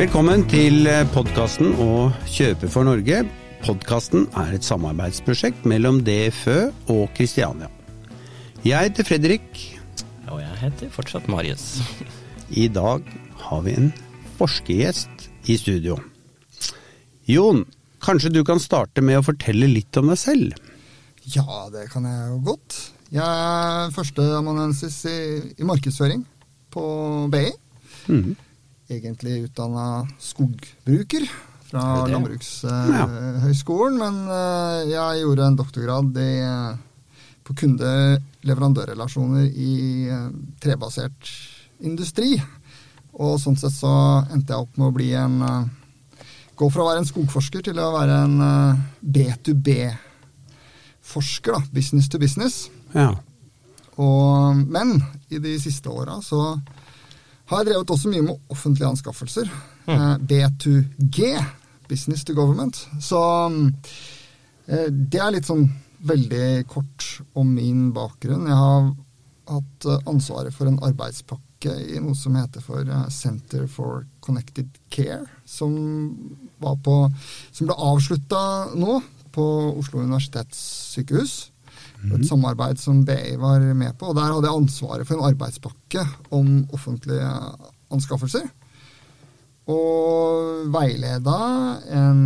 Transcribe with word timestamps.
Velkommen 0.00 0.46
til 0.48 0.86
podkasten 1.12 1.74
Å 1.76 2.06
kjøpe 2.24 2.70
for 2.72 2.88
Norge. 2.88 3.18
Podkasten 3.60 4.22
er 4.40 4.54
et 4.56 4.64
samarbeidsprosjekt 4.64 5.66
mellom 5.68 5.98
DFØ 6.06 6.54
og 6.94 7.12
Kristiania. 7.18 7.68
Jeg 8.64 8.80
heter 8.86 9.04
Fredrik. 9.04 9.60
Og 10.32 10.40
jeg 10.40 10.56
heter 10.62 10.94
fortsatt 10.94 11.28
Marius. 11.28 11.82
I 12.48 12.70
dag 12.72 13.04
har 13.44 13.62
vi 13.68 13.76
en 13.76 13.92
forskergjest 14.40 15.28
i 15.52 15.60
studio. 15.60 16.00
Jon, 17.28 17.66
kanskje 18.00 18.32
du 18.32 18.40
kan 18.48 18.56
starte 18.56 19.04
med 19.04 19.20
å 19.20 19.26
fortelle 19.28 19.68
litt 19.68 20.00
om 20.00 20.14
deg 20.14 20.24
selv? 20.24 20.68
Ja, 21.28 21.66
det 21.76 21.90
kan 21.92 22.08
jeg 22.08 22.30
jo 22.32 22.44
godt. 22.54 22.82
Jeg 23.12 23.20
er 23.20 23.92
førsteamanuensis 24.00 25.02
i, 25.12 25.18
i 25.60 25.74
markedsføring 25.74 26.24
på 26.72 26.86
BI. 27.36 27.50
Mhm. 28.08 28.46
Egentlig 28.90 29.44
utdanna 29.46 30.02
skogbruker 30.18 31.22
fra 31.70 32.06
Landbrukshøgskolen, 32.10 33.98
det? 33.98 34.02
Men 34.02 34.16
eh, 34.34 34.78
jeg 34.90 35.20
gjorde 35.22 35.46
en 35.46 35.58
doktorgrad 35.60 36.18
i, 36.18 36.30
eh, 36.42 36.72
på 37.46 37.54
kunde-leverandørrelasjoner 37.62 39.46
i 39.46 39.74
eh, 40.10 40.26
trebasert 40.62 41.30
industri. 41.86 42.34
Og 43.20 43.38
sånn 43.42 43.58
sett 43.60 43.76
så 43.78 43.92
endte 44.32 44.56
jeg 44.56 44.66
opp 44.66 44.74
med 44.80 44.90
å 44.90 44.96
bli 44.96 45.12
en 45.18 45.36
Gå 46.60 46.68
fra 46.68 46.82
å 46.84 46.90
være 46.90 47.00
en 47.00 47.06
skogforsker 47.08 47.62
til 47.70 47.78
å 47.80 47.94
være 47.94 48.16
en 48.26 48.34
eh, 48.44 48.80
B2B-forsker, 49.16 51.52
da. 51.56 51.60
Business 51.72 52.04
to 52.12 52.20
business. 52.20 52.68
Ja. 52.92 53.16
Og, 53.96 54.60
men 54.68 55.00
i 55.32 55.40
de 55.40 55.56
siste 55.62 55.88
åra 55.88 56.20
så 56.24 56.60
har 57.50 57.62
jeg 57.62 57.72
drevet 57.72 57.90
også 57.90 58.10
mye 58.12 58.24
med 58.24 58.52
offentlige 58.52 58.88
anskaffelser. 58.88 59.50
Mm. 59.88 60.26
B2G, 60.30 61.30
Business 61.90 62.24
to 62.24 62.34
Government. 62.34 62.78
Så 63.02 63.20
eh, 64.70 64.86
det 64.90 65.18
er 65.18 65.34
litt 65.34 65.50
sånn 65.50 65.66
veldig 66.06 66.64
kort 66.70 67.06
om 67.38 67.50
min 67.56 67.90
bakgrunn. 67.96 68.46
Jeg 68.48 68.58
har 68.60 68.90
hatt 69.50 69.88
eh, 69.90 70.02
ansvaret 70.10 70.54
for 70.54 70.70
en 70.70 70.80
arbeidspakke 70.86 71.74
i 71.90 71.98
noe 72.00 72.16
som 72.16 72.38
heter 72.38 72.62
for 72.64 72.86
eh, 72.86 73.08
Center 73.12 73.66
for 73.70 74.06
Connected 74.24 74.70
Care, 74.92 75.26
som, 75.44 75.74
var 76.62 76.78
på, 76.84 77.02
som 77.50 77.66
ble 77.66 77.76
avslutta 77.90 78.42
nå 78.78 79.00
på 79.34 79.46
Oslo 79.78 80.04
universitetssykehus. 80.06 81.49
Et 82.00 82.24
samarbeid 82.26 82.80
som 82.80 83.02
BI 83.04 83.36
var 83.40 83.64
med 83.74 83.92
på. 83.98 84.10
og 84.10 84.16
Der 84.16 84.32
hadde 84.32 84.48
jeg 84.48 84.62
ansvaret 84.62 85.08
for 85.08 85.18
en 85.18 85.28
arbeidspakke 85.28 86.06
om 86.36 86.48
offentlige 86.72 87.28
anskaffelser. 87.92 88.48
Og 89.70 90.66
veileda 90.72 91.36
en 91.92 92.22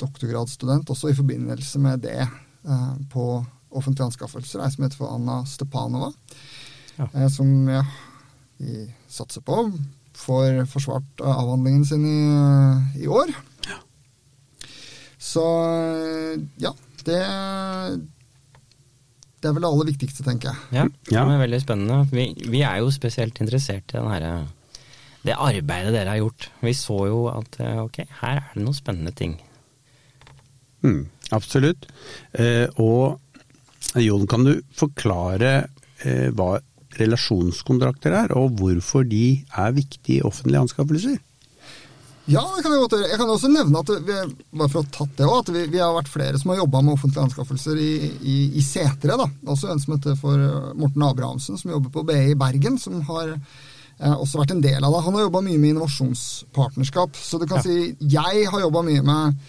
doktorgradsstudent 0.00 0.90
også 0.90 1.12
i 1.12 1.16
forbindelse 1.16 1.80
med 1.82 2.02
det 2.04 2.20
eh, 2.24 2.92
på 3.12 3.26
offentlige 3.70 4.08
anskaffelser. 4.10 4.64
Ei 4.64 4.72
som 4.72 4.84
heter 4.84 4.98
for 4.98 5.14
Anna 5.14 5.40
Stepanova. 5.48 6.10
Ja. 6.98 7.06
Eh, 7.14 7.28
som 7.32 7.68
ja, 7.70 7.84
vi 8.58 8.84
satser 9.08 9.44
på 9.46 9.62
får 10.20 10.64
forsvart 10.68 11.22
avhandlingen 11.24 11.84
sin 11.88 12.04
i, 12.04 13.04
i 13.04 13.08
år. 13.08 13.30
Så 15.20 15.44
eh, 15.68 16.40
ja, 16.60 16.72
det 17.06 17.20
det 19.40 19.48
er 19.48 19.54
vel 19.56 19.64
det 19.64 19.70
aller 19.72 19.88
viktigste, 19.88 20.24
tenker 20.26 20.50
jeg. 20.50 20.58
Ja, 20.76 20.82
Ja. 21.10 21.24
det 21.26 21.34
er 21.36 21.42
veldig 21.46 21.60
spennende. 21.62 22.00
Vi, 22.12 22.24
vi 22.52 22.60
er 22.66 22.78
jo 22.82 22.90
spesielt 22.92 23.40
interessert 23.40 23.94
i 23.94 23.96
den 23.98 24.10
her, 24.12 24.26
det 25.24 25.36
arbeidet 25.36 25.92
dere 25.94 26.12
har 26.14 26.20
gjort. 26.20 26.48
Vi 26.64 26.72
så 26.76 26.98
jo 27.08 27.22
at 27.32 27.56
eh, 27.60 27.78
ok, 27.82 28.02
her 28.20 28.40
er 28.42 28.50
det 28.54 28.64
noen 28.64 28.76
spennende 28.76 29.12
ting. 29.16 29.38
Mm, 30.84 31.06
absolutt. 31.36 31.86
Eh, 32.32 32.66
og 32.80 33.20
Jon, 34.00 34.26
kan 34.30 34.44
du 34.46 34.54
forklare 34.76 35.52
eh, 36.04 36.28
hva 36.36 36.58
relasjonskontrakter 37.00 38.14
er, 38.16 38.32
og 38.36 38.56
hvorfor 38.60 39.04
de 39.08 39.42
er 39.56 39.72
viktige 39.76 40.20
i 40.20 40.24
offentlige 40.26 40.62
anskaffelser? 40.66 41.18
Ja, 42.30 42.42
det 42.54 42.62
kan 42.62 42.74
jeg 42.74 42.82
godt 42.84 42.94
gjøre. 42.94 43.08
Jeg 43.10 43.18
kan 43.18 43.32
også 43.32 43.48
nevne 43.50 43.80
at 43.82 43.90
vi, 44.06 44.18
bare 44.54 44.70
for 44.70 44.84
å 44.84 44.90
tatt 44.94 45.16
det 45.18 45.26
også, 45.26 45.40
at 45.42 45.50
vi, 45.56 45.64
vi 45.72 45.80
har 45.82 45.96
vært 45.96 46.12
flere 46.12 46.38
som 46.38 46.52
har 46.52 46.60
jobba 46.60 46.82
med 46.84 46.94
offentlige 46.94 47.24
anskaffelser 47.26 47.80
i, 47.82 47.90
i, 48.20 48.36
i 48.60 48.62
Setre. 48.62 49.16
da. 49.18 49.26
Også 49.50 49.70
en 49.72 49.82
som 49.82 49.96
heter 49.96 50.14
for 50.20 50.44
Morten 50.78 51.06
Abrahamsen, 51.06 51.58
som 51.58 51.72
jobber 51.74 51.90
på 51.94 52.04
BI 52.06 52.20
i 52.30 52.38
Bergen. 52.38 52.78
som 52.78 53.00
har 53.08 53.32
eh, 53.34 54.14
også 54.14 54.42
vært 54.42 54.54
en 54.54 54.62
del 54.62 54.78
av 54.78 54.94
det. 54.94 55.02
Han 55.08 55.18
har 55.18 55.26
jobba 55.26 55.42
mye 55.48 55.58
med 55.58 55.74
innovasjonspartnerskap. 55.74 57.18
Så 57.18 57.42
du 57.42 57.48
kan 57.50 57.64
si 57.66 57.90
jeg 57.98 58.46
har 58.52 58.64
jobba 58.66 58.84
mye 58.86 59.02
med, 59.10 59.42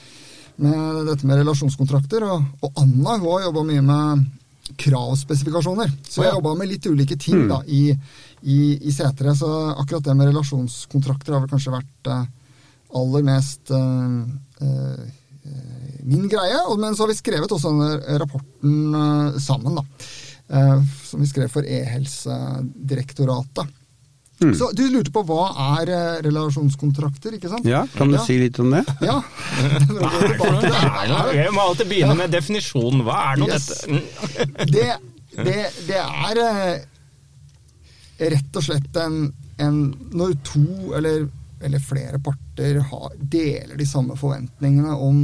med 0.65 1.05
dette 1.11 1.29
med 1.29 1.43
relasjonskontrakter, 1.43 2.25
og, 2.33 2.49
og 2.65 2.81
Anna 2.81 3.19
hun 3.21 3.29
har 3.35 3.49
jobba 3.51 3.67
mye 3.69 3.85
med 3.93 4.27
kravspesifikasjoner. 4.81 5.89
Så 6.07 6.23
jeg 6.23 6.31
har 6.31 6.37
jobba 6.39 6.57
med 6.57 6.71
litt 6.71 6.85
ulike 6.89 7.17
ting 7.19 7.45
da, 7.49 7.61
i, 7.67 7.89
i, 8.41 8.61
i 8.81 8.93
Setre. 8.95 9.35
Så 9.37 9.49
akkurat 9.75 10.05
det 10.07 10.17
med 10.17 10.31
relasjonskontrakter 10.31 11.35
har 11.35 11.43
vel 11.43 11.51
kanskje 11.51 11.77
vært 11.77 12.09
eh, 12.09 12.29
aller 12.97 13.23
mest 13.27 13.71
eh, 13.71 14.11
eh, 14.61 15.01
min 16.03 16.25
greie. 16.31 16.59
Men 16.81 16.95
så 16.95 17.03
har 17.05 17.11
vi 17.13 17.19
skrevet 17.19 17.51
også 17.51 17.69
denne 17.71 17.91
rapporten 18.21 18.73
eh, 18.95 19.39
sammen, 19.43 19.75
da. 19.79 19.83
Eh, 20.51 20.79
som 21.07 21.19
vi 21.23 21.27
skrev 21.29 21.49
for 21.53 21.63
E-helsedirektoratet. 21.67 23.67
Så 24.57 24.65
du 24.73 24.87
lurte 24.89 25.11
på 25.13 25.21
hva 25.29 25.51
er 25.77 25.85
relasjonskontrakter, 26.25 27.29
ikke 27.37 27.49
sant? 27.51 27.61
Ja, 27.69 27.83
kan 27.93 28.09
du 28.09 28.15
Ja. 28.17 28.23
si 28.25 28.39
litt 28.41 28.57
om 28.59 28.71
det? 28.73 28.81
Ja. 29.05 29.19
Er 29.61 29.69
er? 31.13 31.29
Jeg 31.43 31.51
må 31.53 31.61
alltid 31.61 31.85
begynne 31.91 32.15
med 32.17 32.31
definisjonen. 32.33 33.03
Hva 33.05 33.17
er 33.31 33.35
nå 33.37 33.45
Yes. 33.51 33.67
dette? 33.69 33.85
Mm. 33.91 34.01
det, 34.73 34.89
det, 35.45 35.59
det 35.91 36.01
er 36.01 36.35
rett 38.33 38.53
og 38.57 38.63
slett 38.65 38.93
en, 39.01 39.15
en 39.61 39.77
Når 40.13 40.33
to 40.45 40.63
eller, 40.97 41.27
eller 41.63 41.83
flere 41.83 42.19
parter 42.23 42.79
har, 42.91 43.15
deler 43.17 43.77
de 43.77 43.87
samme 43.87 44.17
forventningene 44.19 44.95
om, 44.95 45.19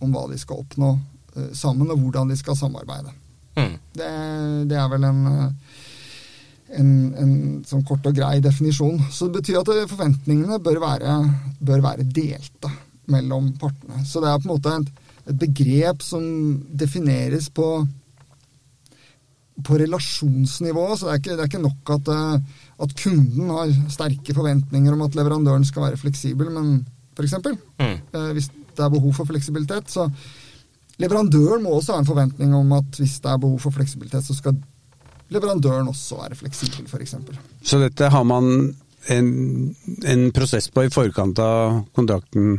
om 0.00 0.14
hva 0.14 0.26
de 0.30 0.38
skal 0.40 0.62
oppnå 0.64 0.94
uh, 0.96 1.50
sammen, 1.56 1.90
og 1.90 2.00
hvordan 2.02 2.32
de 2.32 2.38
skal 2.38 2.58
samarbeide. 2.58 3.14
Mm. 3.58 3.76
Det, 3.98 4.10
det 4.70 4.78
er 4.78 4.90
vel 4.92 5.04
en, 5.08 5.22
eh, 5.26 5.78
en, 6.78 6.90
en 7.18 7.32
sånn 7.66 7.82
kort 7.84 8.06
og 8.06 8.14
grei 8.16 8.38
definisjon. 8.40 9.00
Så 9.10 9.26
det 9.26 9.40
betyr 9.40 9.60
at 9.60 9.90
forventningene 9.90 10.60
bør 10.62 10.78
være, 10.84 11.16
bør 11.58 11.82
være 11.84 12.06
delte 12.06 12.70
mellom 13.10 13.50
partene. 13.60 14.04
Så 14.06 14.22
det 14.22 14.30
er 14.30 14.38
på 14.38 14.48
en 14.48 14.54
måte 14.54 14.76
et, 14.78 14.92
et 15.32 15.40
begrep 15.42 16.06
som 16.06 16.22
defineres 16.78 17.50
på 17.52 17.72
på 19.64 19.78
relasjonsnivå, 19.78 20.84
så 20.96 21.06
det 21.06 21.12
er 21.12 21.20
ikke, 21.20 21.36
det 21.36 21.44
er 21.44 21.50
ikke 21.50 21.62
nok 21.64 21.92
at, 21.96 22.10
eh, 22.14 22.59
at 22.80 22.94
kunden 22.96 23.50
har 23.52 23.72
sterke 23.92 24.34
forventninger 24.36 24.94
om 24.94 25.02
at 25.04 25.16
leverandøren 25.18 25.66
skal 25.68 25.88
være 25.88 26.00
fleksibel, 26.00 26.52
men 26.54 26.78
f.eks. 27.16 27.36
Mm. 27.44 27.96
Eh, 27.98 28.30
hvis 28.36 28.48
det 28.50 28.84
er 28.86 28.92
behov 28.92 29.12
for 29.18 29.28
fleksibilitet, 29.28 29.90
så 29.92 30.08
Leverandøren 31.00 31.64
må 31.64 31.72
også 31.78 31.94
ha 31.94 32.02
en 32.02 32.08
forventning 32.08 32.52
om 32.56 32.74
at 32.76 32.98
hvis 33.00 33.20
det 33.24 33.30
er 33.32 33.40
behov 33.40 33.60
for 33.62 33.72
fleksibilitet, 33.72 34.26
så 34.26 34.36
skal 34.36 34.58
leverandøren 35.32 35.88
også 35.88 36.18
være 36.20 36.36
fleksibel, 36.36 36.88
f.eks. 36.90 37.14
Så 37.64 37.80
dette 37.80 38.10
har 38.12 38.26
man 38.26 38.50
en, 39.14 39.30
en 40.04 40.26
prosess 40.36 40.68
på 40.68 40.84
i 40.84 40.92
forkant 40.92 41.40
av 41.40 41.80
kontrakten, 41.96 42.58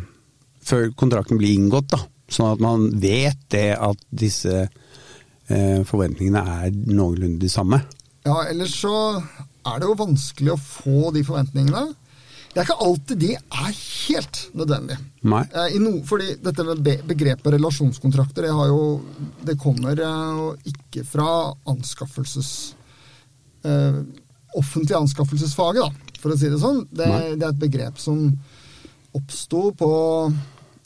før 0.66 0.90
kontrakten 0.98 1.38
blir 1.42 1.53
inngått, 1.53 1.92
da. 1.94 2.02
Sånn 2.32 2.53
at 2.53 2.64
man 2.64 2.88
vet 3.03 3.38
det 3.52 3.74
at 3.76 4.02
disse 4.09 4.64
eh, 4.64 5.82
forventningene 5.86 6.42
er 6.64 6.72
noenlunde 6.72 7.42
de 7.44 7.52
samme. 7.52 7.82
Ja, 8.26 8.40
ellers 8.48 8.74
så 8.80 8.94
er 9.68 9.82
det 9.82 9.88
jo 9.90 9.97
vanskelig 10.00 10.53
å 10.53 10.62
få 10.62 11.12
de 11.16 11.24
forventningene. 11.28 11.84
Det 12.52 12.59
er 12.59 12.66
ikke 12.66 12.84
alltid 12.84 13.22
de 13.22 13.30
er 13.38 13.72
helt 13.72 14.38
nødvendige. 14.59 15.00
Nei. 15.32 15.44
Eh, 15.47 15.76
i 15.78 15.80
no, 15.80 15.91
fordi 16.08 16.34
dette 16.44 16.66
med 16.68 16.90
begrepet 17.08 17.53
relasjonskontrakter, 17.56 18.41
det, 18.47 18.53
har 18.58 18.68
jo, 18.68 18.82
det 19.47 19.56
kommer 19.62 19.96
eh, 19.96 20.32
jo 20.41 20.47
ikke 20.74 21.02
fra 21.08 21.30
anskaffelses... 21.72 22.50
Eh, 23.64 24.02
offentlig 24.58 24.96
anskaffelsesfaget, 24.97 25.82
da, 25.85 25.90
for 26.20 26.30
å 26.34 26.35
si 26.35 26.50
det 26.52 26.59
sånn. 26.59 26.82
Det, 26.91 27.06
det 27.40 27.46
er 27.46 27.53
et 27.53 27.59
begrep 27.62 27.96
som 28.02 28.18
oppsto 29.16 29.72
på 29.80 29.91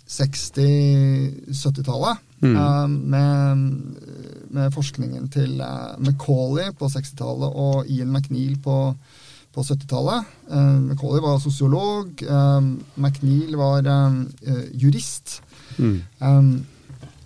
60-70-tallet. 0.06 2.18
eh, 2.54 2.88
med, 2.88 3.58
med 4.56 4.74
forskningen 4.76 5.28
til 5.34 5.60
eh, 5.64 5.96
Macaulay 6.04 6.72
på 6.78 6.90
60-tallet 6.92 7.58
og 7.62 7.90
Ian 7.92 8.12
McNeil 8.16 8.56
på, 8.64 8.76
på 9.56 9.64
70-tallet. 9.68 10.30
Eh, 10.50 10.78
Macaulay 10.90 11.24
var 11.24 11.42
sosiolog, 11.44 12.24
eh, 12.24 12.70
McNeil 12.96 13.58
var 13.60 13.90
jurist. 14.74 15.42
Mm. 15.78 16.00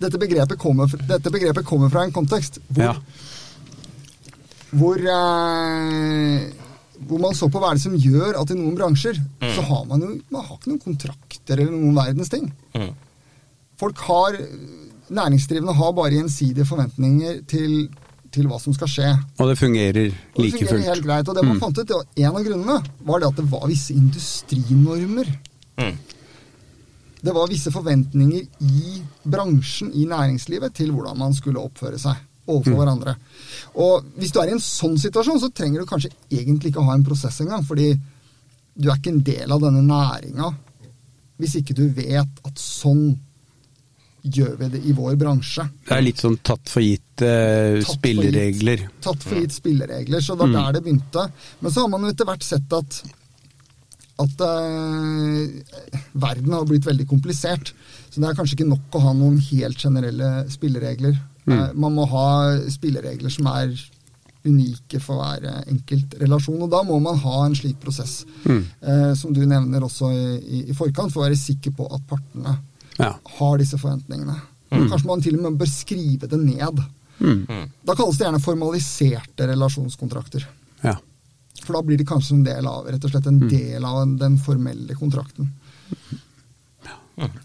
Dette, 0.00 0.18
begrepet 0.18 0.58
kommer, 0.58 0.90
dette 1.06 1.30
begrepet 1.30 1.66
kommer 1.68 1.90
fra 1.92 2.02
en 2.06 2.14
kontekst 2.16 2.56
hvor, 2.72 2.82
Ja. 2.82 2.94
hvor, 4.72 5.02
hvor 7.04 7.20
man 7.22 7.36
så 7.36 7.50
på 7.52 7.60
hva 7.60 7.70
er 7.70 7.78
det 7.78 7.84
som 7.84 7.94
gjør 8.00 8.38
at 8.40 8.50
i 8.50 8.56
noen 8.58 8.78
bransjer 8.78 9.20
så 9.54 9.62
har 9.68 9.84
man 9.90 10.02
jo 10.02 10.08
man 10.32 10.46
har 10.48 10.56
ikke 10.56 10.72
noen 10.72 10.82
kontrakter 10.82 11.60
eller 11.60 11.76
noen 11.76 12.00
verdens 12.00 12.32
ting. 12.32 12.48
Mm. 12.74 12.90
Folk 13.80 14.02
har 14.08 14.40
Næringsdrivende 15.10 15.74
har 15.74 15.92
bare 15.96 16.14
gjensidige 16.14 16.66
forventninger 16.68 17.40
til, 17.50 17.88
til 18.30 18.46
hva 18.50 18.60
som 18.62 18.74
skal 18.76 18.90
skje. 18.90 19.10
Og 19.38 19.50
det 19.50 19.58
fungerer 19.58 19.98
like 20.06 20.36
Og 20.36 20.44
det 20.44 20.52
fungerer 20.54 20.86
helt 20.86 21.06
greit. 21.06 21.28
Og 21.28 21.36
det 21.36 21.44
man 21.46 21.60
fant 21.62 21.78
ut, 21.78 21.88
det 21.88 21.96
var 21.98 22.06
en 22.16 22.38
av 22.38 22.46
grunnene 22.46 22.78
var 23.08 23.20
det 23.20 23.30
at 23.32 23.42
det 23.42 23.46
var 23.50 23.66
visse 23.70 23.96
industrinormer. 23.96 25.32
Mm. 25.80 25.98
Det 27.20 27.34
var 27.36 27.50
visse 27.50 27.72
forventninger 27.74 28.46
i 28.64 29.02
bransjen, 29.28 29.90
i 29.92 30.06
næringslivet, 30.08 30.74
til 30.74 30.94
hvordan 30.94 31.18
man 31.18 31.34
skulle 31.36 31.60
oppføre 31.60 31.98
seg 32.00 32.26
overfor 32.50 32.78
hverandre. 32.80 33.14
Og 33.82 34.06
hvis 34.16 34.32
du 34.32 34.40
er 34.40 34.50
i 34.50 34.56
en 34.56 34.62
sånn 34.62 34.96
situasjon, 34.98 35.42
så 35.42 35.50
trenger 35.54 35.82
du 35.82 35.90
kanskje 35.90 36.14
egentlig 36.32 36.72
ikke 36.72 36.86
ha 36.86 36.96
en 36.96 37.04
prosess 37.06 37.42
engang, 37.44 37.66
fordi 37.66 37.92
du 38.80 38.88
er 38.88 38.96
ikke 38.96 39.12
en 39.12 39.24
del 39.26 39.52
av 39.52 39.62
denne 39.62 39.82
næringa 39.84 40.48
hvis 41.40 41.56
ikke 41.60 41.76
du 41.76 41.86
vet 41.96 42.40
at 42.44 42.60
sånn 42.60 43.14
gjør 44.22 44.56
vi 44.60 44.68
det 44.74 44.80
i 44.84 44.92
vår 44.92 45.16
bransje. 45.20 45.64
Det 45.88 45.96
er 45.96 46.02
litt 46.04 46.20
sånn 46.20 46.36
tatt 46.44 46.68
for 46.68 46.82
gitt 46.84 47.22
eh, 47.22 47.78
Tatt 47.80 47.86
for 47.86 47.94
spilleregler. 47.96 48.76
gitt- 48.84 49.00
Tatt 49.06 49.22
for 49.24 49.40
gitt 49.40 49.52
spilleregler. 49.56 50.20
Så 50.20 50.36
det 50.36 50.46
var 50.50 50.52
der 50.72 50.78
det 50.78 50.84
begynte. 50.84 51.24
Men 51.60 51.72
så 51.72 51.80
har 51.86 51.88
man 51.88 52.04
etter 52.10 52.28
hvert 52.28 52.42
sett 52.44 52.72
at 52.76 53.02
at 54.20 54.42
eh, 54.44 55.78
verden 56.12 56.52
har 56.52 56.66
blitt 56.68 56.84
veldig 56.84 57.06
komplisert. 57.08 57.72
Så 58.10 58.20
det 58.20 58.28
er 58.28 58.36
kanskje 58.36 58.58
ikke 58.58 58.68
nok 58.68 58.98
å 58.98 59.04
ha 59.06 59.12
noen 59.16 59.38
helt 59.50 59.78
generelle 59.80 60.30
spilleregler. 60.52 61.16
Eh, 61.48 61.70
man 61.74 61.94
må 61.96 62.04
ha 62.10 62.26
spilleregler 62.70 63.32
som 63.32 63.48
er 63.48 63.72
unike 64.44 65.00
for 65.04 65.20
hver 65.20 65.44
eh, 65.48 65.62
enkelt 65.72 66.14
relasjon. 66.20 66.60
Og 66.66 66.70
da 66.72 66.82
må 66.86 66.98
man 67.02 67.16
ha 67.24 67.46
en 67.46 67.56
slik 67.56 67.80
prosess, 67.80 68.24
eh, 68.46 69.14
som 69.16 69.32
du 69.36 69.40
nevner 69.46 69.84
også 69.88 70.12
i, 70.12 70.26
i, 70.40 70.60
i 70.70 70.76
forkant, 70.76 71.12
for 71.12 71.22
å 71.22 71.28
være 71.28 71.40
sikker 71.40 71.74
på 71.76 71.88
at 71.88 72.04
partene 72.10 72.58
Ja. 73.00 73.12
har 73.38 73.60
disse 73.60 73.78
forventningene. 73.80 74.36
Kanskje 74.70 75.06
man 75.08 75.22
til 75.24 75.38
og 75.38 75.44
med 75.46 75.58
bør 75.60 75.70
skrive 75.70 76.28
det 76.30 76.38
ned. 76.40 76.82
Da 77.20 77.94
kalles 77.96 78.18
det 78.18 78.26
gjerne 78.26 78.42
formaliserte 78.44 79.48
relasjonskontrakter. 79.50 80.46
ja. 80.86 80.96
For 81.60 81.76
da 81.76 81.82
blir 81.84 81.98
det 82.00 82.06
kanskje 82.08 82.38
en 82.38 82.44
del 82.46 82.66
av 82.66 82.86
rett 82.88 83.04
og 83.04 83.10
slett 83.12 83.26
en 83.28 83.42
del 83.50 83.84
av 83.84 84.14
den 84.16 84.38
formelle 84.40 84.94
kontrakten. 84.96 85.50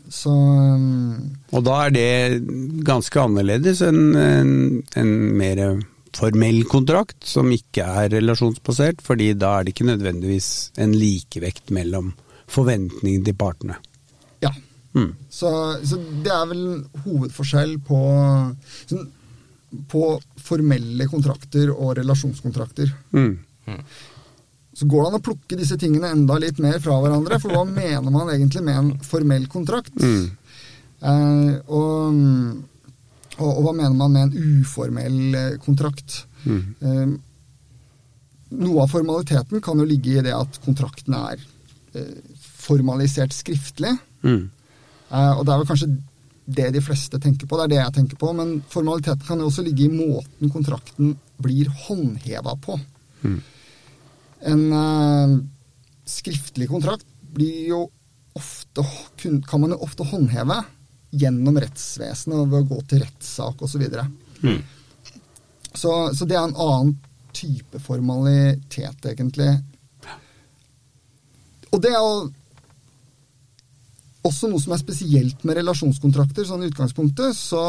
Så 0.08 0.32
um, 0.32 1.36
Og 1.52 1.66
da 1.66 1.74
er 1.86 1.92
det 1.92 2.40
ganske 2.88 3.20
annerledes 3.20 3.82
enn 3.84 4.16
en, 4.16 4.54
en 4.96 5.12
mer 5.36 5.62
formell 6.16 6.62
kontrakt, 6.72 7.18
som 7.28 7.52
ikke 7.52 7.84
er 7.84 8.14
relasjonsbasert, 8.14 9.04
fordi 9.04 9.34
da 9.36 9.58
er 9.58 9.66
det 9.66 9.76
ikke 9.76 9.90
nødvendigvis 9.90 10.50
en 10.80 10.96
likevekt 10.96 11.74
mellom 11.76 12.14
forventningene 12.48 13.26
til 13.28 13.36
partene. 13.36 13.76
Mm. 14.96 15.12
Så, 15.30 15.52
så 15.84 16.00
det 16.24 16.32
er 16.32 16.50
vel 16.50 16.62
en 16.64 17.04
hovedforskjell 17.06 17.78
på, 17.86 18.00
sånn, 18.90 19.08
på 19.92 20.04
formelle 20.40 21.08
kontrakter 21.12 21.72
og 21.74 21.98
relasjonskontrakter. 22.00 22.94
Mm. 23.16 23.34
Så 24.76 24.88
går 24.92 25.04
det 25.04 25.10
an 25.10 25.20
å 25.20 25.26
plukke 25.26 25.60
disse 25.60 25.78
tingene 25.80 26.14
enda 26.16 26.38
litt 26.42 26.60
mer 26.64 26.80
fra 26.84 26.98
hverandre, 27.04 27.40
for 27.44 27.56
hva 27.56 27.66
mener 27.82 28.08
man 28.12 28.32
egentlig 28.34 28.64
med 28.66 28.80
en 28.80 28.94
formell 29.06 29.50
kontrakt? 29.52 29.96
Mm. 30.00 30.26
Eh, 31.06 31.54
og, 31.76 32.20
og, 33.38 33.50
og 33.52 33.62
hva 33.68 33.76
mener 33.76 33.96
man 34.00 34.16
med 34.16 34.28
en 34.30 34.60
uformell 34.62 35.40
eh, 35.40 35.54
kontrakt? 35.64 36.24
Eh, 36.46 37.08
noe 38.56 38.84
av 38.84 38.92
formaliteten 38.92 39.64
kan 39.64 39.80
jo 39.82 39.88
ligge 39.88 40.18
i 40.18 40.26
det 40.26 40.34
at 40.36 40.60
kontrakten 40.66 41.16
er 41.18 41.42
eh, 41.98 42.12
formalisert 42.36 43.36
skriftlig. 43.36 43.96
Mm. 44.26 44.50
Eh, 45.12 45.32
og 45.38 45.46
det 45.46 45.54
er 45.54 45.62
vel 45.62 45.70
kanskje 45.70 45.90
det 46.46 46.68
de 46.76 46.82
fleste 46.86 47.18
tenker 47.22 47.50
på, 47.50 47.58
det 47.58 47.66
er 47.66 47.74
det 47.74 47.80
jeg 47.82 47.96
tenker 48.00 48.20
på. 48.22 48.32
Men 48.38 48.60
formaliteten 48.70 49.26
kan 49.28 49.42
jo 49.42 49.50
også 49.50 49.66
ligge 49.66 49.88
i 49.88 49.94
måten 49.94 50.52
kontrakten 50.54 51.16
blir 51.42 51.70
håndheva 51.88 52.54
på. 52.62 52.78
En 54.46 54.64
eh, 54.80 55.36
skriftlig 56.06 56.70
kontrakt 56.70 57.06
ofte, 58.36 58.84
kan 59.48 59.62
man 59.64 59.74
jo 59.74 59.82
ofte 59.84 60.06
håndheve 60.08 60.60
gjennom 61.16 61.58
rettsvesenet 61.60 62.38
og 62.38 62.50
ved 62.52 62.64
å 62.66 62.70
gå 62.70 62.82
til 62.92 63.04
rettssak 63.06 63.62
osv. 63.66 63.84
Så, 63.90 64.06
Mm. 64.44 64.62
så 65.74 66.14
Så 66.14 66.26
det 66.28 66.36
er 66.36 66.44
en 66.44 66.56
annen 66.56 66.98
type 67.34 67.80
formalitet, 67.80 69.06
egentlig. 69.06 69.64
Og 71.72 71.82
det 71.82 71.92
er 71.92 72.00
jo 72.00 72.32
også 74.26 74.50
noe 74.50 74.62
som 74.64 74.74
er 74.76 74.82
spesielt 74.82 75.44
med 75.46 75.58
relasjonskontrakter. 75.60 76.46
sånn 76.48 76.64
I 76.66 76.70
utgangspunktet 76.72 77.38
så 77.38 77.62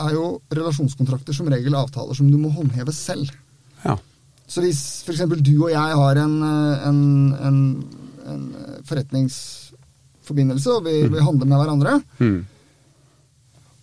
er 0.00 0.14
jo 0.16 0.40
relasjonskontrakter 0.50 1.36
som 1.36 1.48
regel 1.52 1.76
avtaler 1.78 2.16
som 2.16 2.30
du 2.30 2.38
må 2.40 2.50
håndheve 2.54 2.92
selv. 2.96 3.30
Ja. 3.84 3.96
Så 4.50 4.62
hvis 4.64 4.80
f.eks. 5.06 5.22
du 5.38 5.52
og 5.62 5.70
jeg 5.70 5.98
har 6.02 6.18
en, 6.24 6.36
eh, 6.42 6.88
en, 6.88 7.00
en, 7.46 7.60
en 8.32 8.42
forretningsforbindelse, 8.88 10.70
og 10.78 10.88
vi, 10.88 10.96
vi 11.12 11.22
handler 11.26 11.46
med 11.46 11.62
hverandre, 11.62 12.00
Mm. 12.20 12.40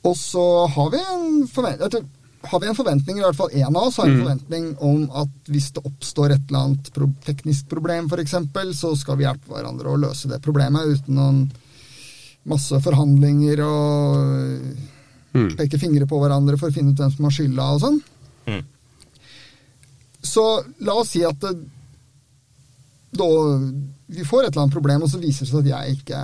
og 0.07 0.15
så 0.15 0.43
har 0.75 0.89
vi 0.93 0.99
en 1.13 1.47
forventning 1.51 2.05
har 2.51 2.59
vi 2.61 2.67
en 2.67 2.77
forventning, 2.77 3.17
i 3.19 3.23
hvert 3.25 3.37
fall 3.37 3.53
én 3.53 3.69
av 3.69 3.87
oss 3.87 3.97
har 4.01 4.09
en 4.09 4.21
forventning 4.21 4.67
om 4.83 5.05
at 5.21 5.51
hvis 5.51 5.71
det 5.75 5.83
oppstår 5.85 6.33
et 6.33 6.49
eller 6.49 6.65
annet 6.65 6.91
pro 6.95 7.09
teknisk 7.25 7.69
problem 7.71 8.09
f.eks., 8.11 8.35
så 8.79 8.93
skal 8.99 9.17
vi 9.19 9.27
hjelpe 9.27 9.51
hverandre 9.53 9.93
å 9.93 10.01
løse 10.01 10.29
det 10.31 10.41
problemet 10.45 10.97
uten 10.97 11.17
noen 11.19 11.41
masse 12.47 12.79
forhandlinger 12.83 13.63
og 13.65 14.95
Mm. 15.37 15.55
peke 15.57 15.77
fingre 15.77 16.07
på 16.09 16.17
hverandre 16.21 16.57
for 16.57 16.71
å 16.71 16.73
finne 16.73 16.93
ut 16.93 17.01
hvem 17.01 17.13
som 17.13 17.27
har 17.27 17.35
skylda 17.35 17.65
og 17.75 17.81
sånn. 17.83 17.97
Mm. 18.47 18.63
Så 20.23 20.45
la 20.87 20.95
oss 20.97 21.11
si 21.13 21.23
at 21.27 21.39
det, 21.43 21.53
da 23.17 23.27
vi 24.07 24.25
får 24.27 24.47
et 24.47 24.51
eller 24.51 24.63
annet 24.65 24.77
problem, 24.77 25.03
og 25.03 25.11
så 25.11 25.19
viser 25.21 25.45
det 25.45 25.51
seg 25.51 25.65
at 25.65 25.71
jeg 25.73 25.97
ikke 25.99 26.21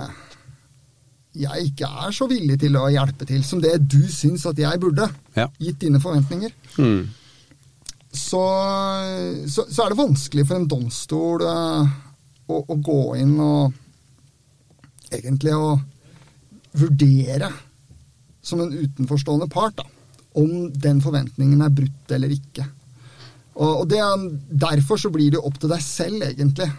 jeg 1.34 1.68
ikke 1.70 1.88
er 2.06 2.12
så 2.14 2.28
villig 2.30 2.56
til 2.62 2.76
å 2.78 2.86
hjelpe 2.92 3.26
til 3.26 3.42
som 3.46 3.60
det 3.62 3.72
du 3.90 4.00
syns 4.12 4.44
at 4.46 4.58
jeg 4.62 4.80
burde, 4.82 5.08
Ja. 5.36 5.48
gitt 5.58 5.80
dine 5.82 6.00
forventninger. 6.00 6.52
Mm. 6.78 7.08
Så, 8.14 8.42
så, 9.50 9.64
så 9.66 9.82
er 9.84 9.90
det 9.90 9.98
vanskelig 9.98 10.44
for 10.46 10.60
en 10.60 10.68
domstol 10.70 11.42
uh, 11.42 11.88
å, 12.46 12.60
å 12.70 12.76
gå 12.86 12.98
inn 13.18 13.32
og 13.42 13.72
egentlig 15.14 15.54
å 15.58 15.72
vurdere 16.78 17.48
som 18.44 18.60
en 18.62 18.72
utenforstående 18.74 19.48
part 19.50 19.76
da, 19.78 19.86
om 20.38 20.68
den 20.70 21.00
forventningen 21.02 21.62
er 21.64 21.74
brutt 21.74 22.14
eller 22.14 22.32
ikke. 22.34 22.66
Og, 23.54 23.82
og 23.82 23.84
det, 23.90 24.00
er- 24.02 24.24
Derfor 24.66 24.98
så 25.00 25.10
blir 25.14 25.30
det 25.34 25.42
opp 25.42 25.58
til 25.62 25.70
deg 25.74 25.82
selv, 25.82 26.22
egentlig, 26.30 26.70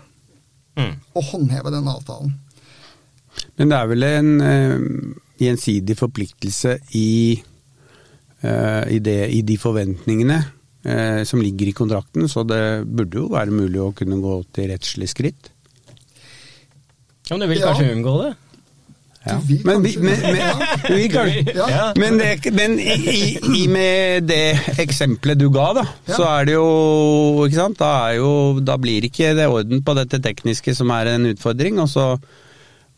Mm. 0.75 0.91
å 1.15 1.21
håndheve 1.23 1.71
den 1.71 1.85
avtalen. 1.87 2.33
Men 3.57 3.69
det 3.71 3.77
er 3.79 3.87
vel 3.91 4.03
en 4.07 4.29
eh, 4.41 4.77
gjensidig 5.41 5.97
forpliktelse 5.99 6.77
i, 6.95 7.07
eh, 8.41 8.83
i, 8.95 8.99
det, 9.03 9.17
i 9.35 9.41
de 9.47 9.57
forventningene 9.59 10.37
eh, 10.85 11.23
som 11.27 11.41
ligger 11.43 11.71
i 11.71 11.75
kontrakten, 11.75 12.27
så 12.31 12.43
det 12.47 12.61
burde 12.87 13.19
jo 13.23 13.27
være 13.33 13.51
mulig 13.55 13.81
å 13.83 13.91
kunne 13.97 14.21
gå 14.23 14.37
til 14.55 14.71
rettslig 14.71 15.09
skritt. 15.11 15.51
Ja, 17.29 17.35
men 17.37 17.47
du 17.47 17.53
vil 17.55 17.59
Ja. 17.63 17.71
kanskje 17.73 17.93
unngå 17.95 18.17
det? 18.23 18.33
Ja. 19.25 19.35
Du 19.41 19.47
vil 19.49 19.61
Men, 19.65 19.81
vi- 19.81 19.93
kanskje- 19.95 20.03
men, 20.05 20.37
men, 20.85 20.97
vi 20.99 21.07
kan, 21.09 21.29
Ja. 21.55 21.93
men, 21.97 22.17
det, 22.19 22.53
men 22.53 22.75
i, 22.79 22.93
i, 23.09 23.63
i 23.63 23.67
med 23.67 24.27
det 24.29 24.59
eksempelet 24.77 25.39
du 25.39 25.49
ga, 25.49 25.71
da, 25.73 25.85
Ja. 26.07 26.13
så 26.13 26.23
er 26.29 26.45
det 26.45 26.53
jo 26.53 27.45
ikke 27.47 27.55
sant? 27.57 27.79
Da, 27.79 28.11
er 28.11 28.19
jo, 28.19 28.59
da 28.61 28.77
blir 28.77 29.01
ikke 29.09 29.33
det 29.35 29.47
orden 29.49 29.81
på 29.81 29.95
dette 29.97 30.21
tekniske 30.21 30.75
som 30.77 30.91
er 30.91 31.07
en 31.15 31.25
utfordring, 31.33 31.79
og 31.81 31.89
så, 31.89 32.19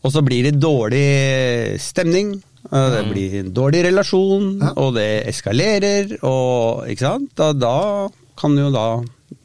og 0.02 0.12
så 0.14 0.22
blir 0.24 0.46
det 0.48 0.60
dårlig 0.62 1.80
stemning. 1.82 2.36
og 2.70 2.90
Det 2.94 3.04
blir 3.12 3.36
en 3.40 3.52
dårlig 3.54 3.84
relasjon, 3.88 4.58
Ja. 4.60 4.72
og 4.76 4.94
det 4.94 5.26
eskalerer, 5.30 6.18
og 6.22 6.86
ikke 6.90 7.06
sant. 7.06 7.30
Da, 7.38 7.52
da 7.52 8.08
kan 8.38 8.56
jo 8.56 8.70
da 8.70 8.88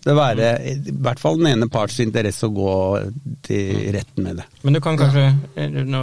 det 0.03 0.13
være 0.15 0.47
i 0.67 0.75
hvert 1.03 1.19
fall 1.19 1.37
den 1.39 1.47
ene 1.47 1.67
parts 1.71 1.97
interesse 2.03 2.43
å 2.47 2.51
gå 2.55 2.73
til 3.43 3.91
retten 3.95 4.23
med 4.23 4.37
det. 4.41 4.45
Men 4.63 4.73
du 4.75 4.79
kan 4.83 4.97
kanskje 4.99 5.25
eller 5.55 5.85
Nå 5.87 6.01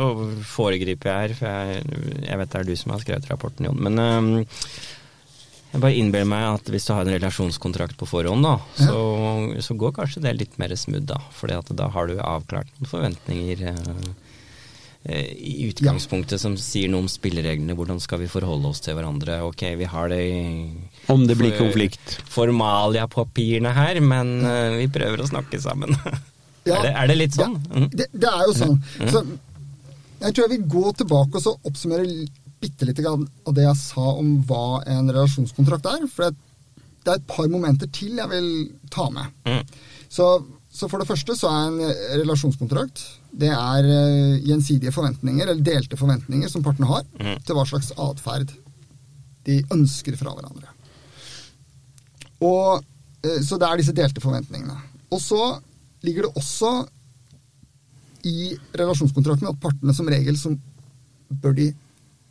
foregriper 0.49 1.09
jeg 1.11 1.21
her, 1.21 1.35
for 1.37 1.47
jeg, 1.49 1.85
jeg 2.29 2.39
vet 2.41 2.51
det 2.55 2.61
er 2.61 2.65
du 2.71 2.77
som 2.81 2.93
har 2.95 3.01
skrevet 3.05 3.29
rapporten, 3.31 3.69
Jon. 3.69 3.81
Men 3.81 3.99
Um, 4.01 4.31
jeg 5.71 5.81
bare 5.85 5.95
innbiller 5.95 6.27
meg 6.27 6.45
at 6.57 6.71
hvis 6.73 6.89
du 6.89 6.93
har 6.97 7.05
en 7.07 7.13
relasjonskontrakt 7.15 7.95
på 8.01 8.09
forhånd, 8.11 8.43
da, 8.43 8.57
så, 8.75 8.97
så 9.63 9.77
går 9.79 9.93
kanskje 10.01 10.23
det 10.25 10.33
litt 10.41 10.57
mer 10.59 10.73
smooth, 10.75 11.05
da. 11.07 11.21
For 11.31 11.47
da 11.53 11.87
har 11.95 12.09
du 12.11 12.17
avklart 12.19 12.67
noen 12.81 12.91
forventninger. 12.91 13.63
Eh, 15.05 15.31
i 15.37 15.69
utgangspunktet 15.71 16.41
som 16.43 16.57
sier 16.61 16.91
noe 16.93 17.05
om 17.05 17.09
spillereglene. 17.11 17.77
Hvordan 17.79 18.01
skal 18.03 18.21
vi 18.23 18.29
forholde 18.31 18.69
oss 18.73 18.83
til 18.85 18.97
hverandre? 18.99 19.41
Ok, 19.47 19.63
vi 19.81 19.89
har 19.89 20.09
det 20.13 20.21
i 20.25 20.41
Om 21.13 21.27
det 21.29 21.37
blir 21.41 21.57
konflikt. 21.59 22.19
Formalia-papirene 22.31 23.73
her, 23.77 24.01
men 24.05 24.35
eh, 24.45 24.77
vi 24.83 24.89
prøver 24.93 25.23
å 25.25 25.31
snakke 25.31 25.61
sammen. 25.63 25.97
Ja. 26.69 26.75
er, 26.77 26.83
det, 26.85 26.91
er 26.93 27.09
det 27.09 27.15
litt 27.17 27.33
sånn? 27.39 27.55
Ja, 27.57 27.79
Mm. 27.81 27.87
det, 27.97 28.07
det 28.21 28.29
er 28.29 28.43
jo 28.45 28.53
sånn. 28.53 28.75
Så 29.09 29.21
jeg 30.21 30.35
tror 30.37 30.43
jeg 30.45 30.51
vil 30.53 30.67
gå 30.75 30.91
tilbake 30.99 31.39
og 31.39 31.43
så 31.43 31.55
oppsummere 31.67 32.05
bitte 32.61 32.93
grann 33.01 33.23
av 33.49 33.55
det 33.57 33.65
jeg 33.65 33.79
sa 33.81 34.05
om 34.21 34.35
hva 34.45 34.83
en 34.85 35.09
relasjonskontrakt 35.09 35.89
er. 35.89 36.05
For 36.13 36.29
det, 36.29 36.37
er 37.09 37.15
et 37.17 37.25
par 37.33 37.49
momenter 37.49 37.89
til 37.97 38.21
jeg 38.21 38.29
vil 38.35 38.51
ta 38.93 39.07
med. 39.09 39.33
Mm. 39.49 39.65
Så, 40.13 40.29
så 40.69 40.91
for 40.93 41.01
det 41.01 41.09
første 41.09 41.39
så 41.41 41.49
er 41.49 41.71
en 41.71 41.81
eh, 41.89 42.05
relasjonskontrakt 42.21 43.07
det 43.33 43.49
er 43.55 43.87
eh, 43.87 44.41
gjensidige 44.47 44.93
forventninger, 44.93 45.47
eller 45.47 45.63
delte 45.65 45.97
forventninger, 45.97 46.49
som 46.51 46.63
partene 46.67 46.89
har 46.91 47.05
Mm. 47.21 47.37
til 47.45 47.55
hva 47.57 47.65
slags 47.69 47.93
atferd 47.97 48.53
de 49.47 49.63
ønsker 49.73 50.17
fra 50.19 50.35
hverandre. 50.35 50.69
Og, 52.43 52.83
eh, 53.25 53.41
så 53.45 53.59
det 53.59 53.69
er 53.69 53.77
disse 53.81 53.95
delte 53.97 54.21
forventningene. 54.21 54.77
Og 55.13 55.21
så 55.21 55.61
ligger 56.03 56.23
det 56.29 56.35
også 56.37 56.89
i 58.25 58.57
relasjonskontrakten 58.77 59.49
at 59.49 59.61
partene 59.61 59.95
som 59.97 60.09
regel 60.09 60.37
som 60.37 60.59
bør 61.31 61.55
de 61.57 61.71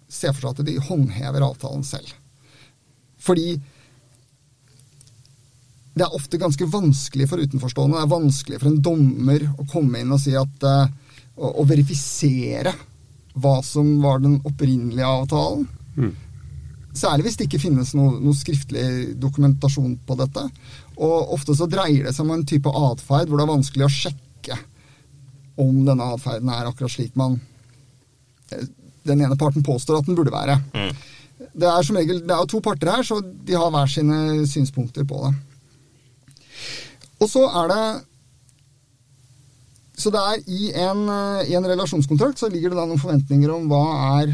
se 0.10 0.28
for 0.34 0.42
seg 0.42 0.60
at 0.60 0.66
de 0.66 0.78
håndhever 0.80 1.46
avtalen 1.46 1.84
selv. 1.86 2.12
Fordi 3.20 3.60
det 6.00 6.06
er 6.08 6.16
ofte 6.16 6.40
ganske 6.40 6.68
vanskelig 6.72 7.28
for 7.30 7.44
utenforstående, 7.44 7.98
det 7.98 8.06
er 8.06 8.14
vanskelig 8.14 8.60
for 8.62 8.72
en 8.72 8.82
dommer 8.84 9.44
å 9.60 9.68
komme 9.70 10.00
inn 10.02 10.16
og 10.16 10.22
si 10.24 10.36
at 10.40 10.66
eh, 10.68 10.94
å, 11.36 11.52
å 11.60 11.68
verifisere 11.68 12.74
hva 13.40 13.60
som 13.64 13.92
var 14.04 14.24
den 14.24 14.40
opprinnelige 14.48 15.08
avtalen. 15.08 15.68
Særlig 16.96 17.28
hvis 17.28 17.38
det 17.40 17.48
ikke 17.48 17.62
finnes 17.62 17.94
noe, 17.96 18.16
noe 18.20 18.36
skriftlig 18.36 19.14
dokumentasjon 19.22 19.94
på 20.08 20.18
dette. 20.20 20.46
Og 20.98 21.36
ofte 21.36 21.56
så 21.56 21.68
dreier 21.70 22.08
det 22.08 22.16
seg 22.16 22.26
om 22.26 22.34
en 22.36 22.48
type 22.48 22.72
atferd 22.72 23.30
hvor 23.30 23.40
det 23.40 23.46
er 23.46 23.54
vanskelig 23.54 23.86
å 23.86 23.94
sjekke 23.94 24.58
om 25.60 25.84
denne 25.86 26.08
atferden 26.16 26.50
er 26.56 26.68
akkurat 26.70 26.94
slik 26.94 27.16
man 27.20 27.38
eh, 28.56 28.66
den 29.08 29.24
ene 29.24 29.38
parten 29.40 29.64
påstår 29.66 30.00
at 30.00 30.10
den 30.10 30.18
burde 30.18 30.34
være. 30.34 30.58
Mm. 30.74 30.92
Det 31.60 31.70
er 31.70 31.86
som 31.86 31.98
regel, 31.98 32.24
det 32.28 32.36
er 32.36 32.50
to 32.52 32.60
parter 32.64 32.92
her, 32.92 33.06
så 33.06 33.22
de 33.24 33.56
har 33.56 33.72
hver 33.74 33.92
sine 33.92 34.18
synspunkter 34.48 35.08
på 35.08 35.22
det. 35.24 35.32
Og 37.20 37.28
så 37.28 37.44
er 37.62 37.74
det 37.74 37.86
Så 40.00 40.12
det 40.16 40.20
er 40.20 40.44
i 40.48 40.70
en, 40.80 41.02
eh, 41.12 41.50
i 41.52 41.56
en 41.60 41.68
relasjonskontrakt 41.68 42.40
så 42.40 42.48
ligger 42.48 42.72
det 42.72 42.80
da 42.80 42.86
noen 42.88 43.02
forventninger 43.02 43.52
om 43.52 43.68
hva 43.68 43.84
er 44.22 44.32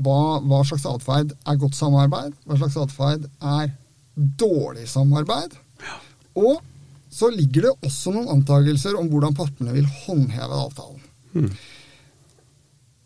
hva, 0.00 0.40
hva 0.40 0.62
slags 0.64 0.86
atferd 0.88 1.34
er 1.36 1.58
godt 1.60 1.76
samarbeid, 1.76 2.32
hva 2.48 2.56
slags 2.56 2.78
atferd 2.80 3.26
er 3.44 3.74
dårlig 4.16 4.86
samarbeid. 4.88 5.52
Og 6.40 6.62
så 7.12 7.28
ligger 7.34 7.66
det 7.66 7.74
også 7.88 8.14
noen 8.14 8.30
antakelser 8.38 8.96
om 8.98 9.10
hvordan 9.10 9.36
partene 9.36 9.74
vil 9.74 9.88
håndheve 10.04 10.62
avtalen. 10.64 11.02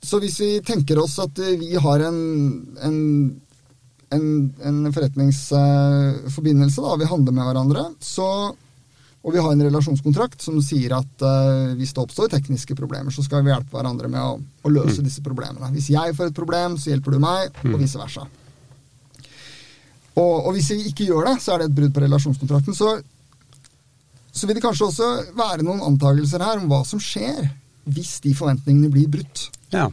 Så 0.05 0.21
hvis 0.21 0.37
vi 0.43 0.51
tenker 0.65 1.01
oss 1.01 1.17
at 1.23 1.39
eh, 1.41 1.57
vi 1.61 1.73
har 1.81 2.03
en, 2.05 2.19
en, 2.85 2.99
en, 4.13 4.27
en 4.69 4.93
forretningsforbindelse, 4.93 6.85
da, 6.85 6.99
vi 7.01 7.09
handler 7.09 7.37
med 7.37 7.49
hverandre, 7.49 7.85
så, 8.05 8.29
og 9.25 9.33
vi 9.33 9.41
har 9.41 9.55
en 9.55 9.65
relasjonskontrakt 9.65 10.43
som 10.45 10.59
sier 10.61 10.93
at 10.93 11.23
uh, 11.25 11.73
hvis 11.79 11.95
det 11.97 12.03
oppstår 12.03 12.29
tekniske 12.35 12.77
problemer, 12.77 13.13
så 13.15 13.25
skal 13.25 13.45
vi 13.45 13.53
hjelpe 13.55 13.73
hverandre 13.73 14.11
med 14.13 14.21
å, 14.21 14.35
å 14.37 14.73
løse 14.73 15.05
disse 15.05 15.25
problemene. 15.25 15.71
Hvis 15.73 15.89
jeg 15.95 16.13
får 16.17 16.29
et 16.29 16.37
problem, 16.37 16.77
så 16.77 16.93
hjelper 16.93 17.17
du 17.17 17.23
meg, 17.25 17.57
og 17.65 17.79
vice 17.81 18.01
versa. 18.01 18.27
Og, 20.15 20.35
og 20.45 20.51
hvis 20.55 20.69
vi 20.75 20.91
ikke 20.91 21.09
gjør 21.09 21.31
det, 21.31 21.39
så 21.41 21.55
er 21.55 21.63
det 21.63 21.71
et 21.71 21.79
brudd 21.79 21.95
på 21.97 22.05
relasjonskontrakten. 22.05 22.77
Så, 22.77 22.93
så 24.29 24.47
vil 24.47 24.61
det 24.61 24.67
kanskje 24.67 24.91
også 24.91 25.11
være 25.41 25.65
noen 25.65 25.83
antakelser 25.89 26.45
her 26.45 26.61
om 26.61 26.69
hva 26.71 26.85
som 26.87 27.01
skjer 27.03 27.49
hvis 27.97 28.19
de 28.25 28.37
forventningene 28.37 28.93
blir 28.93 29.09
brutt. 29.17 29.49
Ja. 29.73 29.89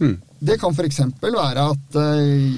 Mm. 0.00 0.16
Det 0.40 0.56
kan 0.60 0.72
f.eks. 0.72 1.04
være 1.20 1.68
at 1.76 2.00
uh, 2.00 2.56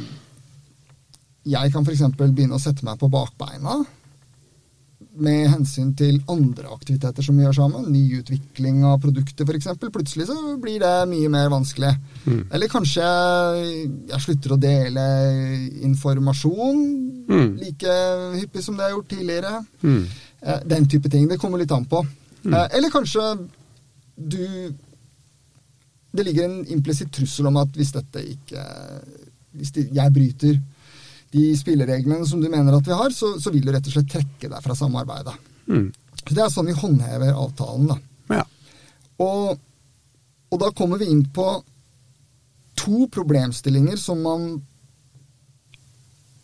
jeg 1.49 1.75
kan 1.75 1.87
for 1.87 2.23
begynne 2.23 2.55
å 2.55 2.62
sette 2.62 2.87
meg 2.87 3.02
på 3.02 3.11
bakbeina 3.11 3.81
med 5.19 5.49
hensyn 5.50 5.93
til 5.99 6.21
andre 6.31 6.69
aktiviteter 6.75 7.23
som 7.23 7.37
vi 7.38 7.43
gjør 7.45 7.55
sammen. 7.57 7.88
ny 7.93 8.19
utvikling 8.21 8.85
av 8.87 9.00
produkter 9.02 9.45
f.eks. 9.47 9.67
Plutselig 9.95 10.26
så 10.28 10.37
blir 10.62 10.78
det 10.83 10.93
mye 11.11 11.28
mer 11.33 11.49
vanskelig. 11.50 11.90
Eller 12.52 12.69
kanskje 12.71 13.07
jeg 14.11 14.21
slutter 14.25 14.55
å 14.57 14.61
dele 14.62 15.05
informasjon 15.88 17.05
Mm. 17.28 17.59
like 17.61 17.95
hyppig 18.40 18.62
som 18.64 18.76
det 18.76 18.87
jeg 18.87 18.90
har 18.93 18.97
gjort 18.97 19.09
tidligere. 19.12 19.67
Mm. 19.83 20.05
Eh, 20.43 20.61
Den 20.67 20.87
type 20.88 21.11
ting. 21.11 21.28
Det 21.28 21.37
kommer 21.38 21.59
litt 21.59 21.73
an 21.73 21.85
på. 21.85 22.00
Eh, 22.47 22.69
Eller 22.76 22.88
kanskje 22.90 23.49
du 24.17 24.73
Det 26.17 26.25
ligger 26.25 26.45
en 26.45 26.64
implisitt 26.67 27.12
trussel 27.12 27.47
om 27.47 27.57
at 27.59 27.69
hvis 27.76 27.93
dette 27.93 28.23
ikke 28.25 28.62
Hvis 29.55 29.73
jeg 29.76 30.12
bryter 30.12 30.59
de 31.35 31.45
spillereglene 31.57 32.27
som 32.27 32.41
du 32.41 32.49
mener 32.49 32.77
at 32.77 32.87
vi 32.89 32.97
har, 32.97 33.13
så, 33.15 33.35
så 33.41 33.53
vil 33.53 33.67
du 33.67 33.73
rett 33.75 33.87
og 33.87 33.95
slett 33.95 34.13
trekke 34.13 34.49
deg 34.49 34.65
fra 34.65 34.77
samarbeidet. 34.77 35.35
Mm. 35.69 35.89
Så 36.23 36.35
Det 36.35 36.45
er 36.45 36.53
sånn 36.53 36.69
vi 36.71 36.77
håndhever 36.77 37.35
avtalen. 37.37 37.91
da. 37.91 37.99
Ja. 38.39 38.45
Og, 39.25 39.59
og 40.49 40.63
da 40.63 40.71
kommer 40.77 41.01
vi 41.01 41.11
inn 41.13 41.25
på 41.35 41.47
to 42.79 43.09
problemstillinger 43.13 43.99
som 44.01 44.23
man 44.25 44.49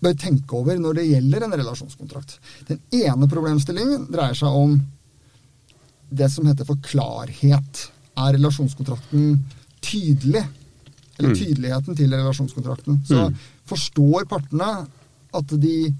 bør 0.05 0.17
tenke 0.21 0.59
over 0.59 0.77
når 0.81 0.99
det 0.99 1.07
gjelder 1.09 1.47
en 1.47 1.57
relasjonskontrakt. 1.57 2.37
Den 2.69 2.83
ene 3.05 3.29
problemstillingen 3.31 4.09
dreier 4.13 4.37
seg 4.37 4.53
om 4.53 4.77
det 6.15 6.29
som 6.33 6.47
heter 6.49 6.69
for 6.69 6.81
klarhet. 6.85 7.87
Er 8.21 8.37
relasjonskontrakten 8.37 9.39
tydelig? 9.85 10.45
Eller 11.19 11.31
Mm. 11.31 11.37
tydeligheten 11.39 11.97
til 11.97 12.11
relasjonskontrakten. 12.11 13.01
Så 13.07 13.29
Mm. 13.29 13.35
forstår 13.67 14.25
partene 14.29 14.87
at 15.35 15.47
de 15.61 15.95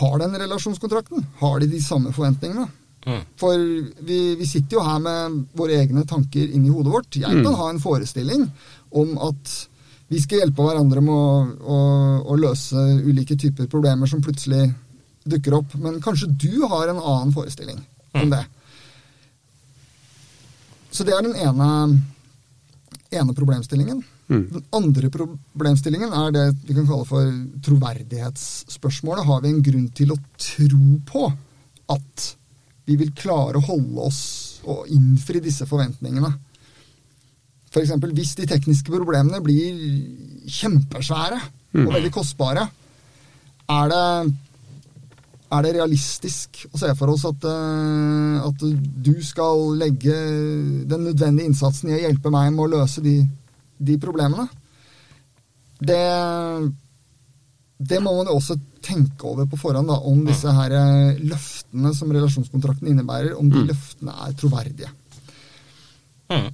har 0.00 0.18
den 0.18 0.32
relasjonskontrakten? 0.40 1.26
Har 1.40 1.58
de 1.60 1.66
de 1.66 1.80
samme 1.80 2.12
forventningene? 2.12 2.68
Mm. 3.06 3.20
For 3.36 3.56
vi, 4.02 4.34
vi 4.34 4.46
sitter 4.46 4.76
jo 4.78 4.82
her 4.82 4.98
med 4.98 5.46
våre 5.54 5.76
egne 5.82 6.04
tanker 6.08 6.48
inni 6.54 6.70
hodet 6.72 6.92
vårt. 6.92 7.10
Jeg 7.20 7.44
kan 7.44 7.54
ha 7.54 7.68
en 7.70 7.78
forestilling 7.80 8.50
om 8.92 9.18
at 9.18 9.68
vi 10.10 10.18
skal 10.20 10.38
hjelpe 10.40 10.62
hverandre 10.64 11.02
med 11.02 11.12
å, 11.12 11.56
å, 11.60 11.78
å 12.32 12.36
løse 12.40 12.74
ulike 13.04 13.36
typer 13.36 13.66
problemer 13.66 14.06
som 14.08 14.22
plutselig 14.22 14.74
dukker 15.28 15.54
opp. 15.58 15.74
Men 15.76 16.00
kanskje 16.00 16.32
du 16.36 16.66
har 16.66 16.88
en 16.88 16.96
annen 17.00 17.32
forestilling 17.32 17.78
om 18.14 18.30
det. 18.30 18.44
Så 20.94 21.04
det 21.04 21.14
er 21.16 21.22
den 21.26 21.34
ene, 21.36 22.00
ene 23.18 23.34
problemstillingen. 23.36 24.00
Mm. 24.28 24.44
Den 24.52 24.64
andre 24.76 25.10
problemstillingen 25.12 26.14
er 26.16 26.32
det 26.34 26.44
vi 26.64 26.76
kan 26.76 26.86
kalle 26.88 27.08
for 27.08 27.34
troverdighetsspørsmålet. 27.66 29.26
Har 29.28 29.44
vi 29.44 29.52
en 29.52 29.64
grunn 29.64 29.90
til 29.96 30.14
å 30.14 30.20
tro 30.40 30.98
på 31.08 31.26
at 31.94 32.30
vi 32.84 32.96
vil 33.00 33.12
klare 33.16 33.60
å 33.60 33.66
holde 33.68 34.08
oss 34.08 34.22
og 34.68 34.88
innfri 34.92 35.42
disse 35.44 35.68
forventningene? 35.68 36.32
F.eks. 37.74 37.92
hvis 38.14 38.36
de 38.38 38.46
tekniske 38.46 38.92
problemene 38.92 39.40
blir 39.42 39.78
kjempesvære 40.46 41.40
og 41.74 41.90
veldig 41.90 42.12
kostbare, 42.14 42.68
er 43.74 43.88
det, 43.90 44.02
er 45.52 45.64
det 45.64 45.74
realistisk 45.76 46.64
å 46.72 46.80
se 46.80 46.90
for 46.98 47.12
oss 47.12 47.24
at, 47.28 47.46
eh, 47.48 48.36
at 48.48 48.64
du 49.06 49.14
skal 49.24 49.74
legge 49.80 50.14
den 50.88 51.08
nødvendige 51.10 51.50
innsatsen 51.50 51.92
i 51.92 51.98
å 51.98 52.02
hjelpe 52.06 52.32
meg 52.32 52.52
med 52.54 52.64
å 52.66 52.72
løse 52.78 53.04
de, 53.04 53.18
de 53.78 53.98
problemene? 54.00 54.48
Det, 55.84 56.00
det 57.78 58.00
må 58.02 58.14
man 58.16 58.30
jo 58.30 58.38
også 58.38 58.56
tenke 58.84 59.28
over 59.28 59.48
på 59.50 59.60
forhånd, 59.60 59.88
da, 59.90 60.00
om 60.08 60.24
disse 60.26 60.52
her 60.56 60.74
eh, 60.78 61.22
løftene 61.24 61.94
som 61.96 62.12
relasjonskontrakten 62.14 62.90
innebærer, 62.90 63.36
om 63.38 63.48
de 63.52 63.64
løftene 63.68 64.16
er 64.26 64.36
troverdige. 64.40 64.92
Mm. 66.32 66.50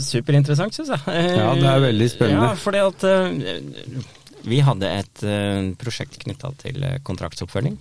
Superinteressant, 0.00 0.74
syns 0.74 0.92
jeg. 0.94 1.02
Ja, 1.34 1.50
det 1.58 1.66
er 1.66 1.84
veldig 1.88 2.08
spennende. 2.12 2.50
Ja, 2.52 2.58
fordi 2.58 2.82
at 2.86 3.06
eh, 3.10 4.18
vi 4.42 4.60
hadde 4.64 4.88
et 4.88 5.22
uh, 5.26 5.70
prosjekt 5.80 6.18
knytta 6.22 6.52
til 6.62 6.82
eh, 6.86 6.98
kontraktsoppfølging. 7.04 7.76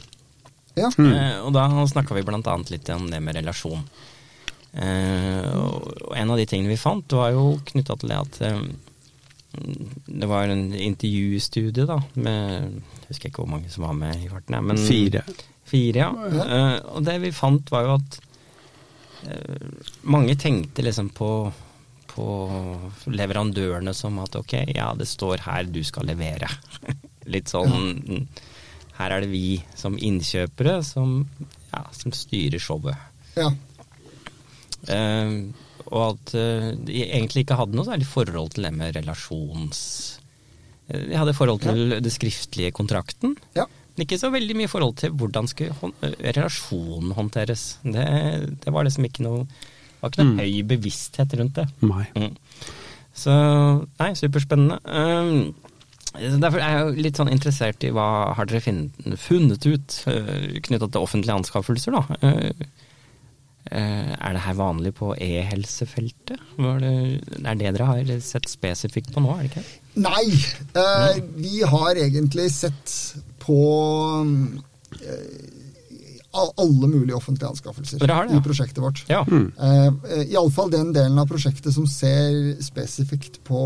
Ja. 0.75 0.89
Mm. 0.97 1.09
Uh, 1.11 1.37
og 1.47 1.53
da 1.55 1.67
snakka 1.89 2.17
vi 2.17 2.25
bl.a. 2.27 2.55
litt 2.71 2.91
om 2.95 3.09
det 3.11 3.21
med 3.23 3.39
relasjon. 3.39 3.85
Uh, 4.69 5.49
og 5.55 6.13
en 6.17 6.33
av 6.33 6.39
de 6.39 6.45
tingene 6.49 6.71
vi 6.71 6.79
fant, 6.79 7.17
var 7.17 7.33
jo 7.35 7.55
knytta 7.71 7.97
til 7.99 8.13
det 8.13 8.19
at 8.19 8.41
det 9.49 10.27
var 10.29 10.51
en 10.53 10.67
intervjustudie 10.75 11.87
da, 11.89 11.95
med 12.21 12.67
Jeg 12.69 13.07
husker 13.07 13.31
ikke 13.31 13.41
hvor 13.41 13.49
mange 13.49 13.71
som 13.73 13.87
var 13.87 13.95
med 13.97 14.21
i 14.21 14.27
farten. 14.29 14.53
ja, 14.53 14.61
Men 14.61 14.77
Fire. 14.77 15.23
Fire, 15.65 16.03
ja. 16.03 16.09
Eh, 16.43 16.75
og 16.93 17.01
det 17.07 17.15
vi 17.23 17.31
fant, 17.33 17.71
var 17.73 17.87
jo 17.87 17.95
at 17.97 18.19
Mange 20.07 20.37
tenkte 20.39 20.85
liksom 20.85 21.09
på, 21.11 21.49
på 22.09 22.25
leverandørene 23.09 23.93
som 23.97 24.19
at 24.23 24.35
ok, 24.39 24.55
ja 24.75 24.89
det 24.97 25.07
står 25.09 25.45
her 25.45 25.69
du 25.69 25.81
skal 25.87 26.09
levere. 26.09 26.49
Litt 27.33 27.51
sånn 27.51 28.25
Her 28.99 29.15
er 29.15 29.23
det 29.23 29.31
vi 29.31 29.59
som 29.79 29.95
innkjøpere 29.95 30.79
som, 30.83 31.21
ja, 31.71 31.83
som 31.95 32.11
styrer 32.15 32.59
showet. 32.59 32.97
Ja. 33.37 33.51
Uh, 34.89 35.51
og 35.89 36.01
at 36.03 36.33
uh, 36.35 36.71
de 36.75 37.03
egentlig 37.05 37.45
ikke 37.45 37.57
hadde 37.59 37.77
noe 37.77 37.87
særlig 37.87 38.07
forhold 38.09 38.55
til 38.55 38.67
det 38.67 38.73
med 38.75 38.95
relasjons... 38.97 39.81
eh, 40.89 41.05
de 41.11 41.17
hadde 41.17 41.35
forhold 41.37 41.63
til 41.63 41.99
det 42.03 42.11
skriftlige 42.15 42.73
kontrakten. 42.75 43.37
ja. 43.57 43.69
Men 43.99 44.05
ikke 44.05 44.19
så 44.21 44.29
veldig 44.31 44.55
mye 44.55 44.69
forhold 44.71 44.93
til 45.01 45.11
hvordan 45.19 45.47
skulle 45.51 45.91
eh, 46.07 46.13
relasjonen 46.31 47.11
håndteres. 47.17 47.63
Det, 47.83 48.05
det 48.63 48.71
var 48.71 48.85
liksom 48.87 49.07
ikke 49.09 49.25
noe 49.25 49.41
det 49.99 50.05
var 50.05 50.13
ikke 50.13 50.25
noe 50.29 50.43
høy 50.45 50.59
bevissthet 50.69 51.33
rundt 51.39 51.57
det. 51.59 51.67
Nei. 51.83 52.05
Mm. 52.15 52.35
Så 53.19 53.33
nei, 53.99 54.11
superspennende. 54.15 54.79
Um, 54.87 55.55
derfor 56.39 56.61
er 56.63 56.71
jeg 56.77 56.85
jo 56.87 57.03
litt 57.05 57.19
sånn 57.19 57.31
interessert 57.33 57.83
i 57.83 57.91
hva 57.93 58.05
har 58.37 58.47
dere 58.49 58.61
funnet 59.19 59.65
ut 59.67 59.97
uh, 60.07 60.59
knytta 60.69 60.87
til 60.87 61.03
offentlige 61.03 61.35
anskaffelser, 61.35 61.97
da. 61.99 62.19
Uh, 62.23 62.69
uh, 63.73 64.13
er 64.15 64.37
det 64.37 64.45
her 64.45 64.55
vanlig 64.57 64.93
på 64.97 65.11
e-helsefeltet? 65.19 66.39
Det- 66.55 67.43
er 67.43 67.59
det 67.59 67.73
dere 67.75 67.89
har 67.91 68.13
sett 68.23 68.47
spesifikt 68.49 69.11
på 69.13 69.21
nå, 69.25 69.35
er 69.35 69.43
det 69.45 69.51
ikke? 69.51 69.65
Nei, 69.99 70.25
eh, 70.79 71.19
vi 71.35 71.59
har 71.67 71.97
egentlig 71.99 72.45
sett 72.55 72.93
på 73.43 73.59
eh, 75.01 75.48
alle 76.31 76.87
mulige 76.87 77.15
offentlige 77.17 77.49
anskaffelser 77.49 77.99
det 77.99 78.07
det, 78.07 78.17
ja. 78.29 78.37
i 78.37 78.41
prosjektet 78.45 78.77
vårt. 78.83 78.99
Ja. 79.09 79.23
Eh, 79.25 80.19
Iallfall 80.29 80.69
den 80.71 80.91
delen 80.93 81.17
av 81.17 81.25
prosjektet 81.31 81.73
som 81.73 81.87
ser 81.89 82.61
spesifikt 82.61 83.39
på, 83.47 83.61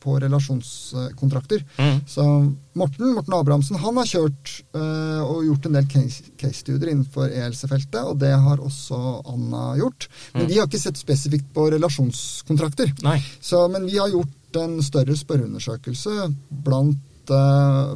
på 0.00 0.14
relasjonskontrakter. 0.22 1.64
Mm. 1.76 2.00
Så 2.08 2.24
Morten, 2.72 3.12
Morten 3.14 3.34
Abrahamsen 3.36 3.76
han 3.82 3.96
har 4.00 4.06
kjørt 4.08 4.52
uh, 4.76 5.20
og 5.26 5.44
gjort 5.44 5.66
en 5.66 5.76
del 5.76 5.88
case- 5.90 6.30
case-studier 6.40 6.92
innenfor 6.92 7.28
e-helsefeltet, 7.28 8.00
og 8.06 8.16
det 8.22 8.30
har 8.32 8.62
også 8.62 9.00
Anna 9.28 9.74
gjort. 9.80 10.08
Men 10.32 10.42
Mm. 10.46 10.48
de 10.48 10.58
har 10.58 10.66
ikke 10.70 10.80
sett 10.80 10.96
spesifikt 10.96 11.52
på 11.54 11.68
relasjonskontrakter. 11.74 12.92
Så, 13.40 13.68
men 13.68 13.86
vi 13.86 13.98
har 13.98 14.08
gjort 14.08 14.56
en 14.56 14.80
større 14.82 15.14
spørreundersøkelse 15.16 16.30
blant 16.64 16.96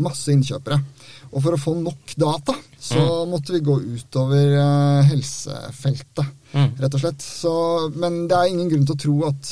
masse 0.05 0.33
innkjøpere. 0.35 0.79
Og 1.35 1.43
for 1.43 1.57
å 1.57 1.59
få 1.59 1.73
nok 1.83 2.13
data, 2.21 2.55
så 2.79 3.25
måtte 3.27 3.55
vi 3.57 3.63
gå 3.67 3.75
utover 3.97 4.55
eh, 4.61 5.11
helsefeltet, 5.13 6.31
Mm. 6.55 6.69
rett 6.79 6.95
og 6.95 7.01
slett. 7.03 7.19
Så, 7.19 7.53
men 7.99 8.29
det 8.31 8.37
er 8.39 8.47
ingen 8.53 8.69
grunn 8.71 8.85
til 8.87 8.95
å 8.95 9.01
tro 9.03 9.15
at 9.27 9.49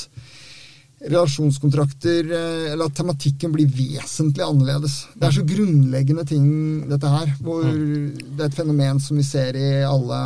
relasjonskontrakter, 1.03 2.29
eh, 2.31 2.71
eller 2.71 2.85
at 2.87 2.95
tematikken 2.95 3.51
blir 3.51 3.67
vesentlig 3.67 4.45
annerledes. 4.45 5.01
Det 5.19 5.27
er 5.27 5.35
så 5.35 5.43
grunnleggende 5.47 6.23
ting, 6.29 6.45
dette 6.89 7.11
her. 7.11 7.33
Hvor 7.43 7.63
det 7.67 8.39
er 8.39 8.47
et 8.47 8.55
fenomen 8.55 9.01
som 9.03 9.19
vi 9.19 9.25
ser 9.27 9.57
i 9.59 9.69
alle, 9.83 10.19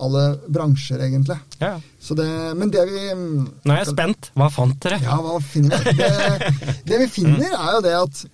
alle 0.00 0.24
bransjer, 0.48 1.02
egentlig. 1.10 1.36
Ja. 1.60 1.74
Så 2.00 2.16
det, 2.16 2.28
men 2.56 2.70
det 2.72 2.86
vi 2.88 3.04
Nå 3.12 3.74
er 3.74 3.82
jeg 3.82 3.92
spent. 3.92 4.30
Hva 4.38 4.48
fant 4.54 4.80
dere? 4.80 5.00
ja, 5.04 5.18
hva 5.20 5.36
finner 5.44 5.84
vi? 5.84 5.96
Det, 6.00 6.74
det 6.88 7.02
vi 7.04 7.10
finner, 7.18 7.52
er 7.52 7.76
jo 7.76 7.84
det 7.84 7.96
at 8.00 8.24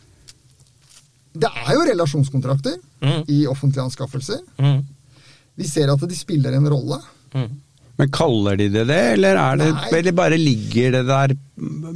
det 1.35 1.51
er 1.51 1.73
jo 1.75 1.85
relasjonskontrakter 1.91 2.77
Mm. 3.05 3.25
i 3.29 3.43
offentlige 3.51 3.83
anskaffelser. 3.85 4.39
Mm. 4.59 4.79
Vi 5.61 5.67
ser 5.69 5.91
at 5.93 6.01
de 6.09 6.17
spiller 6.17 6.55
en 6.57 6.69
rolle. 6.73 6.97
Mm. 7.35 7.51
Men 7.99 8.09
kaller 8.11 8.57
de 8.57 8.69
det 8.73 8.87
det, 8.89 8.97
eller, 9.13 9.37
er 9.39 9.57
det, 9.61 9.67
eller 9.93 10.13
bare 10.17 10.39
ligger 10.41 10.91
det 10.97 11.03
der 11.07 11.35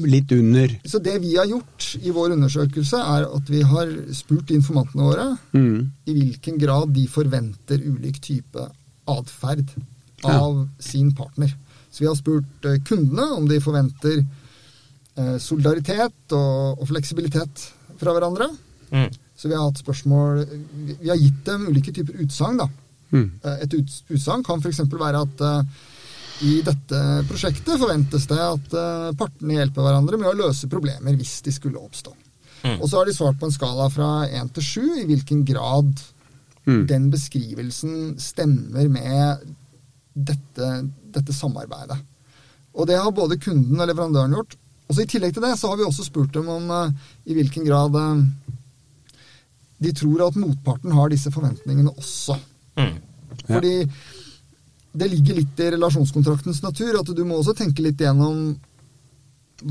litt 0.07 0.31
under? 0.37 0.75
Så 0.87 1.01
det 1.03 1.17
vi 1.25 1.33
har 1.35 1.47
gjort 1.51 1.87
i 2.03 2.13
vår 2.15 2.35
undersøkelse, 2.37 3.01
er 3.17 3.25
at 3.35 3.49
vi 3.51 3.63
har 3.67 3.89
spurt 4.15 4.53
informantene 4.55 5.03
våre 5.09 5.39
Mm. 5.55 5.91
i 6.07 6.13
hvilken 6.19 6.59
grad 6.61 6.93
de 6.95 7.07
forventer 7.11 7.81
ulik 7.83 8.21
type 8.21 8.69
atferd 9.09 9.65
av 10.25 10.69
sin 10.79 11.11
partner. 11.17 11.55
Så 11.91 12.01
vi 12.05 12.07
har 12.07 12.15
spurt 12.21 12.65
eh, 12.69 12.79
kundene 12.85 13.31
om 13.39 13.49
de 13.49 13.59
forventer 13.65 14.21
eh, 15.17 15.39
solidaritet 15.39 16.37
og, 16.37 16.79
og 16.83 16.87
fleksibilitet 16.91 17.71
fra 17.99 18.13
hverandre. 18.15 18.51
Mm. 18.93 19.09
Så 19.39 19.47
vi 19.49 19.55
har 19.55 19.69
hatt 19.69 19.79
spørsmål 19.79 20.41
Vi 20.99 21.09
har 21.13 21.17
gitt 21.21 21.45
dem 21.47 21.69
ulike 21.71 21.93
typer 21.95 22.19
utsagn, 22.25 22.59
da. 22.59 22.67
Mm. 23.15 23.29
Eh, 23.45 23.61
Et 23.65 23.77
uts- 23.79 24.03
utsagn 24.11 24.43
kan 24.45 24.59
f.eks. 24.61 24.81
være 24.91 25.21
at 25.23 25.41
eh, 25.47 25.63
i 26.49 26.57
dette 26.63 26.99
prosjektet 27.31 27.79
forventes 27.81 28.27
det 28.31 28.39
at 28.39 28.75
eh, 28.79 29.09
partene 29.19 29.57
hjelper 29.61 29.83
hverandre 29.87 30.19
med 30.21 30.29
å 30.33 30.37
løse 30.43 30.69
problemer 30.71 31.17
hvis 31.19 31.39
de 31.47 31.55
skulle 31.55 31.79
oppstå. 31.83 32.13
Mm. 32.65 32.77
Og 32.83 32.89
så 32.91 32.99
har 32.99 33.07
de 33.07 33.15
svart 33.15 33.39
på 33.41 33.47
en 33.47 33.55
skala 33.55 33.87
fra 33.95 34.11
én 34.29 34.51
til 34.55 34.63
sju 34.67 34.85
i 35.03 35.07
hvilken 35.09 35.45
grad 35.47 35.95
Mm. 36.69 36.83
den 36.87 37.07
beskrivelsen 37.09 38.19
stemmer 38.21 38.91
med 38.93 39.39
dette, 40.15 40.67
dette 41.15 41.33
samarbeidet. 41.33 41.97
Og 42.77 42.87
det 42.91 42.99
har 43.01 43.15
både 43.17 43.39
kunden 43.41 43.81
og 43.81 43.89
leverandøren 43.89 44.35
gjort. 44.37 44.57
Og 44.89 44.95
så 44.99 45.01
I 45.01 45.09
tillegg 45.09 45.33
til 45.33 45.47
det 45.47 45.55
så 45.57 45.71
har 45.71 45.79
vi 45.81 45.87
også 45.87 46.05
spurt 46.05 46.35
dem 46.37 46.49
om 46.53 46.69
uh, 46.69 46.91
i 47.25 47.33
hvilken 47.39 47.65
grad 47.65 47.97
eh, 47.97 48.21
de 49.79 49.93
tror 49.95 50.27
at 50.27 50.39
motparten 50.39 50.95
har 50.95 51.13
disse 51.13 51.31
forventningene 51.35 51.93
også. 51.95 52.39
Mm. 52.79 52.97
Ja. 53.47 53.55
Fordi 53.55 53.75
det 54.99 55.11
ligger 55.13 55.39
litt 55.39 55.61
i 55.63 55.71
relasjonskontraktens 55.77 56.63
natur 56.65 56.99
at 57.01 57.13
du 57.15 57.23
må 57.27 57.39
også 57.39 57.55
tenke 57.59 57.85
litt 57.85 58.01
gjennom 58.03 58.57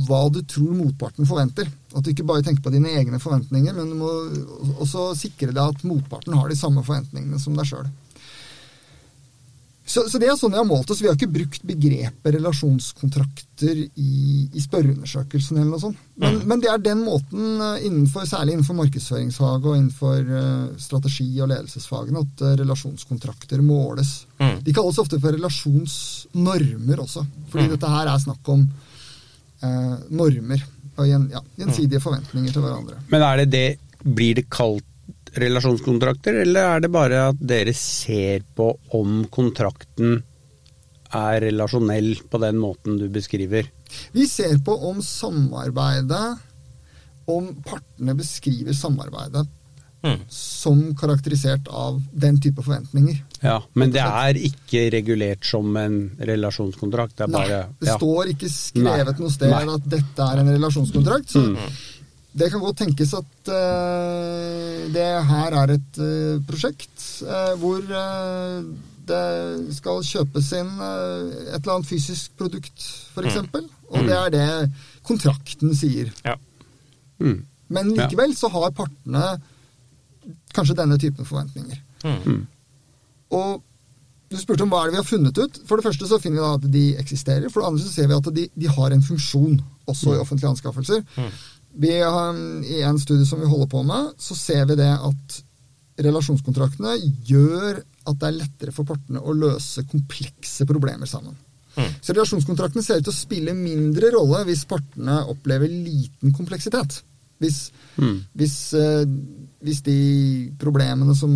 hva 0.08 0.26
du 0.32 0.42
tror 0.44 0.74
motparten 0.76 1.28
forventer. 1.28 1.70
At 1.96 2.04
du 2.04 2.12
ikke 2.12 2.26
bare 2.28 2.44
tenker 2.44 2.64
på 2.66 2.74
dine 2.74 2.92
egne 3.00 3.20
forventninger, 3.24 3.76
men 3.76 3.92
du 3.92 3.96
må 4.00 4.12
også 4.84 5.14
sikre 5.18 5.54
deg 5.54 5.64
at 5.64 5.86
motparten 5.88 6.36
har 6.36 6.52
de 6.52 6.60
samme 6.60 6.84
forventningene 6.84 7.40
som 7.40 7.56
deg 7.58 7.70
sjøl. 7.70 7.88
Så, 9.88 10.04
så 10.12 10.20
det 10.20 10.28
er 10.28 10.36
sånn 10.36 10.52
jeg 10.52 10.60
har 10.60 10.68
målt 10.68 10.90
oss. 10.92 11.00
Vi 11.00 11.08
har 11.08 11.16
ikke 11.16 11.32
brukt 11.32 11.64
begrepet 11.64 12.34
relasjonskontrakter 12.36 13.78
i, 13.80 14.16
i 14.52 14.64
spørreundersøkelsen 14.64 15.62
eller 15.62 15.70
noe 15.72 15.84
sånt. 15.86 16.02
Men, 16.20 16.42
men 16.50 16.64
det 16.64 16.70
er 16.74 16.82
den 16.84 17.06
måten, 17.06 17.46
eh, 17.64 17.86
innenfor, 17.88 18.26
særlig 18.28 18.58
innenfor 18.58 18.76
markedsføringsfaget 18.82 19.70
og 19.70 19.78
innenfor 19.78 20.28
uh, 20.28 20.66
strategi- 20.82 21.40
og 21.40 21.54
ledelsesfagene, 21.54 22.26
at 22.26 22.44
uh, 22.44 22.52
relasjonskontrakter 22.60 23.64
måles. 23.64 24.12
Mm. 24.42 24.58
De 24.68 24.76
kalles 24.76 25.00
ofte 25.00 25.22
for 25.24 25.38
relasjonsnormer 25.38 27.06
også, 27.06 27.24
fordi 27.54 27.72
dette 27.78 27.94
her 27.96 28.12
er 28.12 28.26
snakk 28.28 28.52
om 28.58 28.68
uh, 28.68 29.96
normer 30.12 30.68
og 30.98 31.08
gjensidige 31.08 31.38
ja, 31.38 31.46
gjensidige 31.64 32.04
forventninger 32.04 32.52
til 32.52 32.66
hverandre. 32.66 33.00
Men 33.14 33.24
er 33.24 33.44
det 33.46 33.52
det 33.56 33.68
Blir 34.08 34.38
det 34.38 34.46
kalt 34.54 34.86
relasjonskontrakter, 35.36 36.42
eller 36.44 36.76
er 36.78 36.80
det 36.86 36.92
bare 36.92 37.28
at 37.30 37.36
dere 37.40 37.74
ser 37.74 38.44
på 38.56 38.72
om 38.98 39.26
kontrakten 39.34 40.22
er 41.16 41.42
relasjonell 41.42 42.16
på 42.30 42.40
den 42.44 42.58
måten 42.60 42.98
du 43.00 43.08
beskriver? 43.10 43.70
Vi 44.12 44.28
ser 44.28 44.58
på 44.66 44.76
om 44.90 45.02
samarbeidet 45.02 46.38
Om 47.28 47.50
partene 47.66 48.14
beskriver 48.16 48.74
samarbeidet 48.74 49.48
Mm. 50.06 50.20
som 50.30 50.94
karakterisert 50.96 51.68
av 51.74 51.98
den 52.14 52.38
type 52.40 52.62
forventninger. 52.62 53.18
Ja, 53.42 53.64
Men 53.74 53.90
det 53.92 54.00
er 54.06 54.38
ikke 54.38 54.92
regulert 54.94 55.44
som 55.44 55.76
en 55.76 56.12
relasjonskontrakt? 56.20 57.16
Det 57.18 57.24
er 57.26 57.28
Nei, 57.34 57.42
bare 57.48 57.64
det 57.82 57.88
ja. 57.90 57.96
står 57.98 58.30
ikke 58.36 58.48
skrevet 58.54 59.18
Nei. 59.18 59.24
noe 59.26 59.32
sted 59.34 59.50
Nei. 59.50 59.64
at 59.74 59.90
dette 59.90 60.28
er 60.32 60.38
en 60.44 60.52
relasjonskontrakt. 60.54 61.28
Så 61.34 61.42
Mm. 61.42 61.58
Det 62.38 62.50
kan 62.54 62.62
godt 62.62 62.82
tenkes 62.84 63.14
at 63.18 63.50
uh, 63.50 64.86
det 64.94 65.08
her 65.30 65.58
er 65.62 65.74
et 65.78 66.00
uh, 66.02 66.38
prosjekt 66.48 67.06
uh, 67.26 67.54
hvor 67.62 67.82
det 69.08 69.22
skal 69.78 70.04
kjøpes 70.04 70.50
inn 70.60 70.72
et 70.84 71.62
eller 71.62 71.78
annet 71.78 71.88
fysisk 71.88 72.34
produkt, 72.40 72.84
f.eks. 73.14 73.38
Mm. 73.54 73.70
Og 73.96 74.10
det 74.10 74.18
er 74.18 74.34
det 74.34 74.48
kontrakten 75.08 75.72
sier. 75.80 76.12
Ja. 76.26 76.36
Mm. 77.24 77.40
Men 77.72 77.94
likevel 77.96 78.36
så 78.36 78.52
har 78.52 78.76
partene 78.76 79.38
kanskje 80.56 80.76
denne 80.76 81.00
typen 81.00 81.28
forventninger. 81.28 81.80
Mm. 82.04 82.44
Og 83.40 83.64
du 84.28 84.36
spurte 84.40 84.66
om 84.66 84.72
hva 84.72 84.84
er 84.84 84.90
det 84.90 84.98
vi 84.98 85.02
har 85.02 85.08
funnet 85.08 85.40
ut. 85.40 85.60
For 85.70 85.80
det 85.80 85.88
første 85.88 86.08
så 86.10 86.20
finner 86.20 86.42
vi 86.42 86.44
da 86.44 86.56
at 86.58 86.72
de 86.74 86.86
eksisterer. 87.00 87.48
For 87.52 87.64
det 87.64 87.70
andre 87.72 87.84
så 87.86 87.94
ser 87.94 88.10
vi 88.12 88.18
at 88.18 88.32
de, 88.36 88.48
de 88.52 88.72
har 88.76 88.92
en 88.92 89.06
funksjon 89.08 89.62
også 89.88 90.18
i 90.18 90.20
offentlige 90.20 90.52
anskaffelser. 90.52 91.06
Vi 91.78 91.94
har, 92.02 92.38
I 92.66 92.82
en 92.88 93.00
studie 93.00 93.28
som 93.30 93.42
vi 93.42 93.50
holder 93.50 93.70
på 93.70 93.84
med, 93.86 94.14
så 94.18 94.36
ser 94.38 94.66
vi 94.70 94.78
det 94.80 94.90
at 94.90 95.42
relasjonskontraktene 96.02 96.96
gjør 97.26 97.82
at 98.08 98.22
det 98.22 98.30
er 98.30 98.40
lettere 98.40 98.74
for 98.74 98.88
partene 98.88 99.22
å 99.22 99.36
løse 99.36 99.84
komplekse 99.90 100.66
problemer 100.70 101.10
sammen. 101.10 101.36
Mm. 101.78 101.92
Så 102.02 102.14
relasjonskontraktene 102.16 102.86
ser 102.86 103.02
ut 103.02 103.08
til 103.08 103.14
å 103.14 103.18
spille 103.18 103.54
mindre 103.58 104.10
rolle 104.16 104.42
hvis 104.48 104.66
partene 104.70 105.20
opplever 105.30 105.70
liten 105.70 106.34
kompleksitet. 106.34 107.02
Hvis, 107.38 107.68
hvis, 108.34 108.56
eh, 108.74 109.04
hvis 109.62 109.84
de 109.86 109.98
problemene 110.58 111.14
som 111.14 111.34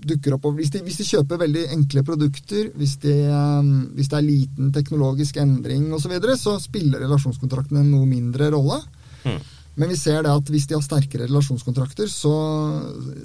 dukker 0.00 0.38
opp 0.38 0.46
hvis 0.56 0.70
de, 0.72 0.80
hvis 0.86 0.96
de 1.02 1.04
kjøper 1.10 1.42
veldig 1.42 1.66
enkle 1.74 2.04
produkter, 2.08 2.70
hvis, 2.80 2.94
de, 3.02 3.16
eh, 3.28 3.68
hvis 3.98 4.08
det 4.08 4.16
er 4.16 4.24
liten 4.24 4.72
teknologisk 4.72 5.36
endring 5.42 5.90
osv., 5.92 6.06
så, 6.06 6.12
videre, 6.14 6.38
så 6.40 6.56
spiller 6.62 7.04
relasjonskontraktene 7.04 7.84
noe 7.84 8.08
mindre 8.08 8.48
rolle. 8.56 8.80
Mm. 9.24 9.40
Men 9.80 9.92
vi 9.92 9.96
ser 9.96 10.24
det 10.26 10.32
at 10.32 10.52
hvis 10.52 10.66
de 10.68 10.76
har 10.76 10.84
sterkere 10.84 11.28
relasjonskontrakter, 11.28 12.08
så, 12.10 12.34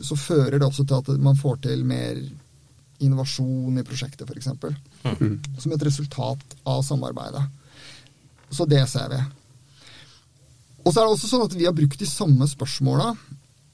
så 0.05 0.17
fører 0.19 0.59
det 0.59 0.67
også 0.67 0.85
til 0.87 1.01
at 1.01 1.21
man 1.21 1.39
får 1.39 1.63
til 1.65 1.85
mer 1.87 2.19
innovasjon 3.03 3.79
i 3.81 3.85
prosjektet, 3.85 4.29
f.eks. 4.29 4.51
Mm. 5.03 5.39
Som 5.59 5.73
et 5.75 5.87
resultat 5.87 6.59
av 6.63 6.83
samarbeidet. 6.85 7.43
Så 8.53 8.67
det 8.69 8.85
ser 8.87 9.09
vi. 9.11 9.23
Og 10.85 10.93
så 10.93 11.01
er 11.01 11.07
det 11.07 11.15
også 11.15 11.31
sånn 11.31 11.47
at 11.47 11.57
vi 11.57 11.65
har 11.65 11.75
brukt 11.75 11.99
de 11.99 12.07
samme 12.07 12.47
spørsmåla 12.47 13.09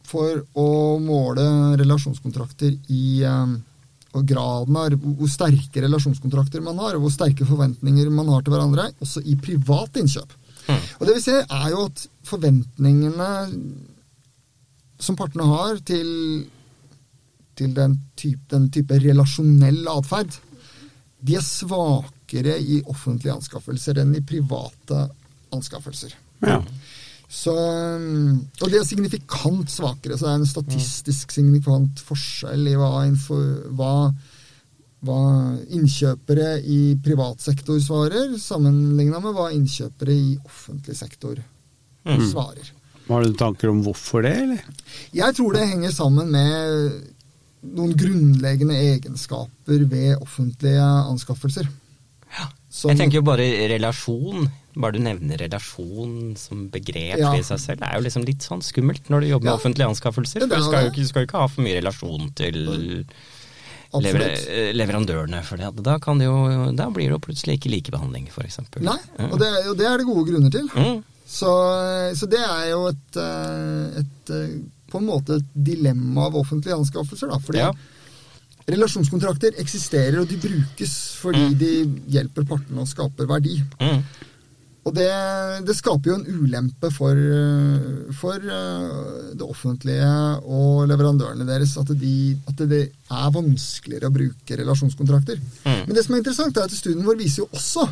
for 0.07 0.41
å 0.57 0.69
måle 1.03 1.43
relasjonskontrakter 1.79 2.73
i 2.91 3.21
eh, 3.27 3.59
og 4.11 4.27
graden 4.27 4.75
av 4.75 4.95
hvor 4.99 5.29
sterke 5.31 5.83
relasjonskontrakter 5.85 6.63
man 6.63 6.79
har, 6.83 6.97
og 6.97 7.05
hvor 7.05 7.13
sterke 7.13 7.47
forventninger 7.47 8.09
man 8.11 8.27
har 8.33 8.43
til 8.43 8.55
hverandre, 8.55 8.89
også 9.03 9.23
i 9.23 9.37
privat 9.39 9.95
innkjøp. 10.01 10.33
Mm. 10.67 10.81
Og 10.99 11.05
det 11.07 11.15
vi 11.15 11.23
ser, 11.23 11.45
er 11.45 11.69
jo 11.71 11.85
at 11.87 12.03
forventningene 12.27 13.29
som 15.01 15.17
partene 15.17 15.47
har 15.49 15.81
til, 15.85 16.09
til 17.57 17.75
den, 17.77 17.97
type, 18.19 18.45
den 18.53 18.69
type 18.73 18.97
relasjonell 19.01 19.87
atferd, 19.91 20.37
de 21.21 21.37
er 21.37 21.45
svakere 21.45 22.57
i 22.61 22.81
offentlige 22.89 23.35
anskaffelser 23.35 24.01
enn 24.01 24.15
i 24.17 24.25
private 24.25 25.05
anskaffelser. 25.53 26.13
Ja. 26.45 26.59
Så, 27.31 27.53
og 27.55 28.67
de 28.67 28.75
er 28.75 28.83
signifikant 28.83 29.71
svakere, 29.71 30.17
så 30.17 30.27
det 30.27 30.31
er 30.33 30.39
en 30.41 30.49
statistisk 30.49 31.31
signifikant 31.31 32.01
forskjell 32.03 32.67
i 32.67 32.75
hva, 32.75 32.89
hva, 33.77 33.93
hva 35.07 35.21
innkjøpere 35.71 36.57
i 36.59 36.81
privat 37.03 37.39
sektor 37.45 37.79
svarer, 37.79 38.35
sammenligna 38.41 39.21
med 39.23 39.37
hva 39.37 39.47
innkjøpere 39.55 40.17
i 40.17 40.35
offentlig 40.43 40.97
sektor 40.99 41.39
svarer. 42.05 42.71
Har 43.07 43.23
du 43.23 43.33
tanker 43.33 43.69
om 43.69 43.81
hvorfor 43.83 44.21
det, 44.23 44.35
eller? 44.41 44.61
Jeg 45.13 45.35
tror 45.35 45.53
det 45.53 45.67
henger 45.67 45.91
sammen 45.91 46.29
med 46.31 47.03
noen 47.75 47.91
grunnleggende 47.97 48.73
egenskaper 48.77 49.83
ved 49.89 50.15
offentlige 50.21 50.81
anskaffelser. 51.11 51.67
Som- 52.71 52.89
Jeg 52.91 52.97
tenker 53.01 53.15
jo 53.19 53.21
bare 53.27 53.43
relasjon. 53.69 54.47
Bare 54.73 54.93
du 54.93 54.99
nevner 54.99 55.37
relasjon 55.37 56.37
som 56.37 56.69
begrep 56.69 57.17
Ja. 57.19 57.33
i 57.35 57.41
seg 57.43 57.59
selv, 57.59 57.79
det 57.81 57.89
er 57.91 57.97
jo 57.99 58.03
liksom 58.05 58.23
litt 58.25 58.39
sånn 58.39 58.61
skummelt 58.63 59.09
når 59.09 59.19
du 59.21 59.27
jobber 59.27 59.43
med 59.51 59.59
offentlige 59.59 59.89
anskaffelser. 59.91 60.39
For 60.39 60.47
er 60.47 60.55
du 60.57 60.63
skal 60.63 60.83
jo 60.85 60.91
ikke, 60.91 61.07
skal 61.09 61.21
jo 61.21 61.27
ikke 61.27 61.39
ha 61.41 61.47
for 61.47 61.61
mye 61.61 61.81
relasjon 61.81 62.33
til 62.33 63.05
lever, 63.99 64.21
eh, 64.47 64.71
leverandørene, 64.73 65.43
for 65.43 65.57
det, 65.57 65.83
da, 65.83 65.97
kan 65.99 66.17
det 66.17 66.25
jo, 66.29 66.71
da 66.71 66.87
blir 66.89 67.09
det 67.09 67.15
jo 67.17 67.19
plutselig 67.19 67.59
ikke 67.59 67.71
likebehandling, 67.73 68.29
f.eks. 68.31 68.59
Nei, 68.79 68.95
og 69.27 69.37
det, 69.37 69.47
er- 69.51 69.69
og 69.69 69.77
det 69.77 69.85
er 69.85 69.97
det 69.97 70.05
gode 70.07 70.25
grunner 70.31 70.49
til. 70.51 70.69
Mm. 70.69 71.03
Så, 71.31 71.51
så 72.19 72.27
det 72.27 72.41
er 72.43 72.65
jo 72.73 72.85
et, 72.91 73.17
eh, 73.21 74.01
et 74.01 74.31
eh, 74.35 74.55
på 74.91 74.99
en 74.99 75.07
måte 75.07 75.37
et 75.39 75.53
dilemma 75.55 76.27
av 76.27 76.35
offentlige 76.41 76.75
anskaffelser. 76.75 77.31
Da, 77.31 77.39
fordi 77.39 77.61
Ja. 77.63 77.71
relasjonskontrakter 78.71 79.55
eksisterer, 79.59 80.19
og 80.21 80.27
de 80.27 80.37
brukes 80.37 80.97
fordi 81.21 81.53
de 81.57 81.71
hjelper 82.13 82.45
partene 82.47 82.83
og 82.83 82.87
skaper 82.91 83.29
verdi. 83.29 83.55
Mm. 83.81 84.03
Og 84.81 84.95
det, 84.97 85.07
det 85.67 85.75
skaper 85.77 86.09
jo 86.09 86.17
en 86.17 86.41
ulempe 86.41 86.89
for, 86.93 87.13
eh, 87.15 88.13
for 88.17 88.35
eh, 88.41 89.33
det 89.37 89.45
offentlige 89.45 90.11
og 90.49 90.87
leverandørene 90.89 91.45
deres 91.45 91.75
at, 91.77 91.91
de, 92.01 92.13
at 92.49 92.63
det 92.67 92.87
er 92.89 93.35
vanskeligere 93.35 94.09
å 94.09 94.15
bruke 94.15 94.57
relasjonskontrakter. 94.57 95.37
Mm. 95.63 95.83
Men 95.85 95.95
det 95.95 96.05
som 96.05 96.15
er 96.15 96.23
interessant, 96.23 96.57
er 96.57 96.65
at 96.65 96.73
studien 96.73 97.05
vår 97.05 97.19
viser 97.21 97.43
jo 97.45 97.51
også 97.53 97.85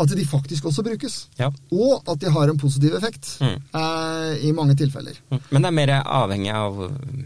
at 0.00 0.08
de 0.14 0.24
faktisk 0.24 0.64
også 0.70 0.84
brukes. 0.86 1.14
Ja. 1.38 1.48
Og 1.74 2.02
at 2.08 2.20
de 2.22 2.30
har 2.30 2.48
en 2.52 2.58
positiv 2.58 2.94
effekt 2.94 3.38
Mm. 3.40 3.56
eh, 3.74 4.46
i 4.48 4.52
mange 4.52 4.76
tilfeller. 4.78 5.16
Mm. 5.30 5.40
Men 5.50 5.62
det 5.62 5.68
er 5.68 5.76
mer 5.80 5.92
avhengig 6.04 6.52
av 6.54 6.82
eh, 6.86 7.24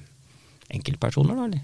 enkeltpersoner, 0.78 1.36
da, 1.36 1.44
eller? 1.50 1.60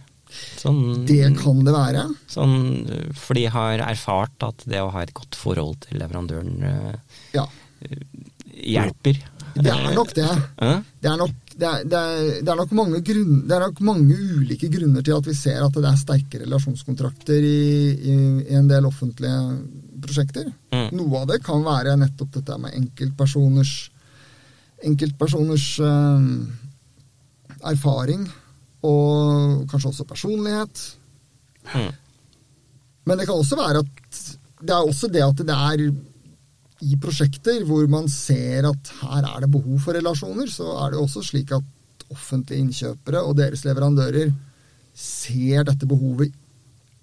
Sånn, 0.60 1.06
Det 1.08 1.30
kan 1.40 1.62
det 1.64 1.72
være. 1.72 2.02
sånn, 2.28 2.56
eh, 2.92 3.12
for 3.16 3.34
de 3.34 3.46
har 3.46 3.78
erfart 3.78 4.42
at 4.44 4.64
det 4.68 4.82
å 4.84 4.90
ha 4.92 5.00
et 5.00 5.14
godt 5.14 5.34
forhold 5.34 5.80
til 5.86 5.98
leverandøren 6.02 6.62
eh, 6.62 6.96
Ja. 7.32 7.46
hjelper. 8.52 9.16
Det 9.64 9.72
er 9.74 9.94
nok 9.96 10.14
det. 10.16 10.28
Det 11.02 11.10
er 11.10 11.18
nok, 11.18 11.34
det 11.58 11.68
er, 11.68 11.84
det 11.84 11.98
er, 11.98 12.24
det 12.44 12.52
er 12.52 12.58
nok, 12.60 12.72
mange, 12.78 13.02
grunn, 13.04 13.34
det 13.48 13.56
er 13.56 13.64
nok 13.66 13.82
mange 13.88 14.16
ulike 14.38 14.70
grunner 14.72 15.04
til 15.04 15.16
at 15.18 15.28
vi 15.28 15.34
ser 15.36 15.60
at 15.64 15.76
det 15.76 15.90
er 15.90 16.00
sterke 16.00 16.42
relasjonskontrakter 16.44 17.46
i, 17.46 17.60
i, 17.98 18.16
i 18.46 18.58
en 18.58 18.70
del 18.70 18.86
offentlige 18.88 19.38
prosjekter. 20.02 20.50
Mm. 20.72 20.88
Noe 20.98 21.22
av 21.22 21.30
det 21.32 21.40
kan 21.46 21.64
være 21.66 21.96
nettopp 22.00 22.36
dette 22.38 22.58
med 22.62 22.76
enkeltpersoners 22.78 23.76
enkeltpersoners 24.86 25.66
eh, 25.82 26.26
erfaring, 27.66 28.26
og 28.86 29.64
kanskje 29.70 29.90
også 29.90 30.06
personlighet. 30.06 30.82
Mm. 31.74 31.90
Men 33.08 33.18
det 33.18 33.26
kan 33.26 33.40
også 33.40 33.58
være 33.58 33.82
at 33.82 34.20
det 34.58 34.74
er 34.74 34.86
også 34.86 35.10
det 35.10 35.22
at 35.22 35.42
det 35.46 35.54
er 35.54 35.82
i 36.86 36.96
prosjekter 37.00 37.64
hvor 37.66 37.86
man 37.90 38.06
ser 38.08 38.68
at 38.68 38.90
her 39.02 39.24
er 39.26 39.40
det 39.44 39.50
behov 39.50 39.80
for 39.82 39.96
relasjoner, 39.98 40.46
så 40.50 40.68
er 40.84 40.92
det 40.94 41.00
også 41.02 41.22
slik 41.26 41.50
at 41.56 41.64
offentlige 42.12 42.60
innkjøpere 42.62 43.22
og 43.26 43.34
deres 43.36 43.64
leverandører 43.66 44.30
ser 44.94 45.64
dette 45.68 45.86
behovet. 45.90 46.32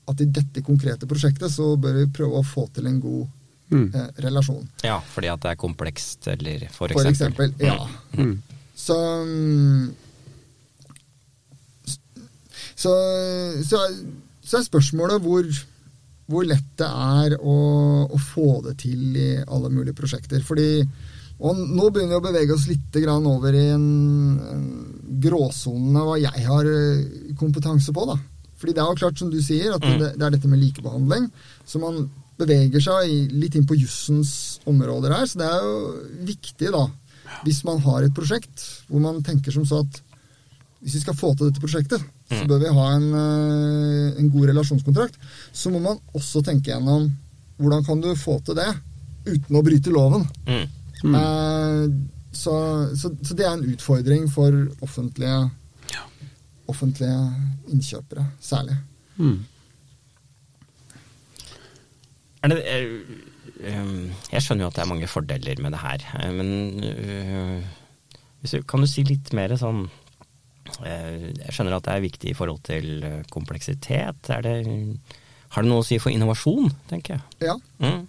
At 0.07 0.21
i 0.21 0.25
dette 0.29 0.61
konkrete 0.61 1.07
prosjektet 1.09 1.51
så 1.51 1.71
bør 1.81 1.99
vi 1.99 2.05
prøve 2.13 2.39
å 2.39 2.45
få 2.45 2.67
til 2.75 2.87
en 2.91 3.01
god 3.03 3.25
Mm. 3.65 3.87
eh, 3.97 4.09
relasjon. 4.21 4.67
Ja, 4.85 4.99
fordi 5.09 5.25
at 5.31 5.41
det 5.41 5.49
er 5.49 5.55
komplekst, 5.57 6.27
eller 6.29 6.67
for 6.69 6.87
For 6.93 7.01
eksempel. 7.09 7.47
eksempel. 7.49 7.65
Ja. 7.65 7.87
Mm. 8.13 8.35
Så, 8.77 8.93
mm, 9.25 9.95
så, 12.75 12.91
så, 13.65 13.79
så 14.45 14.57
er 14.59 14.67
spørsmålet 14.67 15.21
hvor, 15.25 15.49
hvor 16.31 16.45
lett 16.47 16.71
det 16.79 16.87
er 16.89 17.35
å, 17.37 17.55
å 18.09 18.17
få 18.17 18.61
det 18.65 18.77
til 18.81 19.15
i 19.21 19.27
alle 19.45 19.69
mulige 19.69 19.93
prosjekter. 19.97 20.41
Fordi, 20.41 20.81
og 21.37 21.59
nå 21.59 21.89
begynner 21.93 22.15
vi 22.15 22.21
å 22.21 22.25
bevege 22.25 22.55
oss 22.55 22.65
litt 22.71 22.95
grann 23.03 23.27
over 23.29 23.53
i 23.53 23.65
en, 23.75 23.85
en 24.55 24.65
gråsone 25.21 26.01
hva 26.07 26.15
jeg 26.21 26.45
har 26.47 26.65
eh, 26.71 27.33
kompetanse 27.37 27.93
på. 27.93 28.07
da. 28.09 28.17
Fordi 28.57 28.73
det 28.73 28.81
er 28.81 28.89
jo 28.89 28.99
klart, 29.03 29.19
som 29.21 29.29
du 29.29 29.37
sier, 29.43 29.73
at 29.75 29.83
Mm. 29.85 29.99
det, 30.01 30.11
det 30.17 30.25
er 30.25 30.33
dette 30.37 30.49
med 30.49 30.61
likebehandling. 30.63 31.29
Så 31.67 31.79
man 31.83 32.07
beveger 32.39 32.81
seg 32.83 33.31
litt 33.35 33.55
inn 33.55 33.67
på 33.69 33.77
jussens 33.77 34.59
områder 34.67 35.13
her. 35.13 35.25
Så 35.29 35.39
det 35.39 35.45
er 35.51 35.61
jo 35.61 36.25
viktig, 36.27 36.71
da, 36.73 36.87
hvis 37.45 37.61
man 37.67 37.79
har 37.85 38.03
et 38.07 38.15
prosjekt 38.15 38.65
hvor 38.89 39.01
man 39.03 39.21
tenker 39.25 39.53
som 39.53 39.65
så 39.67 39.83
at 39.85 40.01
hvis 40.81 40.97
vi 40.97 41.01
skal 41.05 41.15
få 41.17 41.31
til 41.35 41.49
dette 41.49 41.61
prosjektet, 41.63 42.01
så 42.29 42.41
Mm. 42.41 42.47
bør 42.49 42.59
vi 42.63 42.73
ha 42.73 42.85
en, 42.95 43.07
eh, 43.13 44.19
en 44.19 44.29
god 44.33 44.47
relasjonskontrakt. 44.49 45.15
Så 45.53 45.69
må 45.71 45.79
man 45.79 45.99
også 46.15 46.41
tenke 46.43 46.71
gjennom 46.71 47.11
hvordan 47.59 47.85
kan 47.85 48.01
du 48.01 48.15
få 48.17 48.39
til 48.43 48.55
det 48.57 48.71
uten 49.27 49.55
å 49.55 49.63
bryte 49.63 49.91
loven. 49.93 50.25
Mm. 50.47 50.65
Mm. 51.05 52.07
så, 52.33 52.53
så, 52.97 53.11
så 53.21 53.35
det 53.37 53.45
er 53.45 53.53
en 53.53 53.67
utfordring 53.75 54.25
for 54.31 54.51
offentlige, 54.81 55.51
offentlige 56.67 57.19
innkjøpere, 57.69 58.25
særlig. 58.41 58.77
Mm. 59.17 59.45
Er 62.43 62.47
det, 62.51 62.57
eh, 62.65 63.79
um, 63.81 64.09
jeg 64.31 64.41
skjønner 64.41 64.65
jo 64.65 64.71
at 64.71 64.75
det 64.79 64.83
er 64.83 64.89
mange 64.91 65.07
fordeler 65.09 65.61
med 65.61 65.71
det 65.73 65.81
her, 65.81 66.03
eh, 66.19 66.31
men 66.33 66.49
hvis 68.41 68.51
du, 68.57 68.63
kan 68.69 68.81
du 68.83 68.87
si 68.89 69.03
litt 69.07 69.31
mer 69.33 69.55
sånn 69.57 69.85
eh, 69.85 70.04
Jeg 70.65 71.53
skjønner 71.53 71.77
at 71.77 71.85
det 71.85 71.93
er 71.93 72.03
viktig 72.03 72.31
i 72.31 72.35
forhold 72.37 72.61
til 72.65 73.03
eh, 73.05 73.21
kompleksitet. 73.31 74.29
Er 74.33 74.41
det, 74.45 74.55
har 75.55 75.63
det 75.65 75.69
noe 75.71 75.83
å 75.83 75.85
si 75.87 75.99
for 76.01 76.11
innovasjon, 76.11 76.71
tenker 76.89 77.15
jeg? 77.15 77.49
Ja. 77.51 77.55
Mm. 77.83 78.03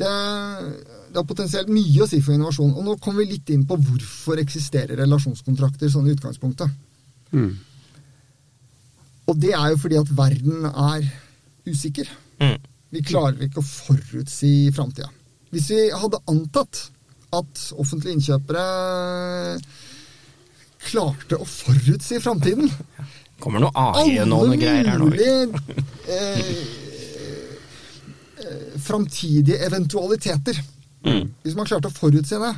Det, 0.00 0.08
er- 0.10 0.70
det 1.10 1.20
er, 1.20 1.26
potensielt 1.30 1.70
mye 1.72 2.02
å 2.04 2.08
si 2.10 2.20
for 2.24 2.34
innovasjon. 2.34 2.74
Og 2.74 2.86
nå 2.86 2.96
kommer 3.02 3.22
vi 3.24 3.36
litt 3.36 3.52
inn 3.54 3.62
på 3.68 3.78
hvorfor 3.78 4.42
eksisterer 4.42 4.98
relasjonskontrakter 5.00 5.90
sånn 5.92 6.10
i 6.10 6.14
utgangspunktet. 6.16 6.74
Mm. 7.32 7.52
Og 9.30 9.38
det 9.38 9.52
er 9.54 9.68
jo 9.72 9.78
fordi 9.84 10.00
at 10.00 10.10
verden 10.18 10.66
er 10.70 11.06
usikker. 11.70 12.10
Mm. 12.42 12.56
Vi 12.90 13.04
klarer 13.06 13.46
ikke 13.46 13.62
å 13.62 13.66
forutsi 13.70 14.52
framtida. 14.74 15.06
Hvis 15.54 15.68
vi 15.70 15.84
hadde 15.94 16.18
antatt 16.30 16.88
at 17.38 17.60
offentlige 17.78 18.16
innkjøpere 18.18 18.64
klarte 20.80 21.38
å 21.40 21.46
forutsi 21.48 22.20
framtiden 22.22 22.70
Kommer 23.40 23.62
noe 23.64 23.72
AI 23.72 24.18
og 24.20 24.28
noen 24.28 24.58
greier 24.60 24.88
her 24.92 25.00
nå? 25.00 25.08
mulige 25.08 25.46
eh, 26.12 26.50
eh, 28.44 28.74
framtidige 28.84 29.62
eventualiteter. 29.64 30.60
Mm. 31.06 31.30
Hvis 31.40 31.56
man 31.56 31.68
klarte 31.68 31.88
å 31.88 31.94
forutse 31.94 32.36
det, 32.42 32.52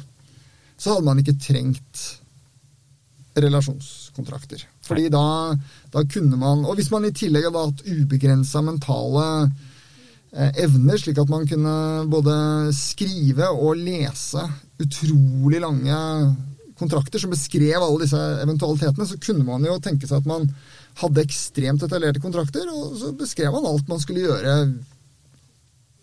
så 0.75 0.97
hadde 0.97 1.07
man 1.07 1.23
ikke 1.23 1.39
trengt 1.39 2.03
relasjonskontrakter. 3.39 4.65
Fordi 4.83 5.07
da, 5.13 5.55
da 5.93 6.03
kunne 6.05 6.37
man 6.37 6.67
Og 6.67 6.75
hvis 6.77 6.91
man 6.93 7.07
i 7.07 7.15
tillegg 7.17 7.47
hadde 7.47 7.63
hatt 7.63 7.85
ubegrensa 7.87 8.61
mentale 8.67 9.27
eh, 10.35 10.51
evner, 10.65 10.99
slik 11.01 11.23
at 11.23 11.31
man 11.31 11.47
kunne 11.49 11.77
både 12.11 12.35
skrive 12.77 13.49
og 13.55 13.79
lese 13.79 14.43
utrolig 14.83 15.63
lange 15.63 16.01
kontrakter 16.83 17.23
som 17.23 17.33
beskrev 17.33 17.79
alle 17.79 18.03
disse 18.05 18.21
eventualitetene, 18.43 19.07
så 19.09 19.19
kunne 19.23 19.47
man 19.47 19.65
jo 19.67 19.79
tenke 19.83 20.09
seg 20.09 20.21
at 20.21 20.29
man 20.29 20.49
hadde 21.01 21.25
ekstremt 21.25 21.83
detaljerte 21.83 22.23
kontrakter, 22.23 22.69
og 22.69 22.97
så 23.01 23.13
beskrev 23.17 23.55
man 23.55 23.69
alt 23.71 23.89
man 23.91 24.03
skulle 24.03 24.27
gjøre 24.27 24.57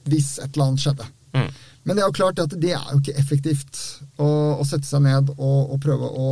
hvis 0.10 0.38
et 0.40 0.54
eller 0.54 0.72
annet 0.72 0.84
skjedde. 0.86 1.10
Mm. 1.36 1.50
Men 1.84 1.96
det 1.96 2.04
er 2.04 2.10
jo 2.10 2.18
klart 2.18 2.42
at 2.42 2.56
det 2.62 2.72
er 2.76 2.88
jo 2.92 3.00
ikke 3.00 3.18
effektivt 3.22 3.78
å, 4.22 4.28
å 4.62 4.66
sette 4.68 4.88
seg 4.88 5.04
ned 5.06 5.32
og, 5.36 5.76
og 5.76 5.78
prøve 5.84 6.10
å, 6.10 6.32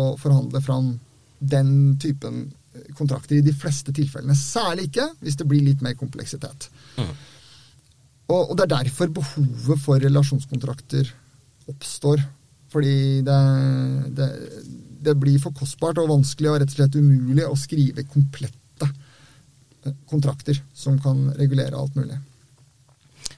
å 0.00 0.04
forhandle 0.20 0.62
fram 0.64 0.94
den 1.38 1.70
typen 2.02 2.46
kontrakter 2.96 3.38
i 3.38 3.44
de 3.44 3.54
fleste 3.56 3.92
tilfellene. 3.94 4.36
Særlig 4.38 4.88
ikke 4.90 5.08
hvis 5.24 5.38
det 5.40 5.48
blir 5.48 5.64
litt 5.64 5.84
mer 5.84 5.96
kompleksitet. 5.98 6.68
Mm. 7.00 7.12
Og, 8.26 8.40
og 8.40 8.54
det 8.58 8.66
er 8.66 8.74
derfor 8.80 9.12
behovet 9.20 9.82
for 9.82 10.02
relasjonskontrakter 10.02 11.12
oppstår. 11.70 12.22
Fordi 12.76 13.22
det, 13.24 13.40
det, 14.18 14.28
det 15.06 15.14
blir 15.16 15.38
for 15.40 15.54
kostbart 15.56 15.96
og 16.02 16.10
vanskelig 16.12 16.50
og 16.52 16.58
rett 16.60 16.72
og 16.74 16.76
slett 16.76 16.96
umulig 17.00 17.46
å 17.48 17.56
skrive 17.56 18.04
komplette 18.12 18.88
eh, 19.86 19.94
kontrakter 20.10 20.58
som 20.76 20.98
kan 21.00 21.30
regulere 21.38 21.72
alt 21.78 21.96
mulig. 21.96 22.18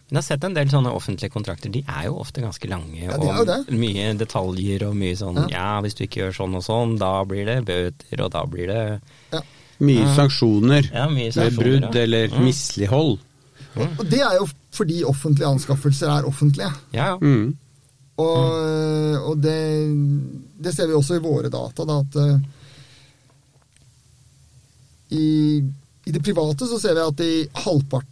Men 0.08 0.16
jeg 0.16 0.22
har 0.22 0.26
sett 0.30 0.44
en 0.48 0.54
del 0.56 0.70
sånne 0.72 0.90
offentlige 0.96 1.30
kontrakter. 1.34 1.68
De 1.70 1.82
er 1.84 2.06
jo 2.08 2.16
ofte 2.22 2.40
ganske 2.40 2.68
lange. 2.70 2.96
Ja, 3.04 3.18
de 3.20 3.28
er 3.28 3.36
jo 3.36 3.44
og 3.44 3.50
det. 3.50 3.76
mye 3.78 4.06
detaljer 4.16 4.86
og 4.88 4.96
mye 4.96 5.18
sånn 5.20 5.36
Ja. 5.44 5.46
ja. 5.52 5.68
hvis 5.84 5.94
du 5.98 6.02
ikke 6.06 6.22
gjør 6.24 6.34
sånn 6.40 6.56
og 6.58 6.64
sånn, 6.64 6.96
da 6.98 7.12
blir 7.28 7.44
det 7.46 7.58
bøter, 7.68 8.22
og 8.24 8.32
da 8.32 8.42
blir 8.48 8.72
det 8.72 8.82
Ja. 9.36 9.42
Mye 9.78 10.02
Ja. 10.08 10.14
sanksjoner 10.16 10.88
Ja, 10.90 11.04
mye 11.12 11.30
ved 11.36 11.54
brudd 11.60 11.84
ja. 11.94 12.02
eller 12.02 12.28
Mm. 12.32 12.44
mislighold. 12.48 13.18
Og 13.76 14.04
det 14.10 14.18
er 14.24 14.34
jo 14.40 14.48
fordi 14.74 15.04
offentlige 15.06 15.46
anskaffelser 15.52 16.08
er 16.16 16.26
offentlige. 16.26 16.72
Ja, 16.96 17.12
ja. 17.12 17.18
Mm. 17.20 17.52
Og, 18.18 19.26
og 19.30 19.34
det, 19.38 19.58
det 20.58 20.72
ser 20.74 20.88
vi 20.90 20.96
også 20.98 21.18
i 21.18 21.22
våre 21.22 21.50
data, 21.52 21.84
da, 21.86 21.98
at 22.02 22.16
eh, 22.18 22.38
i, 25.14 25.58
i 26.04 26.14
det 26.14 26.22
private 26.24 26.66
så 26.66 26.80
ser 26.82 26.98
vi 26.98 27.04
at 27.04 27.22
i 27.24 27.34
halvparten 27.64 28.08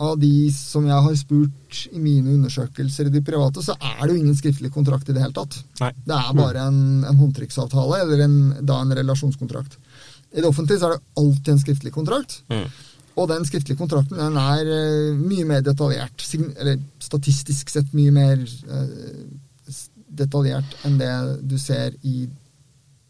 av 0.00 0.18
de 0.20 0.50
som 0.56 0.86
jeg 0.88 1.06
har 1.06 1.16
spurt 1.20 1.80
i 1.92 2.00
mine 2.00 2.36
undersøkelser 2.36 3.08
i 3.08 3.14
det 3.16 3.24
private, 3.26 3.64
så 3.64 3.76
er 3.76 3.98
det 4.04 4.14
jo 4.14 4.20
ingen 4.20 4.36
skriftlig 4.36 4.70
kontrakt 4.72 5.08
i 5.08 5.16
det 5.16 5.24
hele 5.24 5.36
tatt. 5.36 5.58
Nei. 5.82 5.90
Det 6.04 6.16
er 6.16 6.36
bare 6.36 6.68
en, 6.68 6.78
en 7.08 7.20
håndtrykksavtale, 7.20 8.04
eller 8.04 8.24
en, 8.24 8.38
da 8.60 8.80
en 8.84 8.96
relasjonskontrakt. 9.00 9.76
I 10.30 10.40
det 10.40 10.48
offentlige 10.48 10.80
så 10.80 10.88
er 10.88 10.96
det 10.96 11.20
alltid 11.20 11.52
en 11.52 11.64
skriftlig 11.64 11.92
kontrakt. 11.96 12.40
Mm. 12.52 12.68
Og 13.18 13.28
den 13.28 13.44
skriftlige 13.48 13.78
kontrakten 13.80 14.18
den 14.20 14.36
er 14.40 14.68
eh, 14.70 15.16
mye 15.18 15.46
mer 15.48 15.64
detaljert. 15.66 16.22
Eller 16.56 16.78
statistisk 17.02 17.72
sett 17.72 17.94
mye 17.96 18.12
mer 18.14 18.44
eh, 18.44 19.24
detaljert 20.20 20.76
enn 20.86 20.98
det 21.00 21.10
du 21.48 21.56
ser 21.60 21.94
i 22.06 22.24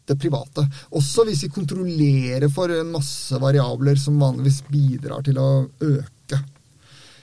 det 0.09 0.17
private. 0.19 0.65
Også 0.97 1.25
hvis 1.27 1.43
vi 1.45 1.51
kontrollerer 1.53 2.49
for 2.51 2.71
en 2.73 2.89
masse 2.95 3.37
variabler 3.39 3.99
som 4.01 4.17
vanligvis 4.21 4.63
bidrar 4.71 5.23
til 5.25 5.37
å 5.39 5.49
øke 5.85 6.39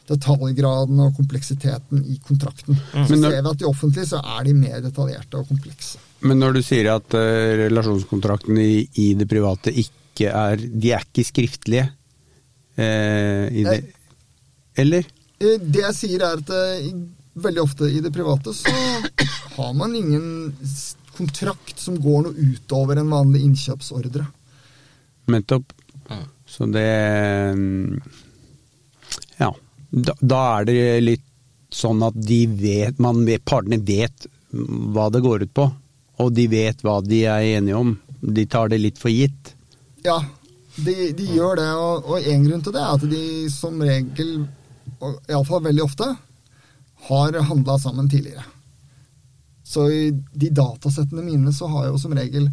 detaljgraden 0.09 1.01
og 1.05 1.17
kompleksiteten 1.19 2.05
i 2.09 2.17
kontrakten. 2.25 2.79
Så 2.95 3.17
når- 3.17 3.31
ser 3.35 3.43
vi 3.43 3.51
at 3.51 3.61
i 3.63 3.69
offentlig 3.69 4.07
så 4.09 4.23
er 4.39 4.45
de 4.45 4.55
mer 4.57 4.81
detaljerte 4.81 5.37
og 5.37 5.49
komplekse. 5.51 5.99
Men 6.23 6.39
når 6.41 6.55
du 6.57 6.63
sier 6.65 6.89
at 6.95 7.15
uh, 7.15 7.21
relasjonskontraktene 7.67 8.65
i, 8.65 8.79
i 9.05 9.15
det 9.15 9.29
private 9.31 9.71
ikke 9.71 10.33
er 10.35 10.57
De 10.59 10.91
er 10.91 11.05
ikke 11.05 11.23
skriftlige 11.29 11.85
eh, 12.79 13.45
i 13.53 13.65
det 13.67 13.79
Eller? 14.79 15.07
Eh, 15.41 15.59
Det 15.61 15.83
jeg 15.85 15.97
sier 15.97 16.25
er 16.25 16.39
at 16.41 16.51
eh, 16.55 16.89
veldig 17.39 17.63
ofte 17.63 17.89
i 17.91 18.01
det 18.05 18.13
private 18.15 18.55
så 18.55 18.73
har 19.59 19.75
man 19.75 19.95
ingen 19.97 20.55
kontrakt 21.19 21.79
som 21.83 21.99
går 21.99 22.29
noe 22.29 22.49
utover 22.55 23.01
en 23.01 23.11
vanlig 23.11 23.43
innkjøpsordre. 23.47 24.27
Nettopp. 25.29 25.73
Så 26.49 26.67
det 26.73 26.89
mm, 27.55 27.99
Ja. 29.43 29.53
Da, 29.91 30.15
da 30.21 30.39
er 30.59 30.67
det 30.69 30.83
litt 31.05 31.25
sånn 31.73 32.03
at 32.05 32.17
de 32.17 32.43
vet, 32.61 32.99
man 33.01 33.23
vet 33.29 33.45
Partene 33.49 33.79
vet 33.85 34.27
hva 34.53 35.09
det 35.13 35.23
går 35.25 35.45
ut 35.47 35.53
på, 35.57 35.67
og 36.21 36.33
de 36.37 36.47
vet 36.49 36.81
hva 36.85 36.99
de 37.05 37.23
er 37.29 37.47
enige 37.59 37.77
om. 37.77 37.95
De 38.21 38.45
tar 38.49 38.69
det 38.73 38.81
litt 38.81 39.01
for 39.01 39.13
gitt. 39.13 39.55
Ja, 40.05 40.19
de, 40.85 40.95
de 41.17 41.27
gjør 41.35 41.59
det, 41.59 41.69
og, 41.75 42.07
og 42.07 42.31
en 42.31 42.47
grunn 42.47 42.63
til 42.65 42.75
det 42.75 42.83
er 42.83 42.95
at 42.95 43.09
de 43.11 43.25
som 43.53 43.81
regel, 43.83 44.33
iallfall 45.29 45.65
veldig 45.67 45.85
ofte, 45.85 46.09
har 47.09 47.39
handla 47.51 47.79
sammen 47.79 48.09
tidligere. 48.11 48.45
Så 49.69 49.85
i 49.93 50.05
de 50.13 50.49
datasettene 50.55 51.23
mine 51.23 51.53
så 51.53 51.69
har 51.69 51.87
jeg 51.87 51.95
jo 51.95 52.01
som 52.03 52.17
regel 52.17 52.49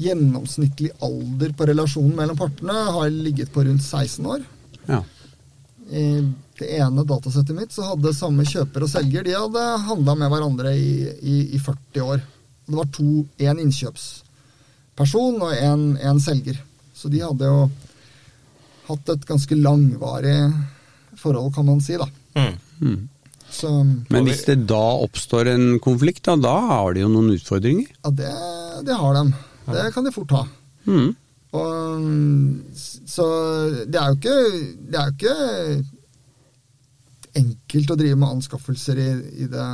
gjennomsnittlig 0.00 0.90
alder 1.04 1.54
på 1.56 1.66
relasjonen 1.68 2.14
mellom 2.16 2.38
partene 2.38 2.76
har 2.96 3.08
ligget 3.10 3.52
på 3.52 3.64
rundt 3.66 3.82
16 3.84 4.28
år. 4.34 4.44
Ja. 4.86 5.00
I 5.90 6.04
det 6.60 6.68
ene 6.76 7.04
datasettet 7.08 7.56
mitt 7.56 7.72
så 7.74 7.88
hadde 7.88 8.12
samme 8.14 8.44
kjøper 8.46 8.84
og 8.84 8.92
selger 8.92 9.24
de 9.26 9.34
hadde 9.34 9.64
handla 9.88 10.14
med 10.20 10.30
hverandre 10.32 10.74
i, 10.76 10.92
i, 11.20 11.36
i 11.56 11.60
40 11.60 12.04
år. 12.04 12.24
Det 12.70 12.76
var 12.78 12.90
to, 12.94 13.08
én 13.42 13.62
innkjøpsperson 13.64 15.40
og 15.42 15.56
én 15.56 16.20
selger. 16.22 16.60
Så 17.00 17.08
de 17.08 17.22
hadde 17.24 17.48
jo 17.48 17.62
hatt 18.90 19.14
et 19.14 19.24
ganske 19.28 19.56
langvarig 19.56 20.36
forhold, 21.20 21.54
kan 21.54 21.66
man 21.68 21.80
si. 21.84 21.96
da. 22.00 22.08
Mm. 22.36 22.58
Mm. 22.80 23.00
Så 23.50 23.70
Men 23.84 24.28
hvis 24.28 24.44
det 24.46 24.60
da 24.70 24.82
oppstår 25.02 25.50
en 25.54 25.64
konflikt, 25.82 26.22
da, 26.28 26.36
da 26.38 26.54
har 26.68 26.94
de 26.94 27.02
jo 27.02 27.10
noen 27.12 27.32
utfordringer. 27.34 27.88
ja, 28.04 28.12
det, 28.20 28.34
det 28.86 28.98
har 29.00 29.16
de. 29.16 29.24
Det 29.70 29.88
kan 29.94 30.06
de 30.06 30.12
fort 30.14 30.36
ha. 30.36 30.44
Mm. 30.86 31.10
Og, 31.50 32.04
så 33.10 33.24
det 33.90 33.98
er 33.98 34.12
jo 34.12 34.16
ikke 34.20 34.34
Det 34.86 34.98
er 35.00 35.08
jo 35.08 35.14
ikke 35.16 35.34
enkelt 37.40 37.90
å 37.90 37.96
drive 37.98 38.18
med 38.18 38.36
anskaffelser 38.36 38.98
i, 39.02 39.08
i, 39.44 39.48
det, 39.50 39.66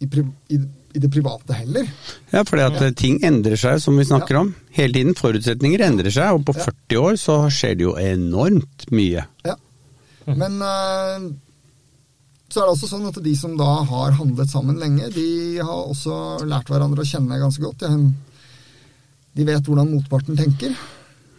i, 0.00 0.08
i, 0.56 0.58
i 0.96 1.00
det 1.02 1.10
private 1.12 1.52
heller. 1.58 1.86
Ja, 2.32 2.42
fordi 2.48 2.64
at 2.66 2.80
eh, 2.86 2.94
ting 2.96 3.18
endrer 3.26 3.58
seg, 3.60 3.80
som 3.84 3.96
vi 4.00 4.06
snakker 4.08 4.38
om. 4.40 4.54
Hele 4.76 4.96
tiden. 4.96 5.14
Forutsetninger 5.18 5.84
endrer 5.84 6.10
seg, 6.14 6.32
og 6.38 6.46
på 6.48 6.54
Ja. 6.56 6.64
40 6.70 7.02
år 7.02 7.18
så 7.20 7.36
skjer 7.52 7.76
det 7.76 7.84
jo 7.86 7.94
enormt 8.00 8.86
mye. 8.96 9.26
Ja. 9.44 9.56
Men 10.26 10.56
eh, 10.64 11.26
så 12.48 12.62
er 12.62 12.66
det 12.70 12.72
også 12.76 12.88
sånn 12.90 13.06
at 13.10 13.20
de 13.22 13.34
som 13.36 13.56
da 13.58 13.68
har 13.90 14.16
handlet 14.16 14.48
sammen 14.50 14.78
lenge, 14.80 15.10
de 15.14 15.28
har 15.60 15.84
også 15.90 16.44
lært 16.48 16.70
hverandre 16.72 17.02
å 17.04 17.08
kjenne 17.08 17.38
ganske 17.42 17.62
godt. 17.62 17.84
De, 19.36 19.44
vet 19.44 19.66
hvordan 19.68 19.90
motparten 19.92 20.38
tenker. 20.38 20.72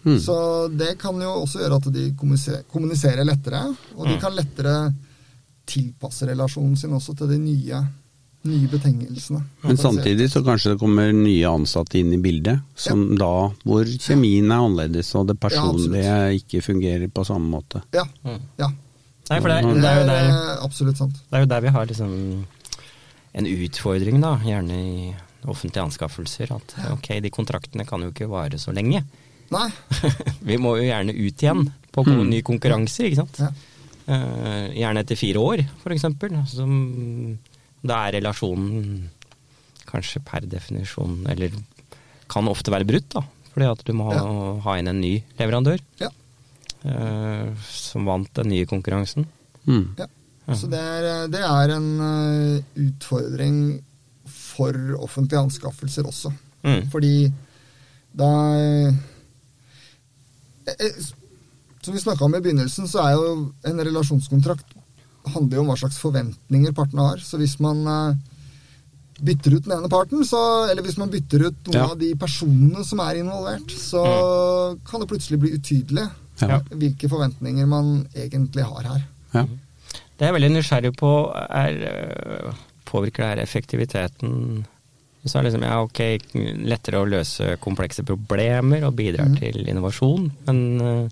Mm. 0.04 0.20
Så 0.22 0.36
det 0.78 0.94
kan 1.02 1.18
jo 1.20 1.32
også 1.42 1.64
gjøre 1.64 1.80
at 1.82 1.88
de 1.96 2.04
kommuniserer, 2.20 3.24
lettere, 3.28 3.64
og 3.98 4.06
de 4.08 4.14
Mm. 4.16 4.22
kan 4.22 4.36
lettere 4.38 4.76
tilpasse 5.68 6.28
relasjonen 6.30 6.78
sin 6.80 6.94
også 6.96 7.16
til 7.18 7.28
de 7.34 7.38
nye, 7.42 7.80
nye 8.48 8.68
betingelsene. 8.72 9.42
Men 9.64 9.78
samtidig 9.80 10.30
så 10.34 10.42
kanskje 10.46 10.74
det 10.74 10.80
kommer 10.82 11.12
nye 11.14 11.48
ansatte 11.52 12.00
inn 12.00 12.14
i 12.16 12.20
bildet, 12.24 12.64
som 12.76 13.04
da 13.20 13.30
hvor 13.64 13.86
kjemien 13.86 14.50
er 14.52 14.64
annerledes 14.66 15.14
og 15.20 15.28
det 15.30 15.38
personlige 15.44 16.18
ikke 16.42 16.64
fungerer 16.66 17.08
på 17.14 17.26
samme 17.28 17.50
måte. 17.58 17.84
Ja. 17.96 18.04
Mm. 18.26 18.42
ja. 18.60 18.72
Nei, 19.30 19.40
for 19.44 19.52
det, 19.52 19.62
Det 19.68 19.82
det, 19.84 19.88
er 19.92 19.96
jo 19.98 20.04
er 20.06 20.12
der, 20.14 20.28
eh, 20.32 20.52
absolutt 20.64 20.98
sant. 21.02 21.16
det 21.28 21.36
er 21.36 21.44
jo 21.44 21.52
der 21.52 21.62
vi 21.68 21.74
har 21.76 21.86
liksom 21.90 22.12
en 23.38 23.46
utfordring, 23.54 24.22
da. 24.24 24.36
Gjerne 24.42 24.78
i 24.82 25.16
offentlige 25.48 25.84
anskaffelser. 25.84 26.52
At 26.56 26.76
ok, 26.94 27.10
de 27.24 27.30
kontraktene 27.32 27.86
kan 27.88 28.02
jo 28.02 28.10
ikke 28.14 28.28
vare 28.32 28.58
så 28.60 28.72
lenge. 28.76 29.04
Nei. 29.52 29.68
Vi 30.48 30.58
må 30.60 30.74
jo 30.80 30.84
gjerne 30.88 31.14
ut 31.16 31.44
igjen 31.44 31.68
på 31.96 32.04
ko- 32.04 32.24
ny 32.28 32.42
konkurranse, 32.44 33.06
ikke 33.08 33.22
sant. 33.22 33.38
Ja. 33.40 33.52
Eh, 34.08 34.74
gjerne 34.80 35.04
etter 35.04 35.20
fire 35.20 35.40
år, 35.44 35.62
f.eks. 35.84 36.04
Da 37.88 38.02
er 38.08 38.18
relasjonen 38.20 39.10
kanskje 39.88 40.20
per 40.28 40.44
definisjon 40.50 41.22
Eller 41.32 41.54
kan 42.28 42.48
ofte 42.52 42.74
være 42.74 42.88
brutt, 42.90 43.08
da. 43.16 43.22
Fordi 43.54 43.68
at 43.72 43.84
du 43.88 43.94
må 43.96 44.10
ha, 44.12 44.22
ha 44.66 44.74
inn 44.82 44.90
en 44.92 45.00
ny 45.02 45.14
leverandør 45.40 45.80
Ja. 46.02 46.10
eh, 46.84 47.48
som 47.72 48.06
vant 48.10 48.28
den 48.36 48.52
nye 48.52 48.68
konkurransen. 48.70 49.26
Mm. 49.66 49.96
Ja. 49.98 50.08
Så 50.56 50.68
det 50.72 50.80
er, 50.80 51.28
det 51.32 51.40
er 51.44 51.74
en 51.76 51.88
eh, 52.04 52.64
utfordring 52.88 53.58
for 54.28 54.76
offentlige 55.00 55.40
anskaffelser 55.42 56.08
også. 56.08 56.32
Mm. 56.68 56.86
Fordi 56.92 57.14
da 58.18 58.30
eh, 58.60 58.94
eh, 60.76 61.02
Som 61.82 61.96
vi 61.96 62.00
snakka 62.04 62.26
om 62.28 62.36
i 62.36 62.42
begynnelsen, 62.44 62.88
så 62.92 63.00
er 63.08 63.14
jo 63.16 63.28
en 63.70 63.80
relasjonskontrakt 63.88 64.74
handler 65.34 65.60
jo 65.60 65.64
om 65.66 65.72
hva 65.72 65.78
slags 65.80 66.00
forventninger 66.02 66.76
partene 66.78 67.06
har. 67.10 67.22
Så 67.24 67.40
hvis 67.42 67.58
man 67.64 67.84
eh, 67.88 68.18
bytter 69.28 69.58
ut 69.58 69.66
den 69.66 69.78
ene 69.78 69.90
parten, 69.92 70.24
så, 70.28 70.42
eller 70.70 70.86
hvis 70.86 70.98
man 71.02 71.12
bytter 71.14 71.48
ut 71.48 71.70
noen 71.70 71.78
Ja. 71.80 71.90
av 71.92 71.98
de 72.00 72.14
personene 72.16 72.84
som 72.86 73.02
er 73.02 73.22
involvert, 73.22 73.72
så 73.72 74.04
kan 74.86 75.02
det 75.02 75.10
plutselig 75.10 75.40
bli 75.42 75.54
utydelig 75.58 76.08
Ja. 76.42 76.60
hvilke 76.70 77.10
forventninger 77.10 77.66
man 77.66 78.08
egentlig 78.16 78.64
har 78.64 78.84
her. 78.84 79.08
Ja. 79.34 79.46
Det 80.18 80.26
jeg 80.26 80.30
er 80.30 80.40
veldig 80.40 80.54
nysgjerrig 80.54 80.96
på, 80.98 81.12
er 81.36 81.74
øh, 81.92 82.54
Påvirker 82.88 83.24
det 83.24 83.30
her 83.30 83.44
effektiviteten? 83.44 84.66
Så 85.26 85.38
er 85.38 85.44
det 85.44 85.52
liksom, 85.52 85.66
ja, 85.68 85.82
ok, 85.84 86.00
lettere 86.64 87.02
å 87.02 87.10
løse 87.10 87.58
komplekse 87.60 88.06
problemer 88.08 88.86
og 88.88 88.96
bidrar 88.96 89.28
mm. 89.28 89.36
til 89.42 89.68
innovasjon, 89.68 90.32
men 90.48 90.82
øh, 90.82 91.10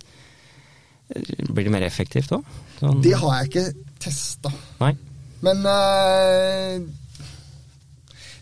blir 1.09 1.63
det 1.67 1.71
mer 1.73 1.85
effektivt 1.85 2.31
òg? 2.35 2.45
Sånn, 2.79 3.01
Det 3.05 3.13
har 3.21 3.35
jeg 3.41 3.49
ikke 3.51 3.65
testa. 4.01 4.51
Men 5.45 5.59
eh, 5.69 6.79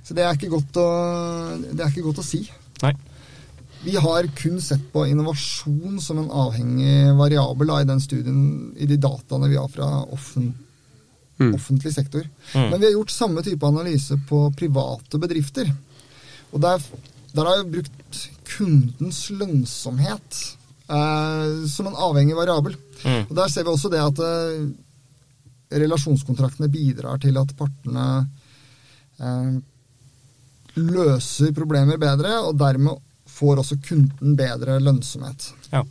Så 0.04 0.13
det 0.15 0.23
er 0.23 0.36
ikke 0.38 0.52
godt 0.54 0.78
å, 0.80 0.88
det 1.73 1.80
er 1.84 1.89
ikke 1.91 2.06
godt 2.10 2.21
å 2.23 2.26
si. 2.28 2.43
Nei. 2.84 2.93
Vi 3.84 3.95
har 3.99 4.28
kun 4.39 4.62
sett 4.63 4.84
på 4.93 5.04
innovasjon 5.12 5.97
som 6.04 6.21
en 6.21 6.30
avhengig 6.32 7.12
variabel 7.19 7.67
da, 7.67 7.82
i 7.84 7.88
den 7.89 7.99
studien, 8.04 8.43
i 8.80 8.88
de 8.88 8.95
dataene 9.04 9.49
vi 9.52 9.60
har 9.60 9.71
fra 9.71 9.89
offen, 10.12 10.54
Mm. 11.41 11.56
offentlig 11.58 11.89
sektor. 11.95 12.21
Mm. 12.54 12.67
Men 12.69 12.80
vi 12.80 12.86
har 12.86 12.91
gjort 12.93 13.10
samme 13.12 13.41
type 13.43 13.65
analyse 13.65 14.13
på 14.30 14.54
private 14.56 15.17
bedrifter. 15.19 15.65
Og 16.54 16.62
der, 16.62 16.78
der 17.34 17.47
har 17.49 17.63
vi 17.63 17.80
brukt 17.82 18.19
kundens 18.45 19.23
lønnsomhet 19.34 20.38
eh, 20.94 21.68
som 21.70 21.90
en 21.90 22.00
avhengig 22.08 22.36
variabel. 22.38 22.76
Mm. 23.04 23.26
Og 23.30 23.36
Der 23.36 23.52
ser 23.52 23.66
vi 23.66 23.74
også 23.74 23.92
det 23.94 24.02
at 24.04 24.22
eh, 24.24 24.66
relasjonskontraktene 25.84 26.70
bidrar 26.72 27.22
til 27.24 27.38
at 27.42 27.56
partene 27.58 28.08
eh, 29.20 29.52
løser 30.80 31.54
problemer 31.56 32.00
bedre, 32.02 32.38
og 32.48 32.58
dermed 32.58 33.02
får 33.34 33.62
også 33.64 33.80
kunden 33.88 34.38
bedre 34.38 34.80
lønnsomhet. 34.82 35.50
Ja. 35.72 35.84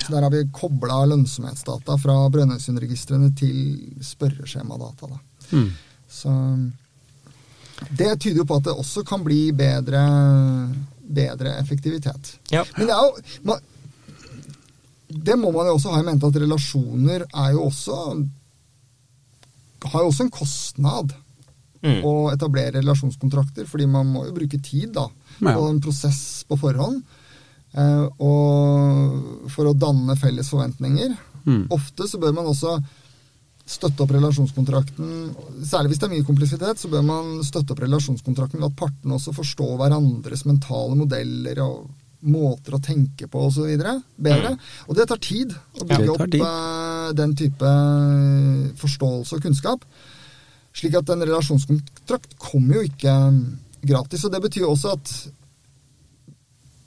Så 0.00 0.12
Der 0.12 0.24
har 0.24 0.32
vi 0.32 0.46
kobla 0.52 1.02
lønnsomhetsdata 1.10 1.96
fra 2.00 2.16
Brønnøysundregistrene 2.32 3.34
til 3.36 3.58
spørreskjemadata. 4.04 5.10
Da. 5.10 5.18
Mm. 5.52 5.70
Så 6.08 6.36
det 7.90 8.14
tyder 8.20 8.42
jo 8.42 8.46
på 8.48 8.60
at 8.60 8.68
det 8.68 8.76
også 8.76 9.04
kan 9.08 9.24
bli 9.24 9.50
bedre, 9.56 10.00
bedre 11.00 11.58
effektivitet. 11.60 12.36
ja. 12.52 12.64
Men 12.76 12.88
det 12.88 12.96
er 12.96 13.04
jo 13.04 13.44
man, 13.48 13.60
Det 15.10 15.34
må 15.38 15.50
man 15.52 15.66
jo 15.66 15.74
også 15.78 15.90
ha 15.94 16.00
i 16.00 16.06
mente 16.06 16.26
at 16.30 16.36
relasjoner 16.38 17.24
er 17.26 17.52
jo 17.56 17.64
også 17.66 17.96
Har 19.90 20.02
jo 20.04 20.10
også 20.12 20.26
en 20.26 20.30
kostnad 20.34 21.14
Mm. 21.80 22.02
å 22.04 22.28
etablere 22.28 22.74
relasjonskontrakter, 22.82 23.64
fordi 23.64 23.86
man 23.88 24.04
må 24.12 24.26
jo 24.26 24.34
bruke 24.36 24.58
tid 24.62 24.92
da, 24.92 25.06
Ja. 25.40 25.54
på 25.56 25.62
en 25.70 25.80
prosess 25.80 26.44
på 26.44 26.58
forhånd. 26.60 27.02
Eh, 27.72 28.08
og 28.20 29.48
for 29.48 29.64
å 29.64 29.72
danne 29.72 30.14
felles 30.20 30.50
forventninger. 30.50 31.16
Mm. 31.46 31.68
Ofte 31.70 32.04
så 32.06 32.20
bør 32.20 32.34
man 32.34 32.44
også 32.44 32.84
støtte 33.64 34.02
opp 34.02 34.10
relasjonskontrakten 34.10 35.34
Særlig 35.64 35.88
hvis 35.94 35.98
det 36.00 36.10
er 36.10 36.14
mye 36.18 36.26
kompleksitet, 36.26 36.76
så 36.76 36.90
bør 36.90 37.02
man 37.02 37.42
støtte 37.42 37.70
opp 37.72 37.80
relasjonskontrakten 37.80 38.60
ved 38.60 38.72
at 38.72 38.76
partene 38.76 39.14
også 39.16 39.32
forstår 39.32 39.78
hverandres 39.78 40.44
mentale 40.44 40.94
modeller 40.98 41.62
og 41.64 41.88
måter 42.20 42.76
å 42.76 42.82
tenke 42.84 43.28
på 43.30 43.46
osv. 43.48 43.70
bedre. 44.16 44.54
Og 44.88 44.96
det 44.96 45.08
tar 45.08 45.20
tid 45.24 45.54
å 45.54 45.86
bygge 45.88 46.14
opp 46.14 46.36
eh, 46.36 47.10
den 47.16 47.34
type 47.38 47.74
forståelse 48.80 49.36
og 49.36 49.44
kunnskap. 49.46 49.84
Slik 50.76 50.96
at 50.98 51.10
en 51.10 51.24
relasjonskontrakt 51.24 52.36
kommer 52.40 52.80
jo 52.80 52.88
ikke 52.90 53.14
gratis. 53.86 54.24
Og 54.26 54.34
det 54.34 54.42
betyr 54.44 54.68
også 54.68 54.94
at 54.94 55.14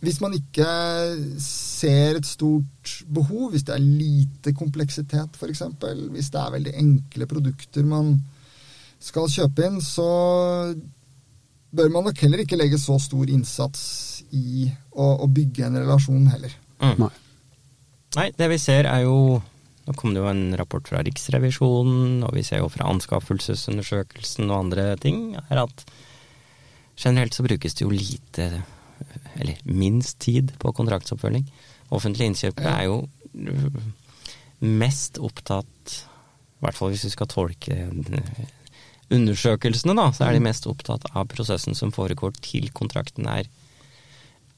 hvis 0.04 0.20
man 0.20 0.34
ikke 0.36 0.68
ser 1.40 2.18
et 2.20 2.28
stort 2.28 2.96
behov, 3.08 3.54
hvis 3.54 3.64
det 3.64 3.78
er 3.78 3.84
lite 3.84 4.52
kompleksitet 4.56 5.38
f.eks., 5.40 5.64
hvis 6.12 6.32
det 6.34 6.42
er 6.42 6.56
veldig 6.58 6.74
enkle 6.82 7.28
produkter 7.32 7.88
man 7.88 8.18
skal 9.04 9.32
kjøpe 9.32 9.64
inn, 9.68 9.80
så 9.84 10.08
bør 11.74 11.90
man 11.92 12.10
nok 12.10 12.20
heller 12.20 12.44
ikke 12.44 12.60
legge 12.60 12.80
så 12.80 12.98
stor 13.02 13.32
innsats 13.32 14.13
i 14.34 14.68
å, 14.92 15.08
å 15.24 15.28
bygge 15.30 15.68
en 15.68 15.80
relasjon 15.82 16.28
heller. 16.32 16.54
Mm. 16.82 16.96
Nei. 17.06 17.12
Nei, 18.14 18.30
det 18.38 18.50
vi 18.52 18.62
ser 18.62 18.90
er 18.90 19.08
jo 19.08 19.42
Nå 19.84 19.92
kom 20.00 20.14
det 20.16 20.22
jo 20.22 20.30
en 20.30 20.54
rapport 20.56 20.86
fra 20.88 21.02
Riksrevisjonen, 21.04 22.22
og 22.24 22.38
vi 22.38 22.44
ser 22.48 22.62
jo 22.62 22.70
fra 22.72 22.86
anskaffelsesundersøkelsen 22.88 24.48
og 24.48 24.62
andre 24.62 24.86
ting, 24.96 25.34
er 25.36 25.60
at 25.66 25.84
generelt 26.96 27.36
så 27.36 27.44
brukes 27.44 27.76
det 27.76 27.84
jo 27.84 27.90
lite, 27.92 28.46
eller 29.36 29.60
minst 29.68 30.22
tid 30.24 30.54
på 30.62 30.72
kontraktsoppfølging. 30.78 31.44
Offentlige 31.92 32.32
innkjøpere 32.32 32.78
er 32.78 32.88
jo 32.88 33.02
mest 34.64 35.20
opptatt, 35.20 35.98
i 36.00 36.64
hvert 36.64 36.80
fall 36.80 36.94
hvis 36.94 37.04
vi 37.10 37.12
skal 37.18 37.34
tolke 37.34 37.82
undersøkelsene, 39.12 39.98
da, 40.00 40.08
så 40.16 40.30
er 40.30 40.38
de 40.38 40.46
mest 40.48 40.72
opptatt 40.72 41.12
av 41.12 41.28
prosessen 41.34 41.76
som 41.76 41.92
foregår 41.92 42.40
til 42.40 42.72
kontrakten 42.72 43.28
er 43.28 43.52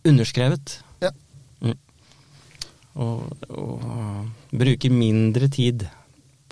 underskrevet. 0.05 0.79
Ja. 1.03 1.11
Mm. 1.61 1.77
Og, 3.01 3.47
og 3.49 4.55
bruker 4.55 4.93
mindre 4.93 5.49
tid 5.51 5.87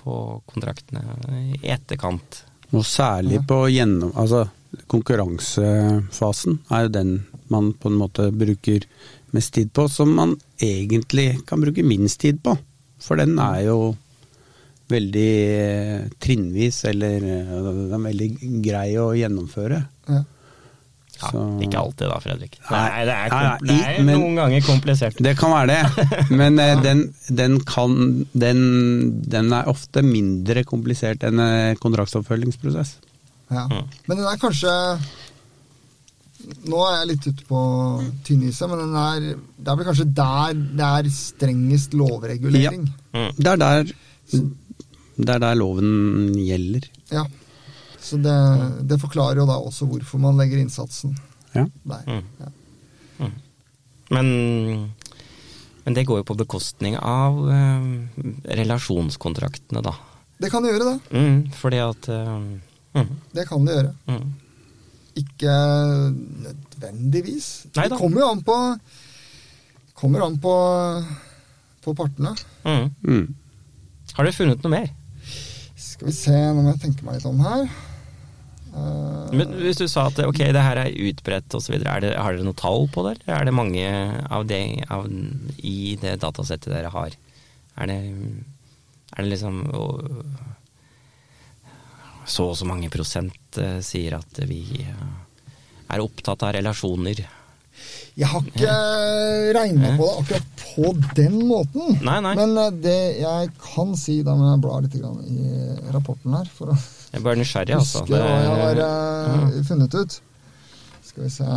på 0.04 0.18
kontraktene 0.50 1.04
i 1.40 1.62
etterkant. 1.72 2.44
Og 2.74 2.86
særlig 2.88 3.40
Ja. 3.40 3.46
på 3.48 3.64
gjennom... 3.72 4.12
Altså, 4.16 4.48
konkurransefasen 4.90 6.56
er 6.74 6.88
jo 6.88 6.94
den 6.96 7.12
man 7.54 7.74
på 7.78 7.92
en 7.92 7.98
måte 8.00 8.32
bruker 8.34 8.86
mest 9.32 9.54
tid 9.54 9.70
på, 9.74 9.86
som 9.90 10.10
man 10.18 10.34
egentlig 10.62 11.46
kan 11.46 11.62
bruke 11.62 11.86
minst 11.86 12.20
tid 12.24 12.40
på. 12.44 12.56
For 13.02 13.20
den 13.20 13.38
er 13.42 13.68
jo 13.68 13.78
veldig 14.90 15.32
eh, 15.60 16.08
trinnvis, 16.22 16.84
eller 16.90 17.22
eh, 17.22 17.54
den 17.54 17.94
er 17.94 18.04
veldig 18.08 18.30
grei 18.66 18.88
å 19.02 19.12
gjennomføre. 19.18 19.84
Ja. 20.10 20.24
Ja, 21.24 21.32
Så- 21.32 21.46
Ikke 21.64 21.80
alltid 21.80 22.10
da, 22.12 22.20
Fredrik. 22.24 22.60
Nei, 22.70 22.82
Nei, 22.84 23.06
det 23.08 23.16
er, 23.16 23.30
nei, 23.34 23.42
nei, 23.48 23.58
det 23.72 23.80
er 23.94 24.04
men- 24.04 24.20
noen 24.20 24.36
ganger 24.42 24.62
komplisert. 24.68 25.18
Det 25.24 25.36
kan 25.40 25.56
være 25.56 25.68
det, 25.74 26.08
men 26.44 26.60
ja. 26.62 26.76
den, 26.84 27.06
den 27.32 27.58
kan 27.64 27.98
den, 28.36 28.62
den 29.24 29.52
er 29.56 29.72
ofte 29.72 30.04
mindre 30.06 30.64
komplisert 30.68 31.24
enn 31.24 31.40
kontraktsoppfølgingsprosess. 31.80 32.98
Ja. 33.54 33.68
Mm. 33.70 33.88
Men 34.08 34.18
den 34.18 34.26
er 34.28 34.40
kanskje 34.42 34.72
Nå 36.68 36.80
er 36.84 36.96
jeg 36.98 37.08
litt 37.14 37.26
ute 37.30 37.46
på 37.48 37.60
tynniset, 38.28 38.68
men 38.68 38.82
den 38.82 38.96
er, 39.00 39.28
det 39.64 39.70
er 39.72 39.78
vel 39.80 39.86
kanskje 39.88 40.08
der 40.18 40.58
det 40.76 40.88
er 40.90 41.08
strengest 41.16 41.94
lovregulering. 41.96 42.82
Mm. 43.16 43.30
Det 43.38 43.48
er 43.54 43.62
der, 43.62 43.94
det 45.24 45.30
er 45.38 45.40
der 45.46 45.56
loven 45.56 46.34
gjelder. 46.36 46.90
Ja. 47.14 47.24
Så 48.04 48.18
det, 48.20 48.36
det 48.90 48.98
forklarer 49.02 49.40
jo 49.42 49.46
da 49.48 49.56
også 49.64 49.88
hvorfor 49.88 50.20
man 50.20 50.36
legger 50.40 50.60
innsatsen 50.60 51.16
Ja. 51.56 51.64
der. 51.88 52.04
Mm. 52.08 52.24
Ja. 52.42 53.30
Men, 54.14 54.28
men 55.86 55.96
det 55.96 56.04
går 56.06 56.20
jo 56.22 56.26
på 56.28 56.36
bekostning 56.38 56.98
av 57.00 57.38
eh, 57.50 57.86
relasjonskontraktene, 58.60 59.82
da. 59.86 59.94
Det 60.44 60.50
kan 60.52 60.66
det 60.66 60.74
gjøre, 60.74 60.92
det. 60.92 61.18
Mm, 61.18 61.38
fordi 61.56 61.80
at 61.82 62.10
eh, 62.12 62.32
mm, 63.00 63.12
Det 63.34 63.46
kan 63.50 63.66
det 63.66 63.78
gjøre. 63.80 63.94
mm. 64.12 64.34
Ikke 65.24 65.54
nødvendigvis. 66.44 67.48
Nei 67.78 67.86
det 67.92 68.00
kommer 68.02 68.24
jo 68.24 68.30
an 68.34 68.40
på 68.46 68.56
Kommer 69.94 70.24
an 70.26 70.40
på, 70.42 70.54
på 71.86 71.94
partene. 71.96 72.32
Mm. 72.66 72.88
Mm. 73.06 73.28
Har 74.18 74.26
dere 74.26 74.36
funnet 74.36 74.64
noe 74.66 74.74
mer? 74.74 74.90
Skal 75.80 76.10
vi 76.10 76.16
se, 76.18 76.34
nå 76.34 76.64
må 76.66 76.74
jeg 76.74 76.82
tenke 76.82 77.06
meg 77.06 77.20
litt 77.20 77.28
om 77.30 77.40
her. 77.46 77.68
Eh, 78.74 79.34
Men 79.38 79.54
hvis 79.62 79.80
du 79.82 79.88
sa 79.88 80.08
at 80.10 80.20
ok, 80.24 80.40
det 80.56 80.64
her 80.66 80.82
er 80.82 80.98
utbredt 81.10 81.54
osv., 81.58 81.78
har 81.86 82.02
dere 82.04 82.46
noe 82.46 82.58
tall 82.58 82.88
på 82.94 83.06
det? 83.08 83.18
Eller 83.24 83.36
er 83.40 83.50
det 83.50 83.56
mange 83.58 83.86
av 84.30 84.48
det 84.50 84.64
av, 84.94 85.08
i 85.58 85.96
det 86.02 86.18
datasettet 86.24 86.74
dere 86.74 86.94
har? 86.94 87.16
Er 87.82 87.90
det, 87.90 88.00
er 89.14 89.24
det 89.24 89.32
liksom 89.32 89.64
Så 92.30 92.46
og 92.52 92.58
så 92.58 92.66
mange 92.66 92.90
prosent 92.94 93.58
eh, 93.60 93.80
sier 93.84 94.16
at 94.20 94.44
vi 94.48 94.62
eh, 94.80 95.08
er 95.92 96.04
opptatt 96.04 96.46
av 96.48 96.54
relasjoner. 96.56 97.20
Jeg 98.16 98.28
har 98.30 98.44
ikke 98.46 98.74
regna 99.58 99.94
på 99.98 100.08
det 100.08 100.18
akkurat 100.22 100.66
på 100.74 100.92
den 101.18 101.40
måten. 101.50 101.96
Nei, 102.06 102.20
nei. 102.22 102.34
Men 102.38 102.54
eh, 102.62 102.70
det 102.84 102.98
jeg 103.24 103.50
kan 103.64 103.96
si, 103.98 104.20
da 104.26 104.36
må 104.38 104.52
jeg 104.52 104.62
bla 104.66 104.76
litt 104.84 104.96
i 105.00 105.02
rapporten 105.96 106.36
her 106.38 106.46
for 106.54 106.74
å 106.74 106.78
Jeg 107.14 107.24
bare 107.26 107.40
nysgjerrig, 107.42 107.76
altså. 107.80 108.04
huske 108.04 108.14
hva 108.14 108.38
jeg 108.44 108.54
har 108.62 108.84
eh, 108.86 109.58
funnet 109.68 109.98
ut. 109.98 110.20
Skal 111.04 111.24
vi 111.28 111.30
se 111.34 111.48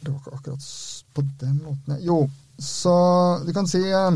Det 0.00 0.10
var 0.10 0.18
ikke 0.20 0.36
akkurat 0.38 0.68
på 1.14 1.24
den 1.40 1.56
måten 1.64 1.94
jeg- 1.96 2.04
Jo, 2.06 2.30
så 2.58 3.44
du 3.46 3.52
kan 3.52 3.66
si 3.68 3.78
eh, 3.90 4.10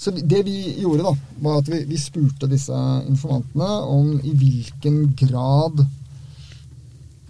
Så 0.00 0.10
det 0.16 0.42
vi 0.46 0.80
gjorde, 0.80 1.02
da, 1.04 1.14
var 1.44 1.58
at 1.58 1.68
vi, 1.68 1.84
vi 1.84 1.96
spurte 2.00 2.48
disse 2.48 2.72
informantene 3.06 3.66
om 3.84 4.14
i 4.24 4.32
hvilken 4.32 5.14
grad 5.14 5.82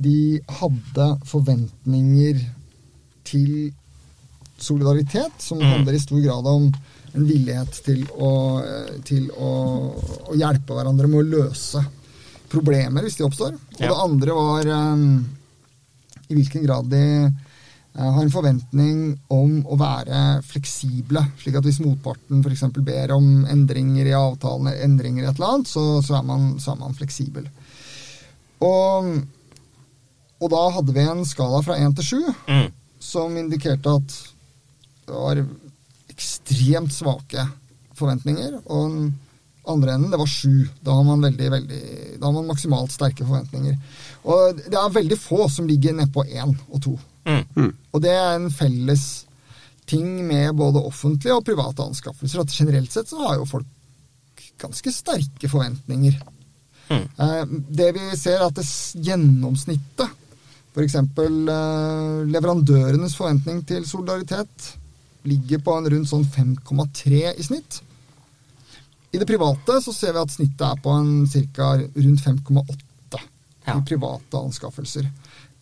de 0.01 0.41
hadde 0.61 1.07
forventninger 1.29 2.41
til 3.29 3.73
solidaritet, 4.61 5.33
som 5.41 5.59
Mm. 5.59 5.71
handler 5.73 5.95
i 5.97 6.01
stor 6.03 6.21
grad 6.21 6.47
om 6.47 6.73
en 7.15 7.27
villighet 7.27 7.73
til 7.85 8.05
å, 8.19 8.31
til 9.05 9.31
å, 9.35 9.51
å 10.31 10.37
hjelpe 10.39 10.75
hverandre 10.77 11.09
med 11.11 11.21
å 11.25 11.31
løse 11.41 11.83
problemer 12.51 13.03
hvis 13.07 13.17
de 13.19 13.25
oppstår. 13.27 13.55
Og 13.55 13.81
Ja. 13.81 13.89
det 13.89 14.03
andre 14.05 14.35
var 14.37 14.67
um, 14.93 15.27
i 16.29 16.35
hvilken 16.35 16.63
grad 16.67 16.91
de 16.91 17.03
uh, 17.27 18.11
har 18.15 18.23
en 18.23 18.31
forventning 18.31 19.19
om 19.31 19.65
å 19.67 19.79
være 19.81 20.43
fleksible. 20.47 21.25
Slik 21.41 21.57
at 21.59 21.65
hvis 21.67 21.81
motparten 21.83 22.45
f.eks. 22.45 22.65
ber 22.85 23.13
om 23.17 23.45
endringer 23.47 24.07
i 24.07 24.15
avtalen, 24.19 24.69
endringer 24.77 25.25
i 25.25 25.31
et 25.31 25.37
eller 25.41 25.55
annet, 25.57 25.69
så, 25.73 26.03
så, 26.03 26.19
er, 26.21 26.23
man, 26.23 26.59
så 26.61 26.73
er 26.75 26.81
man 26.85 26.95
fleksibel. 26.95 27.49
Og, 28.61 29.23
og 30.41 30.51
da 30.51 30.61
hadde 30.75 30.95
vi 30.97 31.01
en 31.05 31.25
skala 31.29 31.61
fra 31.63 31.77
én 31.79 31.95
til 31.97 32.05
sju 32.05 32.21
Mm. 32.49 32.71
som 33.01 33.37
indikerte 33.37 33.95
at 33.97 34.15
det 35.07 35.15
var 35.15 35.41
ekstremt 36.11 36.93
svake 36.93 37.45
forventninger. 37.99 38.61
Og 38.67 38.91
den 38.91 39.19
andre 39.69 39.95
enden, 39.95 40.11
det 40.13 40.19
var 40.21 40.27
sju. 40.31 40.69
Da 40.85 40.95
har 40.95 41.05
man 41.05 41.21
veldig, 41.25 41.51
veldig, 41.51 41.81
da 42.21 42.27
har 42.27 42.33
man 42.37 42.47
maksimalt 42.51 42.93
sterke 42.93 43.25
forventninger. 43.27 43.77
Og 44.25 44.57
det 44.57 44.77
er 44.77 44.95
veldig 44.95 45.19
få 45.19 45.49
som 45.51 45.67
ligger 45.69 45.97
nedpå 45.97 46.25
én 46.29 46.55
og 46.71 46.81
to. 46.83 46.99
Mm. 47.27 47.73
Og 47.93 48.01
det 48.03 48.11
er 48.15 48.35
en 48.37 48.51
felles 48.51 49.27
ting 49.91 50.07
med 50.27 50.55
både 50.57 50.83
offentlige 50.87 51.35
og 51.35 51.45
private 51.45 51.83
anskaffelser. 51.83 52.41
At 52.45 52.53
generelt 52.55 52.93
sett 52.93 53.09
så 53.11 53.19
har 53.27 53.37
jo 53.41 53.45
folk 53.49 53.67
ganske 54.61 54.93
sterke 54.93 55.49
forventninger. 55.49 56.21
Mm. 56.91 57.05
Eh, 57.19 57.45
Det 57.71 57.93
vi 57.97 58.17
ser, 58.17 58.39
er 58.41 58.47
at 58.47 58.55
det 58.55 58.67
gjennomsnittet, 59.05 60.09
f.eks. 60.75 60.95
Eh, 60.95 62.27
leverandørenes 62.31 63.17
forventning 63.19 63.63
til 63.67 63.85
solidaritet, 63.89 64.75
ligger 65.29 65.61
på 65.67 65.75
en 65.77 65.89
rundt 65.93 66.09
sånn 66.09 66.25
5,3 66.33 67.35
i 67.37 67.43
snitt. 67.45 67.81
I 69.13 69.19
det 69.19 69.27
private 69.27 69.81
så 69.83 69.93
ser 69.93 70.15
vi 70.15 70.23
at 70.23 70.31
snittet 70.33 70.63
er 70.69 70.79
på 70.85 70.93
en 70.95 71.27
ca. 71.57 71.73
rundt 71.97 72.23
5,8 72.25 73.21
Ja. 73.67 73.75
i 73.77 73.83
private 73.85 74.39
anskaffelser. 74.39 75.05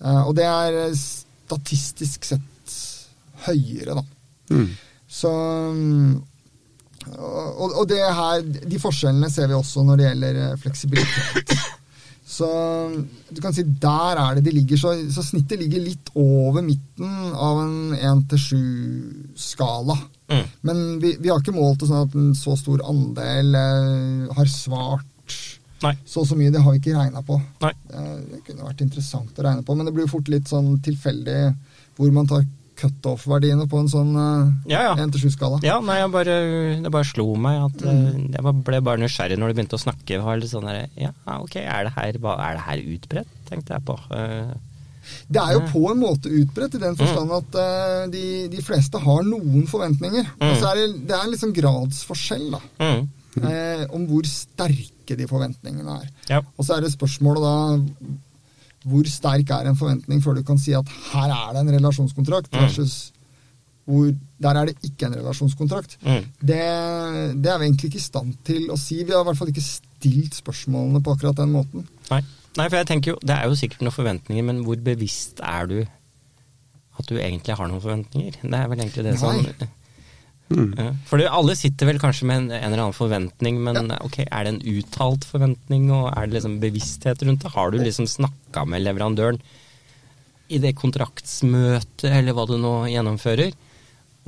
Eh, 0.05 0.23
Og 0.29 0.35
det 0.37 0.45
er 0.45 0.93
statistisk 0.95 2.25
sett 2.29 2.75
høyere, 3.49 3.95
da. 3.99 4.05
Mm. 4.55 4.69
Så 5.09 5.31
mm, 5.33 6.23
og, 7.19 7.73
og 7.81 7.89
det 7.89 7.99
her, 8.05 8.43
de 8.45 8.79
forskjellene 8.83 9.31
ser 9.33 9.49
vi 9.49 9.57
også 9.57 9.83
når 9.87 9.97
det 9.97 10.07
gjelder 10.11 10.39
eh, 10.45 10.57
fleksibilitet. 10.61 11.55
Så 12.29 12.47
du 13.33 13.39
kan 13.41 13.55
si 13.57 13.63
der 13.81 14.19
er 14.21 14.37
det 14.37 14.45
de 14.45 14.53
ligger. 14.59 14.77
Så, 14.77 14.93
så 15.15 15.25
snittet 15.25 15.63
ligger 15.63 15.81
litt 15.81 16.11
over 16.19 16.61
midten 16.65 17.09
av 17.33 17.63
en 17.63 17.95
1-7-skala. 17.97 19.97
Mm. 20.29 20.43
Men 20.69 20.83
vi, 21.01 21.15
vi 21.17 21.31
har 21.33 21.41
ikke 21.41 21.57
målt 21.57 21.81
det 21.81 21.89
sånn 21.89 22.05
at 22.05 22.19
en 22.21 22.35
så 22.37 22.53
stor 22.61 22.85
andel 22.85 23.57
eh, 23.57 24.27
har 24.37 24.51
svart 24.53 25.39
Nei. 25.87 25.95
så 26.05 26.21
og 26.21 26.29
så 26.29 26.37
mye. 26.37 26.53
Det 26.53 26.61
har 26.61 26.75
vi 26.75 26.83
ikke 26.83 26.99
regna 26.99 27.25
på. 27.25 27.41
Nei. 27.65 27.73
Det, 27.89 28.05
Det 28.35 28.43
kunne 28.51 28.69
vært 28.69 28.85
interessant 28.85 29.41
å 29.41 29.49
regne 29.49 29.65
på, 29.65 29.79
men 29.79 29.89
det 29.89 29.97
blir 29.97 30.05
jo 30.05 30.13
fort 30.19 30.29
litt 30.33 30.53
sånn 30.53 30.75
tilfeldig 30.85 31.41
hvor 31.99 32.13
man 32.15 32.29
tar 32.31 32.45
cutoff-verdiene 32.79 33.67
på 33.71 33.83
en 33.83 33.91
sånn 33.91 34.15
Ja, 34.71 34.85
ja. 34.91 34.95
1-7-skala. 34.95 35.61
Ja, 35.67 35.79
nei, 35.85 35.99
jeg 36.01 36.13
bare, 36.15 36.37
det 36.85 36.93
bare 36.95 37.09
slo 37.09 37.33
meg 37.41 37.61
at 37.67 37.85
mm. 37.85 38.31
jeg 38.37 38.55
ble 38.69 38.81
bare 38.87 39.03
nysgjerrig 39.03 39.39
når 39.41 39.53
de 39.53 39.59
begynte 39.59 39.79
å 39.79 39.83
snakke. 39.83 40.21
Var 40.25 40.41
litt 40.41 40.53
sånn 40.53 40.69
der, 40.69 40.87
ja, 40.99 41.13
ok, 41.39 41.59
er 41.65 41.89
det 41.89 41.95
her, 41.97 42.19
er 42.19 42.59
det 42.59 42.65
her 42.69 42.85
utbredt, 42.95 43.37
tenkte 43.49 43.77
jeg 43.77 43.87
på. 43.89 43.99
Uh, 44.13 44.55
Det 45.33 45.41
er 45.43 45.57
jo 45.57 45.65
på 45.73 45.85
en 45.91 46.01
måte 46.03 46.33
utbredt 46.33 46.77
i 46.77 46.83
den 46.83 46.99
forstand 46.99 47.33
at 47.39 47.59
uh, 47.59 48.05
de, 48.13 48.25
de 48.53 48.65
fleste 48.65 49.01
har 49.03 49.27
noen 49.27 49.67
forventninger. 49.71 50.33
Og 50.39 50.55
så 50.61 50.73
er 50.73 50.83
det, 50.83 50.89
det 51.09 51.17
er 51.17 51.27
en 51.27 51.43
sånn 51.43 51.57
gradsforskjell 51.57 52.47
da, 52.55 52.63
mm, 52.85 53.03
eh, 53.43 53.85
om 53.97 54.07
hvor 54.11 54.29
sterke 54.29 55.17
de 55.19 55.29
forventningene 55.31 56.01
er. 56.03 56.09
ja. 56.35 56.43
Og 56.57 56.67
så 56.67 56.77
er 56.77 56.85
det 56.85 56.95
spørsmålet 56.95 57.45
da 57.45 57.55
hvor 58.89 59.07
sterk 59.11 59.51
er 59.55 59.69
en 59.71 59.77
forventning 59.79 60.23
før 60.25 60.39
du 60.39 60.43
kan 60.49 60.59
si 60.61 60.73
at 60.77 60.89
her 61.13 61.31
er 61.35 61.55
det 61.57 61.63
en 61.67 61.75
relasjonskontrakt, 61.79 62.51
Mm. 62.53 62.61
versus 62.65 62.97
hvor 63.89 64.11
der 64.43 64.57
er 64.61 64.67
det 64.69 64.75
ikke 64.85 65.07
en 65.09 65.15
relasjonskontrakt. 65.17 65.95
Mm. 66.05 66.25
Det, 66.41 66.59
det 67.43 67.53
er 67.53 67.59
vi 67.59 67.65
egentlig 67.71 67.89
ikke 67.89 68.01
i 68.03 68.05
stand 68.05 68.35
til 68.45 68.67
å 68.71 68.77
si. 68.77 68.99
Vi 69.05 69.15
har 69.17 69.23
i 69.25 69.29
hvert 69.31 69.39
fall 69.41 69.49
ikke 69.53 69.65
stilt 69.65 70.37
spørsmålene 70.37 71.01
på 71.03 71.15
akkurat 71.17 71.37
den 71.41 71.55
måten. 71.55 71.87
Nei. 72.11 72.21
nei, 72.59 72.67
for 72.69 72.77
jeg 72.77 72.87
tenker 72.91 73.15
jo, 73.15 73.19
det 73.25 73.35
er 73.39 73.49
jo 73.49 73.57
sikkert 73.57 73.81
noen 73.87 73.97
forventninger, 73.97 74.45
men 74.45 74.61
hvor 74.67 74.77
bevisst 74.85 75.41
er 75.41 75.67
du 75.71 75.79
at 76.99 77.09
du 77.09 77.17
egentlig 77.17 77.57
har 77.57 77.69
noen 77.71 77.81
forventninger? 77.81 78.41
Det 78.43 78.59
er 78.61 78.69
vel 78.69 78.81
egentlig 78.85 79.05
det 79.09 79.17
som 79.21 79.37
Nei. 79.41 79.69
Mm. 80.49 80.73
Ja, 80.79 80.89
For 81.09 81.21
alle 81.29 81.55
sitter 81.59 81.91
vel 81.91 82.01
kanskje 82.01 82.27
med 82.29 82.41
en, 82.41 82.51
en 82.57 82.71
eller 82.71 82.87
annen 82.87 82.97
forventning, 82.97 83.61
men 83.65 83.93
ok, 84.01 84.23
er 84.25 84.47
det 84.47 84.55
en 84.55 84.63
uttalt 84.79 85.27
forventning, 85.29 85.91
og 85.93 86.11
er 86.15 86.29
det 86.29 86.39
liksom 86.39 86.59
bevissthet 86.63 87.25
rundt 87.27 87.45
det? 87.45 87.53
Har 87.55 87.73
du 87.73 87.81
liksom 87.83 88.09
snakka 88.09 88.65
med 88.69 88.85
leverandøren 88.87 89.41
i 90.49 90.61
det 90.63 90.73
kontraktsmøtet, 90.81 92.09
eller 92.09 92.37
hva 92.37 92.47
du 92.49 92.57
nå 92.61 92.75
gjennomfører, 92.89 93.53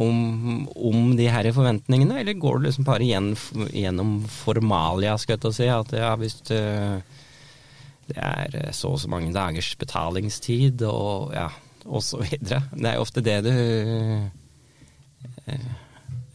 om, 0.01 0.68
om 0.77 1.16
de 1.16 1.27
her 1.29 1.49
forventningene, 1.53 2.21
eller 2.23 2.39
går 2.41 2.61
du 2.61 2.68
liksom 2.68 2.87
bare 2.89 3.05
igjen, 3.05 3.33
gjennom 3.77 4.21
formalia, 4.33 5.16
skal 5.21 5.37
jeg 5.37 5.43
til 5.43 5.51
å 5.51 5.57
si, 5.57 5.68
at 5.73 5.97
ja, 5.97 6.12
hvis 6.21 6.39
det, 6.49 6.61
det 8.09 8.16
er 8.16 8.71
så 8.77 8.95
og 8.95 9.01
så 9.03 9.11
mange 9.12 9.33
dagers 9.37 9.73
betalingstid, 9.81 10.85
og 10.89 11.35
ja, 11.37 11.49
og 11.85 12.05
så 12.05 12.21
videre. 12.21 12.62
Det 12.73 12.89
er 12.93 12.97
jo 12.97 13.05
ofte 13.05 13.25
det 13.25 13.39
du 13.45 13.53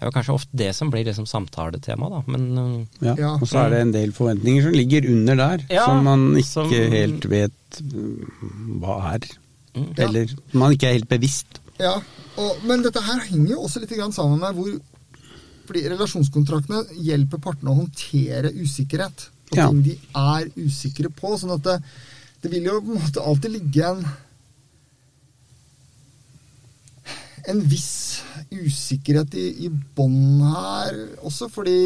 det 0.06 0.12
er 0.12 0.12
jo 0.12 0.18
kanskje 0.20 0.34
ofte 0.38 0.58
det 0.62 0.68
som 0.78 0.90
blir 0.94 1.06
liksom 1.08 1.26
samtaletema, 1.26 2.08
da. 2.14 2.20
Men 2.30 2.44
uh, 2.58 2.86
Ja. 3.02 3.16
Ja. 3.18 3.32
Og 3.42 3.48
så 3.50 3.64
er 3.64 3.72
det 3.74 3.80
en 3.82 3.92
del 3.96 4.12
forventninger 4.14 4.62
som 4.68 4.76
ligger 4.78 5.08
under 5.10 5.36
der, 5.40 5.64
Ja, 5.74 5.86
som 5.90 6.04
man 6.06 6.28
ikke 6.38 6.46
som- 6.52 6.70
helt 6.70 7.26
vet 7.26 7.80
mm, 7.82 8.82
hva 8.84 8.98
er. 9.16 9.26
Mm. 9.74 9.88
Ja. 9.98 10.04
Eller 10.06 10.36
man 10.54 10.72
ikke 10.76 10.88
er 10.92 10.94
helt 11.00 11.10
bevisst. 11.10 11.58
Ja, 11.80 11.96
og, 12.38 12.52
Men 12.64 12.84
dette 12.84 13.02
her 13.02 13.20
henger 13.32 13.56
jo 13.56 13.64
også 13.66 13.82
litt 13.82 13.90
grann 13.98 14.14
sammen 14.14 14.40
med 14.40 14.54
hvor 14.54 14.70
Fordi 15.66 15.82
relasjonskontraktene 15.90 16.84
hjelper 17.02 17.42
partene 17.42 17.72
å 17.74 17.80
håndtere 17.82 18.52
usikkerhet. 18.54 19.30
Og 19.52 19.58
Ja. 19.58 19.68
ting 19.72 19.82
de 19.82 19.98
er 20.14 20.46
usikre 20.62 21.10
på. 21.10 21.34
Sånn 21.42 21.56
at 21.58 21.64
det, 21.64 21.80
det 22.44 22.52
vil 22.52 22.64
jo 22.70 22.80
på 22.82 22.94
en 22.94 23.02
måte 23.02 23.26
alltid 23.26 23.52
ligge 23.52 23.82
en 23.90 24.06
en 27.48 27.60
viss 27.70 28.22
usikkerhet 28.52 29.34
i, 29.40 29.48
i 29.66 29.70
bånn 29.70 30.44
her 30.44 30.98
også, 31.26 31.50
fordi 31.52 31.80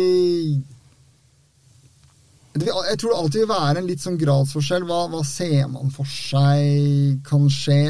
Jeg 2.60 2.97
tror 2.99 3.14
det 3.14 3.18
alltid 3.20 3.39
vil 3.43 3.51
være 3.51 3.80
en 3.80 3.88
litt 3.88 4.01
sånn 4.03 4.18
gradsforskjell. 4.20 4.84
Hva, 4.89 5.03
hva 5.14 5.22
ser 5.24 5.68
man 5.72 5.91
for 5.93 6.10
seg 6.10 7.22
kan 7.28 7.45
skje? 7.53 7.82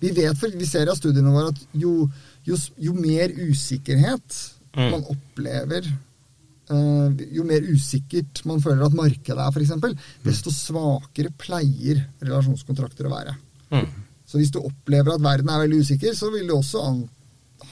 Vi 0.00 0.12
vet, 0.16 0.38
for 0.40 0.54
vi 0.54 0.68
ser 0.68 0.88
av 0.88 0.96
studiene 0.96 1.34
våre 1.34 1.50
at 1.52 1.60
jo, 1.76 2.06
jo, 2.46 2.58
jo 2.80 2.94
mer 2.96 3.34
usikkerhet 3.44 4.42
Mm. 4.74 4.90
man 4.90 5.04
opplever 5.06 5.84
eh, 5.86 7.26
jo 7.36 7.44
mer 7.46 7.62
usikkert 7.62 8.40
man 8.48 8.62
føler 8.62 8.82
at 8.86 8.96
markedet 8.98 9.38
er, 9.38 9.52
f.eks., 9.54 10.08
desto 10.24 10.50
svakere 10.50 11.30
pleier 11.38 12.00
relasjonskontrakter 12.24 13.06
å 13.06 13.12
være. 13.12 13.36
mm. 13.70 13.92
Så 14.26 14.40
hvis 14.40 14.50
du 14.50 14.58
opplever 14.58 15.14
at 15.14 15.22
verden 15.22 15.50
er 15.52 15.60
veldig 15.62 15.82
usikker, 15.84 16.14
så 16.16 16.30
vil 16.32 16.48
du 16.48 16.56
også 16.56 16.80
an 16.82 17.04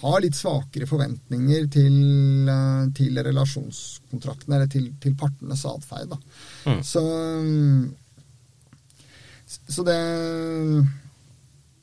ha 0.00 0.12
litt 0.22 0.36
svakere 0.38 0.88
forventninger 0.88 1.66
til, 1.72 1.96
eh, 2.50 2.84
til 2.96 3.18
relasjonskontrakten, 3.28 4.54
eller 4.54 4.70
til, 4.72 4.88
til 5.02 5.16
partenes 5.18 5.64
atferd. 5.68 6.16
Mm. 6.66 6.80
Så, 6.86 7.02
så 9.68 9.84
det 9.86 10.00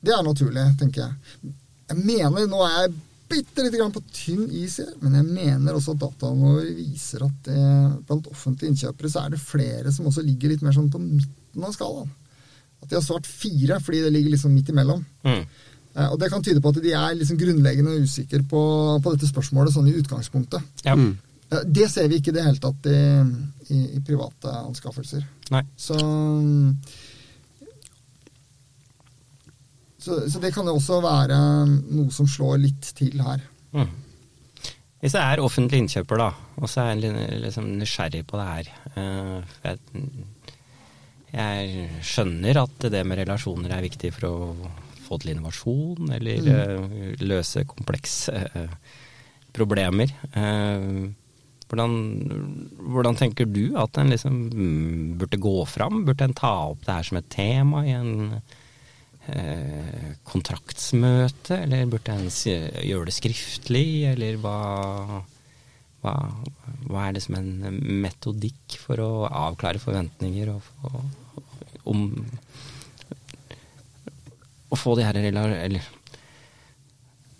Det 0.00 0.12
er 0.16 0.24
naturlig, 0.24 0.64
tenker 0.80 1.02
jeg. 1.02 1.54
Jeg 1.90 2.04
mener, 2.04 2.46
Nå 2.48 2.60
er 2.64 2.76
jeg 2.78 2.94
bitte 3.30 3.62
lite 3.62 3.78
grann 3.78 3.92
på 3.94 4.02
tynn 4.14 4.46
is 4.50 4.78
her, 4.80 4.94
men 5.02 5.18
jeg 5.18 5.26
mener 5.28 5.76
også 5.76 5.94
at 5.94 6.02
dataene 6.02 6.54
våre 6.54 6.72
viser 6.74 7.26
at 7.26 7.44
det, 7.46 7.66
blant 8.08 8.30
offentlige 8.32 8.72
innkjøpere 8.72 9.10
så 9.12 9.24
er 9.24 9.34
det 9.34 9.42
flere 9.42 9.92
som 9.94 10.08
også 10.10 10.24
ligger 10.26 10.54
litt 10.54 10.64
mer 10.66 10.74
sånn 10.74 10.90
på 10.90 11.02
midten 11.02 11.66
av 11.66 11.74
skalaen. 11.76 12.10
At 12.80 12.88
de 12.88 12.96
har 12.96 13.04
svart 13.04 13.28
fire 13.28 13.78
fordi 13.84 14.02
det 14.06 14.14
ligger 14.14 14.34
liksom 14.34 14.54
midt 14.56 14.72
imellom. 14.72 15.04
Mm. 15.26 15.44
Eh, 15.96 16.08
Og 16.12 16.18
det 16.20 16.30
kan 16.30 16.42
tyde 16.42 16.62
på 16.62 16.70
at 16.72 16.82
de 16.82 16.92
er 16.94 17.18
liksom 17.18 17.38
grunnleggende 17.40 17.98
usikre 18.04 18.42
på, 18.46 18.62
på 19.02 19.14
dette 19.14 19.30
spørsmålet 19.30 19.74
sånn 19.74 19.90
i 19.90 19.96
utgangspunktet. 19.98 20.82
Ja. 20.86 20.94
Mm. 20.94 21.16
Eh, 21.50 21.64
Det 21.66 21.88
ser 21.90 22.08
vi 22.08 22.20
ikke 22.20 22.34
i 22.34 22.38
det 22.38 22.46
hele 22.46 22.62
tatt 22.62 22.90
i, 22.90 23.00
i, 23.74 23.80
i 23.98 24.02
private 24.06 24.54
anskaffelser. 24.64 25.24
Nei. 25.50 25.64
Så, 25.76 25.96
så 29.98 30.20
Så 30.30 30.42
det 30.42 30.54
kan 30.54 30.68
jo 30.68 30.78
også 30.78 31.00
være 31.04 31.40
noe 31.66 32.14
som 32.14 32.28
slår 32.30 32.62
litt 32.68 32.94
til 32.96 33.18
her. 33.24 33.42
Mm. 33.74 33.90
Hvis 35.00 35.14
jeg 35.16 35.24
er 35.24 35.40
offentlig 35.40 35.78
innkjøper, 35.80 36.20
da, 36.20 36.28
og 36.60 36.68
så 36.68 36.82
er 36.82 36.98
jeg 37.00 37.40
liksom 37.40 37.70
nysgjerrig 37.80 38.20
på 38.28 38.36
det 38.36 38.48
her 38.50 38.66
uh, 38.98 39.54
jeg, 39.64 39.78
jeg, 41.32 41.86
skjønner 42.04 42.60
at 42.60 42.84
det 42.92 43.00
med 43.08 43.22
relasjoner 43.22 43.72
er 43.72 43.86
viktig 43.86 44.10
for 44.12 44.28
å 44.28 44.34
få 45.10 45.20
til 45.20 45.34
innovasjon, 45.34 46.12
eller 46.16 46.46
mm. 46.46 46.84
uh, 46.86 47.24
løse 47.26 47.66
komplekse 47.68 48.34
uh, 48.54 48.76
problemer. 49.50 50.14
Hvordan, 51.70 51.92
hvordan, 52.78 53.16
tenker 53.18 53.46
du 53.50 53.76
at 53.78 53.98
en 53.98 54.10
liksom 54.10 54.36
burde 55.18 55.38
gå 55.42 55.54
fram? 55.70 56.04
Burde 56.06 56.26
en 56.26 56.34
ta 56.38 56.52
opp 56.70 56.84
det 56.86 56.94
her 56.94 57.06
som 57.06 57.18
et 57.18 57.30
tema 57.34 57.82
i 57.86 57.94
en 57.94 58.40
Eh, 59.28 60.12
kontraktsmøte, 60.24 61.58
eller 61.66 61.90
burde 61.90 62.14
en 62.16 62.30
gjøre 62.32 63.06
det 63.10 63.14
skriftlig, 63.14 64.08
eller 64.08 64.38
hva, 64.40 65.20
hva, 66.00 66.14
hva 66.88 67.02
er 67.04 67.18
liksom 67.18 67.36
en 67.36 67.76
metodikk 68.00 68.78
for 68.80 69.02
å 69.04 69.10
avklare 69.28 69.82
forventninger 69.82 70.50
og, 70.54 70.70
og, 70.88 71.44
om 71.92 72.08
Å 74.70 74.78
få 74.78 74.94
de 74.98 75.06
her 75.06 75.18
eller, 75.18 75.86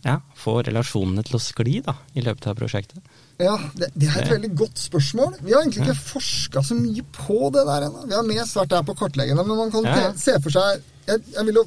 ja, 0.03 0.17
få 0.35 0.57
relasjonene 0.67 1.23
til 1.27 1.37
å 1.37 1.43
skli 1.43 1.81
da, 1.85 1.95
i 2.17 2.25
løpet 2.25 2.49
av 2.51 2.57
prosjektet? 2.59 3.03
Ja, 3.41 3.57
det, 3.77 3.91
det, 3.95 4.09
er 4.09 4.23
et 4.25 4.33
veldig 4.35 4.53
godt 4.59 4.81
spørsmål. 4.81 5.37
Vi 5.41 5.53
har 5.55 5.63
egentlig 5.63 5.85
ikke 5.85 5.97
ja. 5.97 6.07
forska 6.11 6.63
så 6.67 6.77
mye 6.77 7.05
på 7.17 7.51
det 7.55 7.67
der 7.69 7.87
ennå. 7.89 8.07
Vi 8.09 8.17
har 8.17 8.27
mest 8.29 8.57
vært 8.59 8.73
der 8.75 8.87
på 8.89 8.97
kartleggende, 8.99 9.45
men 9.49 9.61
man 9.61 9.75
kan 9.75 9.89
ja. 9.89 10.09
se 10.19 10.37
for 10.43 10.53
seg 10.53 10.81
jeg, 11.09 11.23
jeg 11.35 11.47
vil 11.49 11.63
jo 11.63 11.67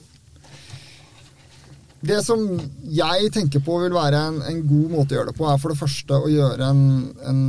det 2.04 2.20
som 2.26 2.42
jeg 2.92 3.30
tenker 3.32 3.62
på 3.64 3.78
vil 3.80 3.94
være 3.96 4.20
en, 4.28 4.42
en, 4.44 4.58
god 4.68 4.90
måte 4.92 5.16
å 5.16 5.22
gjøre 5.22 5.32
det 5.32 5.38
på, 5.38 5.46
er 5.48 5.62
for 5.62 5.72
det 5.72 5.80
første 5.80 6.18
å 6.20 6.32
gjøre 6.32 6.68
en, 6.68 6.82
en, 7.32 7.44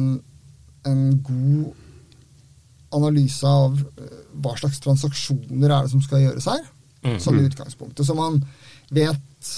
en 0.87 1.01
god 1.27 1.81
analyse 2.95 3.51
av 3.51 3.81
eh, 3.99 4.21
hva 4.45 4.55
slags 4.61 4.79
transaksjoner 4.85 5.67
er 5.67 5.89
det 5.89 5.91
som 5.91 6.05
skal 6.05 6.23
gjøres 6.23 6.47
her, 6.53 6.62
mm. 7.05 7.21
som 7.21 7.39
i 7.39 7.47
utgangspunktet. 7.47 8.07
Så 8.07 8.17
man 8.19 8.41
vet 8.95 9.53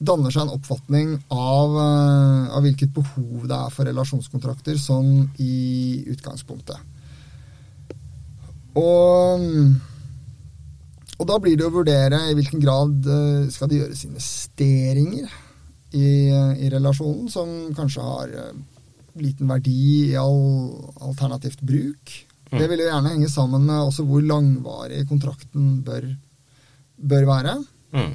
danner 0.00 0.32
seg 0.32 0.46
en 0.46 0.54
oppfatning 0.54 1.12
av, 1.28 1.76
eh, 1.76 2.46
av, 2.56 2.62
hvilket 2.64 2.94
behov 2.96 3.44
det 3.50 3.58
er 3.58 3.74
for 3.74 3.88
relasjonskontrakter 3.88 4.80
sånn 4.80 5.28
i 5.42 6.06
utgangspunktet. 6.14 6.78
Og 8.80 9.48
og 11.20 11.28
da 11.28 11.36
blir 11.36 11.58
det 11.58 11.66
å 11.68 11.74
vurdere 11.74 12.22
i 12.30 12.34
hvilken 12.36 12.62
grad 12.62 13.04
eh, 13.04 13.48
skal 13.52 13.68
det 13.68 13.82
gjøres 13.82 14.06
investeringer 14.08 15.28
i, 15.92 16.06
i 16.32 16.70
relasjonen 16.72 17.28
som 17.28 17.50
kanskje 17.76 18.04
har 18.06 18.32
eh, 18.40 18.54
liten 19.20 19.50
verdi 19.50 19.76
i 20.06 20.16
all 20.16 20.40
alternativt 21.10 21.60
bruk. 21.60 22.14
Mm. 22.50 22.56
Det 22.56 22.70
vil 22.70 22.82
jo 22.82 22.88
gjerne 22.88 23.12
henge 23.12 23.28
sammen 23.28 23.68
med 23.68 23.90
også 23.90 24.06
hvor 24.08 24.24
langvarig 24.24 25.02
kontrakten 25.10 25.82
bør, 25.84 26.08
bør 27.00 27.26
være. 27.28 27.56
Mm. 27.96 28.12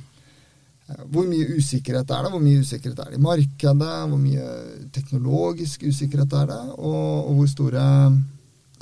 Hvor 1.09 1.25
mye 1.25 1.57
usikkerhet 1.57 2.11
er 2.13 2.25
det? 2.25 2.31
Hvor 2.31 2.43
mye 2.43 2.61
usikkerhet 2.61 2.99
er 3.01 3.11
det 3.11 3.17
i 3.17 3.25
markedet? 3.25 3.93
Hvor 4.11 4.21
mye 4.21 4.45
teknologisk 4.93 5.83
usikkerhet 5.87 6.33
er 6.33 6.51
det? 6.53 6.61
Og, 6.77 7.29
og 7.29 7.33
hvor 7.39 7.49
store 7.49 7.85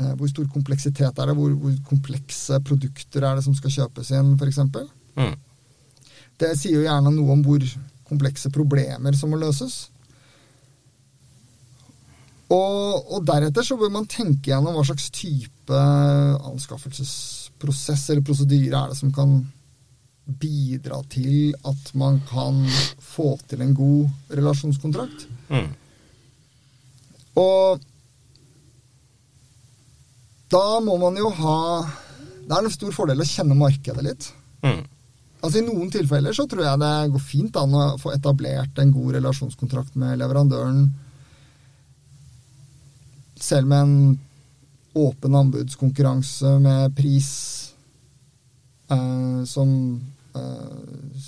Eh, 0.01 0.13
hvor 0.17 0.29
stor 0.29 0.45
kompleksitet 0.49 1.19
er 1.19 1.29
det? 1.29 1.35
Hvor, 1.37 1.53
hvor, 1.61 1.73
komplekse 1.85 2.59
produkter 2.65 3.23
er 3.23 3.37
det 3.37 3.45
som 3.45 3.55
skal 3.57 3.73
kjøpes 3.77 4.11
inn, 4.17 4.35
f.eks.? 4.39 4.61
Mm. 5.19 5.35
Det 6.41 6.53
sier 6.57 6.79
jo 6.79 6.85
gjerne 6.87 7.13
noe 7.13 7.35
om 7.35 7.43
hvor 7.45 7.65
komplekse 8.09 8.49
problemer 8.53 9.17
som 9.17 9.33
må 9.33 9.39
løses. 9.41 9.89
Og, 12.53 13.13
og, 13.13 13.19
deretter 13.25 13.65
så 13.65 13.77
bør 13.77 13.93
man 13.93 14.09
tenke 14.09 14.51
gjennom 14.51 14.75
hva 14.75 14.83
slags 14.85 15.07
type 15.13 15.77
anskaffelsesprosess 16.49 18.09
eller 18.11 18.25
prosedyre 18.25 18.81
er 18.81 18.91
det 18.91 18.99
som 18.99 19.13
kan 19.13 19.39
bidra 20.23 21.01
til 21.11 21.53
at 21.67 21.89
man 21.99 22.21
kan 22.29 22.63
få 22.99 23.35
til 23.47 23.61
en 23.61 23.73
god 23.75 24.37
relasjonskontrakt. 24.37 25.27
Mm. 25.49 25.67
Og 27.39 27.83
da 30.53 30.79
må 30.85 30.99
man 31.01 31.17
jo 31.17 31.31
ha 31.33 31.59
Det 32.43 32.53
er 32.53 32.65
en 32.67 32.73
stor 32.73 32.91
fordel 32.93 33.23
å 33.23 33.25
kjenne 33.25 33.55
markedet 33.57 34.03
litt. 34.05 34.27
Mm. 34.61 34.83
Altså 35.43 35.59
I 35.59 35.65
noen 35.65 35.89
tilfeller 35.91 36.35
så 36.35 36.45
tror 36.47 36.65
jeg 36.65 36.79
det 36.81 36.91
går 37.13 37.23
fint 37.23 37.57
an 37.59 37.75
å 37.75 37.85
få 37.99 38.11
etablert 38.13 38.77
en 38.79 38.91
god 38.95 39.15
relasjonskontrakt 39.17 39.95
med 39.99 40.19
leverandøren, 40.21 40.85
selv 43.39 43.71
med 43.71 43.81
en 43.83 44.19
åpen 44.93 45.35
anbudskonkurranse 45.35 46.57
med 46.63 46.93
pris 46.95 47.31
eh, 48.93 49.43
som 49.49 49.69
eh, 50.35 51.27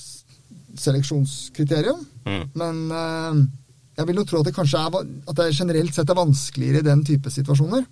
seleksjonskriterium. 0.79 2.01
Mm. 2.25 2.47
Men 2.53 2.81
eh, 2.91 3.43
jeg 3.99 4.09
vil 4.09 4.21
jo 4.21 4.25
tro 4.29 4.41
at 4.41 4.49
det 4.49 4.55
kanskje 4.55 4.81
er, 4.81 4.97
at 5.29 5.37
det 5.39 5.51
generelt 5.55 5.95
sett 5.95 6.11
er 6.11 6.19
vanskeligere 6.19 6.83
i 6.83 6.89
den 6.89 7.05
type 7.07 7.31
situasjoner. 7.31 7.85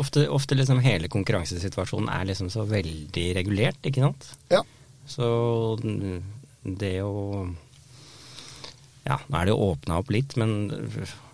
Ofte, 0.00 0.24
ofte 0.32 0.56
liksom 0.56 0.80
hele 0.82 1.10
konkurransesituasjonen 1.12 2.08
er 2.10 2.30
liksom 2.30 2.48
så 2.52 2.64
veldig 2.66 3.26
regulert, 3.36 3.82
ikke 3.84 4.06
sant? 4.06 4.30
Ja. 4.50 4.62
Så 5.06 5.26
det 5.82 6.96
å 7.04 7.44
ja, 9.02 9.16
nå 9.26 9.34
er 9.34 9.48
det 9.48 9.50
jo 9.50 9.70
åpna 9.72 9.96
opp 9.98 10.12
litt, 10.14 10.36
men 10.38 10.70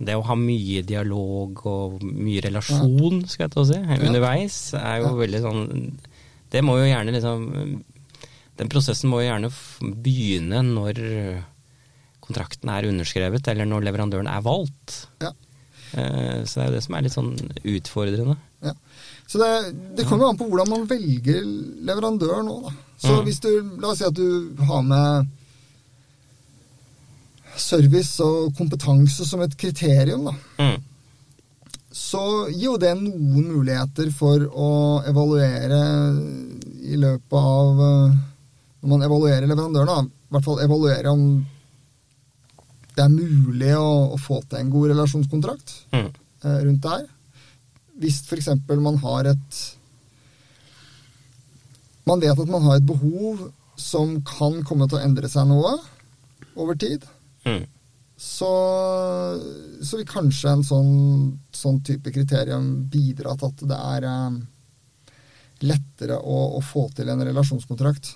det 0.01 0.15
å 0.17 0.25
ha 0.25 0.37
mye 0.41 0.81
dialog 0.89 1.61
og 1.69 1.99
mye 2.01 2.41
relasjon, 2.47 3.27
skal 3.29 3.45
jeg 3.45 3.53
til 3.53 3.61
å 3.61 3.67
si, 3.69 3.81
underveis, 4.09 4.57
er 4.79 5.03
jo 5.03 5.11
ja. 5.11 5.17
veldig 5.19 5.43
sånn 5.45 5.67
Det 6.53 6.63
må 6.65 6.79
jo 6.79 6.89
gjerne 6.89 7.13
liksom 7.13 7.43
Den 8.59 8.71
prosessen 8.73 9.11
må 9.13 9.21
jo 9.21 9.29
gjerne 9.29 9.51
begynne 10.03 10.63
når 10.67 11.03
kontrakten 12.25 12.71
er 12.73 12.89
underskrevet, 12.89 13.47
eller 13.49 13.69
når 13.69 13.87
leverandøren 13.87 14.29
er 14.29 14.43
valgt. 14.45 14.97
Ja. 15.23 15.31
Eh, 15.93 16.45
så 16.45 16.59
det 16.59 16.65
er 16.65 16.69
jo 16.69 16.75
det 16.77 16.85
som 16.85 16.97
er 16.97 17.07
litt 17.07 17.15
sånn 17.15 17.33
utfordrende. 17.63 18.37
Ja. 18.67 18.75
Så 19.29 19.41
det, 19.41 19.49
det 19.97 20.07
kommer 20.09 20.27
jo 20.27 20.33
an 20.33 20.41
på 20.41 20.49
hvordan 20.51 20.71
man 20.73 20.87
velger 20.91 21.43
leverandør 21.89 22.43
nå, 22.45 22.59
da. 22.67 22.75
Så 22.99 23.15
mm. 23.15 23.25
hvis 23.29 23.43
du 23.45 23.51
La 23.79 23.93
oss 23.93 24.01
si 24.01 24.09
at 24.09 24.17
du 24.17 24.59
har 24.69 24.83
med 24.83 25.29
service 27.59 28.23
og 28.23 28.55
kompetanse 28.59 29.27
som 29.27 29.43
et 29.45 29.57
kriterium, 29.59 30.29
da. 30.29 30.35
Mm. 30.63 30.88
Så 31.99 32.23
gir 32.53 32.69
jo 32.69 32.79
det 32.81 32.95
noen 33.01 33.49
muligheter 33.51 34.11
for 34.15 34.45
å 34.47 34.71
evaluere 35.09 35.81
i 36.89 36.99
løpet 36.99 37.39
av 37.39 37.81
eh, 37.85 38.19
Når 38.79 38.93
man 38.93 39.05
evaluerer 39.05 39.49
leverandøren, 39.51 39.91
da. 39.91 40.03
I 40.29 40.37
hvert 40.37 40.47
fall 40.47 40.61
evaluere 40.63 41.13
om 41.13 41.25
det 42.99 43.05
er 43.05 43.15
mulig 43.15 43.73
å, 43.79 44.15
å 44.15 44.19
få 44.19 44.41
til 44.47 44.59
en 44.59 44.71
god 44.73 44.93
relasjonskontrakt 44.93 45.75
mm. 45.95 46.07
eh, 46.45 46.61
rundt 46.67 46.83
det 46.83 46.95
her. 46.95 47.05
Hvis 48.03 48.21
f.eks. 48.27 48.51
man 48.83 48.99
har 49.03 49.33
et 49.33 49.59
Man 52.09 52.23
vet 52.23 52.39
at 52.41 52.51
man 52.51 52.65
har 52.65 52.79
et 52.79 52.87
behov 52.89 53.49
som 53.79 54.17
kan 54.27 54.63
komme 54.67 54.89
til 54.89 54.99
å 54.99 55.03
endre 55.05 55.29
seg 55.31 55.47
noe 55.51 55.75
over 56.59 56.79
tid. 56.79 57.05
Mm. 57.47 57.67
Så, 58.19 58.51
så, 59.79 59.97
vil 59.97 60.07
kanskje 60.11 60.51
en 60.51 60.65
sånn, 60.67 60.95
sånn, 61.55 61.77
type 61.87 62.11
kriterium 62.11 62.73
bidra 62.91 63.37
til 63.39 63.53
at 63.53 63.63
det 63.71 63.79
er 63.79 64.07
eh, 64.11 64.39
lettere 65.71 66.19
å, 66.19 66.39
å, 66.59 66.63
få 66.65 66.89
til 66.99 67.13
en 67.13 67.23
relasjonskontrakt. 67.29 68.11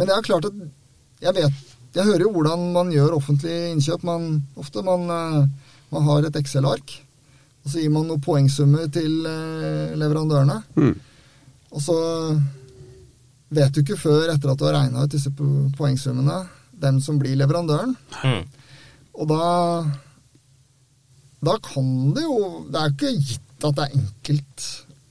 Men 0.00 0.08
det 0.08 0.16
er 0.16 0.24
klart 0.24 0.48
at 0.48 0.56
jeg 1.20 1.36
vet 1.36 1.64
jeg 1.96 2.04
hører 2.04 2.26
jo 2.26 2.32
hvordan 2.34 2.64
man 2.74 2.90
gjør 2.92 3.14
offentlige 3.16 3.70
innkjøp. 3.72 4.02
Man, 4.04 4.26
ofte 4.60 4.82
man, 4.84 5.06
eh, 5.12 5.70
man 5.92 6.08
har 6.08 6.26
et 6.26 6.36
Excel-ark, 6.40 6.96
og 7.64 7.72
så 7.72 7.80
gir 7.80 7.92
man 7.92 8.08
noen 8.08 8.24
poengsummer 8.24 8.90
til 8.92 9.24
eh, 9.28 9.96
leverandørene. 9.96 10.58
Mm. 10.76 10.92
Og 11.76 11.82
så 11.84 11.96
vet 13.56 13.72
du 13.72 13.80
ikke 13.80 14.00
før 14.00 14.32
etter 14.32 14.52
at 14.52 14.60
du 14.60 14.66
har 14.66 14.76
regna 14.76 15.06
ut 15.06 15.12
disse 15.12 15.32
poengsummene, 15.32 16.42
hvem 16.76 17.00
som 17.04 17.20
blir 17.20 17.36
leverandøren. 17.40 17.96
Mm. 18.24 18.44
Og 19.16 19.28
da 19.30 19.44
da 21.46 21.56
kan 21.62 22.14
det 22.16 22.24
jo 22.24 22.38
Det 22.70 22.80
er 22.80 22.88
jo 22.88 22.96
ikke 22.96 23.14
gitt 23.20 23.66
at 23.66 23.76
det 23.76 23.84
er 23.86 24.00
enkelt 24.00 24.64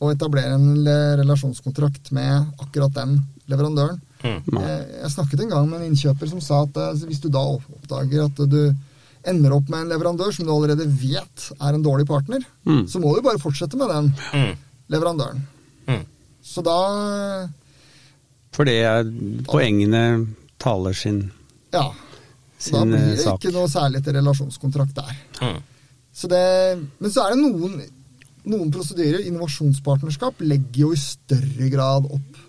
å 0.03 0.10
etablere 0.12 0.58
en 0.58 0.86
relasjonskontrakt 1.18 2.12
med 2.14 2.60
akkurat 2.62 2.93
den 2.93 3.16
leverandøren. 3.49 3.97
Mm. 4.22 4.60
Jeg, 4.60 4.76
jeg, 4.91 5.12
snakket 5.14 5.41
en 5.41 5.53
gang 5.53 5.70
med 5.70 5.80
en 5.80 5.88
innkjøper 5.88 6.30
som 6.30 6.41
sa 6.43 6.60
at 6.66 6.78
eh, 6.82 7.06
hvis 7.10 7.24
du 7.24 7.30
da 7.34 7.41
oppdager 7.56 8.28
at 8.28 8.41
du 8.51 8.60
ender 9.26 9.56
opp 9.56 9.72
med 9.72 9.86
en 9.86 9.93
leverandør 9.95 10.36
som 10.36 10.45
du 10.45 10.53
allerede 10.53 10.86
vet 10.99 11.47
er 11.56 11.78
en 11.78 11.86
dårlig 11.86 12.06
partner, 12.10 12.43
mm. 12.68 12.86
så 12.91 13.01
må 13.01 13.16
du 13.16 13.24
bare 13.26 13.41
fortsette 13.41 13.80
med 13.80 13.89
den 13.89 14.12
mm. 14.14 14.53
leverandøren. 14.93 15.41
Mm. 15.89 16.03
Så 16.45 16.62
da 16.66 16.78
For 18.53 18.68
det 18.70 18.78
er 18.86 19.10
poengene 19.47 20.03
taler 20.62 20.93
sin 20.97 21.24
Ja. 21.74 21.89
Da 22.72 22.82
blir 22.88 23.03
det 23.12 23.22
sak. 23.22 23.39
ikke 23.39 23.53
noe 23.56 23.70
særlig 23.70 24.01
til 24.06 24.16
relasjonskontrakt 24.18 24.95
der. 24.97 25.16
Mm. 25.41 25.62
Så 26.16 26.30
det, 26.32 26.45
men 27.03 27.12
så 27.12 27.26
er 27.26 27.36
det 27.36 27.43
noen, 27.43 27.82
noen 28.47 28.72
prosedyrer. 28.74 29.26
Innovasjonspartnerskap 29.28 30.39
legger 30.45 30.86
jo 30.86 30.93
i 30.95 30.99
større 30.99 31.70
grad 31.74 32.08
opp 32.08 32.39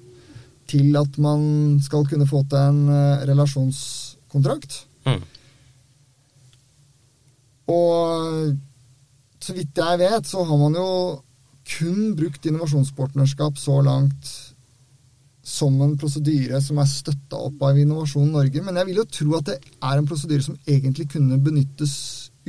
til 0.71 0.97
at 0.99 1.19
man 1.23 1.77
skal 1.83 2.07
kunne 2.11 2.27
få 2.31 2.43
til 2.51 2.59
en 2.59 2.81
eh, 2.91 3.27
relasjonskontrakt. 3.29 4.79
Mm. 5.07 5.23
Og 7.75 8.57
så 9.43 9.55
vidt 9.55 9.79
jeg 9.79 10.03
vet, 10.03 10.27
så 10.27 10.45
har 10.47 10.59
man 10.63 10.79
jo 10.79 10.89
kun 11.67 12.15
brukt 12.19 12.47
innovasjonspartnerskap 12.47 13.59
så 13.59 13.81
langt 13.83 14.31
som 15.47 15.77
en 15.85 15.95
prosedyre 15.99 16.59
som 16.63 16.81
er 16.83 16.89
støtta 16.91 17.39
opp 17.47 17.61
av 17.63 17.79
Innovasjon 17.79 18.33
Norge. 18.35 18.63
Men 18.67 18.81
jeg 18.81 18.89
vil 18.89 19.01
jo 19.01 19.07
tro 19.19 19.37
at 19.39 19.53
det 19.53 19.57
er 19.63 20.01
en 20.01 20.09
prosedyre 20.09 20.43
som 20.43 20.57
egentlig 20.67 21.07
kunne 21.13 21.39
benyttes 21.43 21.93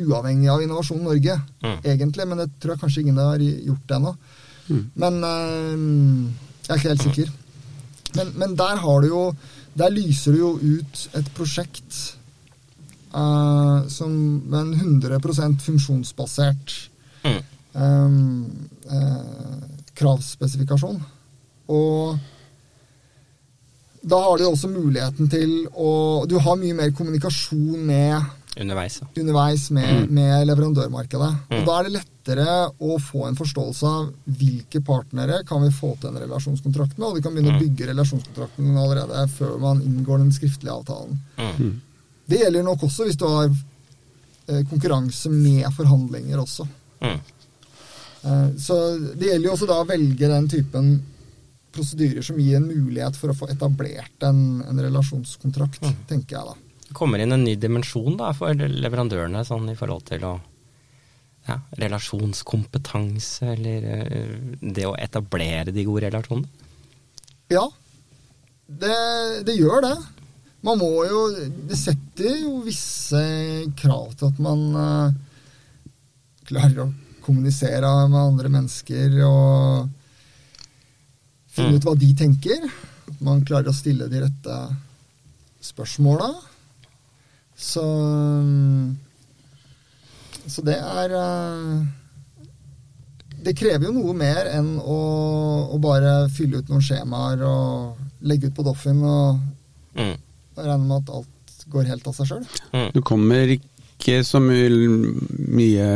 uavhengig 0.02 0.50
av 0.50 0.64
Innovasjon 0.66 1.04
Norge. 1.06 1.38
Mm. 1.62 1.78
egentlig, 1.84 2.28
Men 2.28 2.42
det 2.42 2.50
tror 2.58 2.74
jeg 2.74 2.82
kanskje 2.82 3.04
ingen 3.06 3.22
har 3.22 3.44
gjort 3.44 3.96
ennå. 4.00 4.16
Men 5.00 5.22
øh, 5.24 6.32
jeg 6.66 6.74
er 6.74 6.82
ikke 6.82 6.90
helt 6.90 7.06
sikker. 7.06 7.32
Men, 8.18 8.34
men 8.36 8.58
der 8.58 8.82
har 8.82 9.02
du 9.02 9.08
jo 9.08 9.22
Der 9.78 9.92
lyser 9.94 10.34
du 10.34 10.38
jo 10.40 10.52
ut 10.58 11.10
et 11.14 11.28
prosjekt 11.38 12.18
øh, 13.14 13.86
som 13.94 14.12
er 14.52 14.62
en 14.64 14.74
100 14.74 15.60
funksjonsbasert 15.62 16.90
Mm. 17.28 17.44
um, 17.82 18.70
eh, 18.90 19.68
kravspesifikasjon. 19.98 21.04
Og 21.68 22.20
da 24.10 24.20
har 24.24 24.40
du 24.40 24.46
også 24.48 24.70
muligheten 24.72 25.30
til 25.32 25.54
å 25.74 26.26
Du 26.30 26.38
har 26.40 26.60
mye 26.60 26.76
mer 26.78 26.92
kommunikasjon 26.96 27.86
med 27.88 28.34
Underveis, 28.58 28.96
ja. 29.02 29.08
underveis 29.22 29.68
med, 29.70 30.08
med 30.10 30.48
leverandørmarkedet. 30.50 31.30
Mm. 31.52 31.60
Og 31.60 31.68
da 31.68 31.76
er 31.78 31.86
det 31.86 31.92
lettere 31.94 32.46
å 32.82 32.96
få 32.98 33.28
en 33.28 33.38
forståelse 33.38 33.92
av 34.00 34.08
hvilke 34.40 34.82
partnere 34.82 35.44
kan 35.46 35.62
vi 35.62 35.70
få 35.76 35.92
til 36.02 36.10
en 36.10 36.18
relasjonskontrakt 36.24 36.98
med, 36.98 37.06
og 37.06 37.20
vi 37.20 37.22
kan 37.22 37.36
begynne 37.36 37.54
å 37.54 37.62
bygge 37.62 37.92
relasjonskontrakten 37.92 38.72
allerede 38.82 39.28
før 39.36 39.60
man 39.62 39.84
inngår 39.86 40.24
den 40.24 40.34
skriftlige 40.34 40.74
avtalen. 40.74 41.20
Mm. 41.38 41.76
Det 42.34 42.42
gjelder 42.42 42.66
nok 42.66 42.88
også 42.90 43.06
hvis 43.06 43.20
du 43.22 43.28
har 43.30 43.46
eh, 43.52 44.64
konkurranse 44.72 45.30
med 45.36 45.70
forhandlinger 45.78 46.42
også. 46.42 46.66
Mm. 47.06 47.20
Eh, 48.24 48.48
Så 48.58 48.80
det 49.14 49.30
gjelder 49.30 49.52
jo 49.52 49.54
også 49.54 49.70
da 49.70 49.78
å 49.84 49.90
velge 49.94 50.34
den 50.34 50.50
typen 50.50 50.90
prosedyrer 51.78 52.26
som 52.26 52.40
gir 52.42 52.58
en 52.58 52.68
mulighet 52.68 53.18
for 53.20 53.32
å 53.32 53.38
få 53.38 53.52
etablert 53.54 54.26
en, 54.26 54.64
en 54.66 54.84
relasjonskontrakt, 54.88 55.86
tenker 56.10 56.40
jeg 56.40 56.50
da. 56.50 56.58
Det 56.88 56.96
kommer 56.98 57.22
inn 57.22 57.36
en 57.36 57.44
ny 57.44 57.58
dimensjon 57.60 58.18
da, 58.20 58.34
for 58.36 58.56
leverandørene 58.56 59.44
sånn 59.48 59.70
i 59.72 59.78
forhold 59.78 60.08
til 60.08 60.26
å 60.28 60.36
ja, 61.48 61.58
relasjonskompetanse, 61.80 63.48
eller 63.54 63.90
eh, 63.94 64.38
det 64.62 64.88
å 64.88 64.96
etablere 65.00 65.72
de 65.76 65.86
gode 65.88 66.08
relasjonene. 66.08 66.66
Ja, 67.52 67.64
det, 68.68 68.96
det 69.48 69.56
gjør 69.56 69.84
det. 69.86 69.96
Man 70.68 70.80
må 70.82 70.90
jo 71.08 71.20
Det 71.70 71.78
setter 71.80 72.42
jo 72.42 72.58
visse 72.66 73.22
krav 73.78 74.16
til 74.18 74.32
at 74.34 74.40
man 74.44 74.64
uh, 74.76 75.14
klarer 76.50 76.82
å 76.84 76.88
kommunisere 77.24 77.88
med 78.12 78.20
andre 78.20 78.52
mennesker 78.52 79.16
og 79.28 79.88
finne 81.58 81.74
Mm. 81.74 81.80
ut 81.82 81.88
hva 81.90 81.96
de 82.00 82.14
tenker. 82.14 82.68
Man 83.22 83.42
klarer 83.48 83.72
å 83.72 83.76
stille 83.76 84.08
de 84.12 84.22
rette 84.24 84.58
spørsmåla. 85.64 86.30
Så 87.58 87.84
Så 90.48 90.64
det 90.64 90.78
er 90.80 91.12
eh, 91.12 91.88
Det 93.44 93.54
krever 93.58 93.88
jo 93.88 93.94
noe 93.96 94.14
mer 94.18 94.48
enn 94.52 94.78
å, 94.82 94.98
å 95.72 95.78
bare 95.82 96.28
fylle 96.34 96.60
ut 96.62 96.70
noen 96.72 96.84
skjemaer 96.84 97.44
og 97.48 97.98
legge 98.28 98.50
ut 98.50 98.56
på 98.58 98.66
Doffin 98.66 99.04
og 99.04 99.40
Mm. 99.98 100.14
regne 100.58 100.86
med 100.86 100.98
at 101.02 101.10
alt 101.16 101.66
går 101.74 101.88
helt 101.90 102.08
av 102.08 102.14
seg 102.14 102.28
sjøl. 102.30 102.44
Mm. 102.74 102.92
Du 102.94 103.02
kommer 103.02 103.50
ikke 103.50 104.20
så 104.26 104.38
mye, 104.40 104.68
mye 105.50 105.88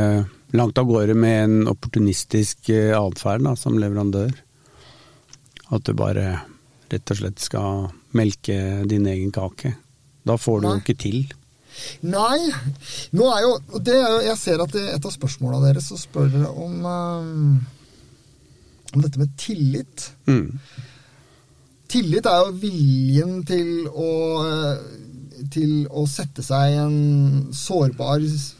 langt 0.57 0.77
av 0.81 0.87
gårde 0.89 1.13
med 1.15 1.43
en 1.43 1.67
opportunistisk 1.69 2.69
eh, 2.73 2.95
atferd 2.97 3.45
som 3.61 3.77
leverandør. 3.77 4.31
At 5.71 5.85
du 5.87 5.93
bare 5.97 6.25
rett 6.91 7.13
og 7.13 7.17
slett 7.21 7.39
skal 7.39 7.85
melke 8.17 8.55
din 8.89 9.05
egen 9.07 9.31
kake. 9.31 9.75
Da 10.27 10.35
får 10.37 10.61
du 10.61 10.67
jo 10.67 10.79
ikke 10.81 10.97
til. 10.99 11.21
Nei, 12.03 12.51
nå 13.15 13.27
er 13.31 13.45
jo 13.45 13.51
det 13.79 13.93
er 13.95 14.17
Jeg 14.25 14.37
ser 14.41 14.59
at 14.59 14.73
i 14.75 14.81
et 14.91 15.05
av 15.07 15.13
spørsmåla 15.13 15.61
deres 15.63 15.87
så 15.87 15.95
spør 15.99 16.27
dere 16.33 16.49
om, 16.51 16.73
eh, 16.85 18.91
om 18.91 19.01
dette 19.05 19.19
med 19.21 19.31
tillit. 19.39 20.09
Mm. 20.27 20.59
Tillit 21.91 22.27
er 22.27 22.43
jo 22.45 22.57
viljen 22.59 23.39
til 23.47 23.87
å, 23.87 24.09
eh, 24.47 24.77
til 25.51 25.87
å 25.87 26.03
sette 26.07 26.43
seg 26.43 26.75
i 26.75 26.81
en 26.83 27.47
sårbar 27.55 28.19
situ- 28.27 28.59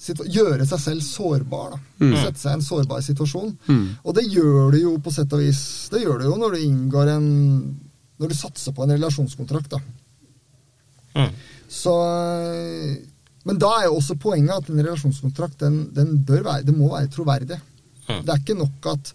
Gjøre 0.00 0.64
seg 0.64 0.80
selv 0.80 1.04
sårbar. 1.04 1.74
da. 1.74 1.78
Mm. 2.00 2.14
Sette 2.16 2.40
seg 2.40 2.50
i 2.50 2.56
en 2.56 2.64
sårbar 2.64 3.02
situasjon. 3.04 3.52
Mm. 3.68 3.86
Og 4.04 4.16
det 4.16 4.24
gjør 4.32 4.72
du 4.72 4.78
jo 4.80 4.94
på 5.04 5.12
sett 5.12 5.32
og 5.36 5.42
vis. 5.42 5.62
Det 5.92 6.00
gjør 6.02 6.22
du 6.22 6.28
jo 6.30 6.36
når 6.40 6.56
du 6.56 6.66
inngår 6.66 7.14
en 7.16 7.30
Når 8.20 8.28
du 8.28 8.34
satser 8.36 8.72
på 8.76 8.84
en 8.84 8.90
relasjonskontrakt. 8.92 9.70
da. 9.70 9.80
Mm. 11.16 11.30
Så 11.68 11.94
Men 13.44 13.58
da 13.58 13.70
er 13.78 13.86
jo 13.86 13.96
også 13.96 14.18
poenget 14.20 14.52
at 14.56 14.68
en 14.68 14.82
relasjonskontrakt 14.84 15.58
den, 15.64 15.90
den 15.96 16.18
bør 16.24 16.42
være, 16.44 16.64
det 16.64 16.76
må 16.76 16.90
være 16.92 17.08
troverdig. 17.08 17.56
Mm. 18.08 18.24
Det 18.24 18.32
er 18.34 18.40
ikke 18.42 18.58
nok 18.58 18.88
at, 18.92 19.12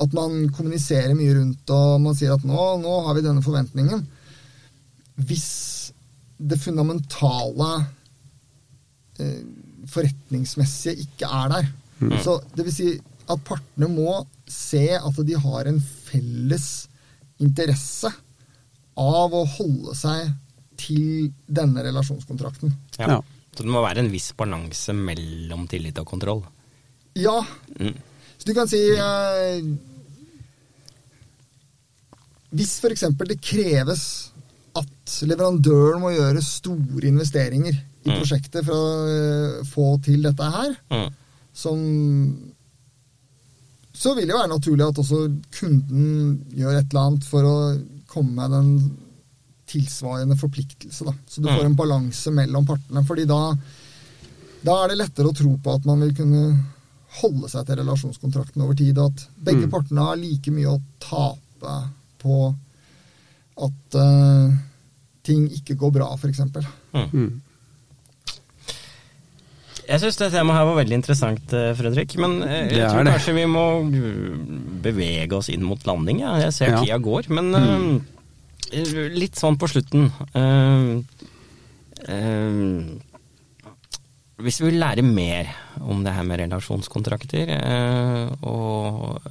at 0.00 0.14
man 0.16 0.48
kommuniserer 0.56 1.12
mye 1.14 1.34
rundt 1.36 1.70
og 1.76 2.00
man 2.00 2.16
sier 2.16 2.32
at 2.32 2.44
nå, 2.48 2.62
nå 2.80 2.94
har 3.06 3.16
vi 3.18 3.24
denne 3.26 3.44
forventningen. 3.44 4.06
Hvis 5.28 5.48
det 6.38 6.60
fundamentale 6.60 7.68
eh, 9.20 9.44
forretningsmessige 9.92 10.96
ikke 11.06 11.28
er 11.28 11.52
der. 11.54 11.68
Så 12.22 12.38
det 12.56 12.66
vil 12.66 12.74
si 12.76 12.88
at 13.26 13.42
partene 13.46 13.88
må 13.90 14.18
se 14.50 14.84
at 14.98 15.16
de 15.26 15.38
har 15.42 15.66
en 15.70 15.80
felles 15.80 16.66
interesse 17.42 18.10
av 18.96 19.34
å 19.36 19.42
holde 19.56 19.94
seg 19.98 20.30
til 20.80 21.30
denne 21.48 21.82
relasjonskontrakten. 21.84 22.72
Ja. 23.00 23.16
Ja. 23.16 23.18
Så 23.56 23.64
det 23.64 23.72
må 23.72 23.80
være 23.84 24.02
en 24.04 24.10
viss 24.12 24.30
balanse 24.36 24.92
mellom 24.92 25.64
tillit 25.72 25.96
og 26.02 26.06
kontroll. 26.12 26.42
Ja, 27.16 27.38
Mm. 27.80 27.94
så 28.38 28.44
du 28.46 28.52
kan 28.54 28.68
si 28.68 28.78
eh, 28.92 29.62
Hvis 32.56 32.76
f.eks. 32.80 33.04
det 33.28 33.40
kreves 33.42 34.02
at 34.76 35.14
leverandøren 35.26 36.00
må 36.02 36.12
gjøre 36.14 36.42
store 36.44 37.08
investeringer 37.08 37.76
i 38.06 38.10
Mm. 38.12 38.18
prosjektet 38.20 38.64
for 38.64 38.74
å 38.74 38.90
eh, 39.10 39.62
få 39.66 39.86
til 40.02 40.22
dette 40.22 40.50
her, 40.56 40.76
Mm. 40.90 41.08
som 41.52 42.52
Så 43.96 44.14
vil 44.14 44.26
det 44.28 44.36
være 44.36 44.50
naturlig 44.52 44.84
at 44.86 44.98
også 45.00 45.22
kunden 45.56 46.44
gjør 46.52 46.76
et 46.78 46.90
eller 46.92 47.00
annet 47.06 47.24
for 47.24 47.42
å 47.48 47.54
komme 48.06 48.34
med 48.36 48.50
den 48.52 48.98
tilsvarende 49.66 50.36
forpliktelse. 50.36 51.04
Da. 51.08 51.14
Så 51.26 51.40
du 51.40 51.48
Mm. 51.48 51.56
får 51.56 51.64
en 51.64 51.74
balanse 51.76 52.30
mellom 52.30 52.66
partene. 52.66 53.04
fordi 53.06 53.24
da, 53.26 53.56
da 54.62 54.84
er 54.84 54.88
det 54.88 54.98
lettere 54.98 55.30
å 55.32 55.34
tro 55.34 55.56
på 55.56 55.74
at 55.74 55.86
man 55.86 56.00
vil 56.00 56.12
kunne 56.12 56.64
holde 57.22 57.48
seg 57.48 57.64
til 57.66 57.76
relasjonskontrakten 57.76 58.60
over 58.62 58.74
tid. 58.74 58.98
At 58.98 59.26
begge 59.42 59.64
Mm. 59.66 59.70
partene 59.70 59.98
har 60.04 60.16
like 60.16 60.50
mye 60.50 60.66
å 60.76 60.82
tape 61.00 61.90
på 62.20 62.54
at 63.56 63.94
uh, 63.94 64.52
ting 65.24 65.48
ikke 65.48 65.74
går 65.74 65.90
bra, 65.92 66.14
f.eks. 66.16 66.40
Mm. 66.92 67.40
Jeg 69.86 70.02
syns 70.02 70.18
det 70.18 70.32
temaet 70.34 70.58
her 70.58 70.66
var 70.66 70.78
veldig 70.80 70.96
interessant, 70.98 71.52
eh, 71.54 71.70
Fredrik. 71.78 72.16
Men 72.18 72.40
eh, 72.42 72.72
jeg 72.74 72.82
er 72.82 72.90
tror 72.90 73.06
det. 73.06 73.12
kanskje 73.14 73.34
vi 73.36 73.46
må 73.50 73.64
uh, 73.86 74.36
bevege 74.82 75.38
oss 75.38 75.50
inn 75.52 75.62
mot 75.66 75.82
landing. 75.86 76.24
Ja. 76.24 76.36
Jeg 76.42 76.54
ser 76.56 76.72
Ja. 76.74 76.80
tida 76.82 76.98
går. 77.02 77.28
Men 77.30 77.54
eh, 77.54 78.00
litt 79.14 79.38
sånn 79.38 79.58
på 79.60 79.68
slutten 79.70 80.08
eh, 80.34 80.88
eh, 82.10 82.56
Hvis 84.42 84.58
vi 84.60 84.70
vil 84.70 84.80
lære 84.82 85.04
mer 85.06 85.52
om 85.80 86.02
det 86.04 86.12
her 86.16 86.26
med 86.26 86.42
relasjonskontrakter, 86.42 87.52
eh, 87.56 88.34
og 88.42 89.22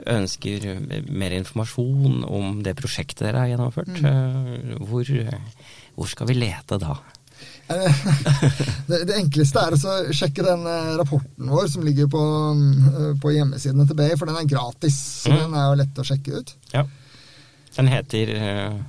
ønsker 0.00 0.68
mer 1.12 1.34
informasjon 1.36 2.22
om 2.24 2.62
det 2.64 2.76
prosjektet 2.78 3.26
dere 3.26 3.42
har 3.42 3.50
gjennomført, 3.50 3.98
mm. 4.00 4.78
hvor, 4.88 5.10
hvor 5.96 6.08
skal 6.08 6.30
vi 6.30 6.38
lete 6.38 6.78
da? 6.80 6.94
Det, 8.90 9.04
det 9.06 9.14
enkleste 9.20 9.62
er 9.62 9.76
å 9.76 9.92
sjekke 10.16 10.42
den 10.42 10.64
eh, 10.66 10.94
rapporten 10.98 11.50
vår 11.52 11.68
som 11.70 11.84
ligger 11.86 12.08
på, 12.10 12.20
mm, 12.58 13.20
på 13.22 13.30
hjemmesidene 13.36 13.86
til 13.86 13.98
Bay, 13.98 14.16
for 14.18 14.26
den 14.26 14.40
er 14.40 14.48
gratis. 14.50 14.96
Så 15.22 15.30
Mm. 15.30 15.38
den 15.44 15.54
er 15.60 15.68
jo 15.68 15.76
lett 15.78 16.00
å 16.02 16.06
sjekke 16.08 16.40
ut. 16.40 16.54
Ja. 16.74 16.82
Den 17.76 17.86
heter 17.92 18.32
uh... 18.34 18.80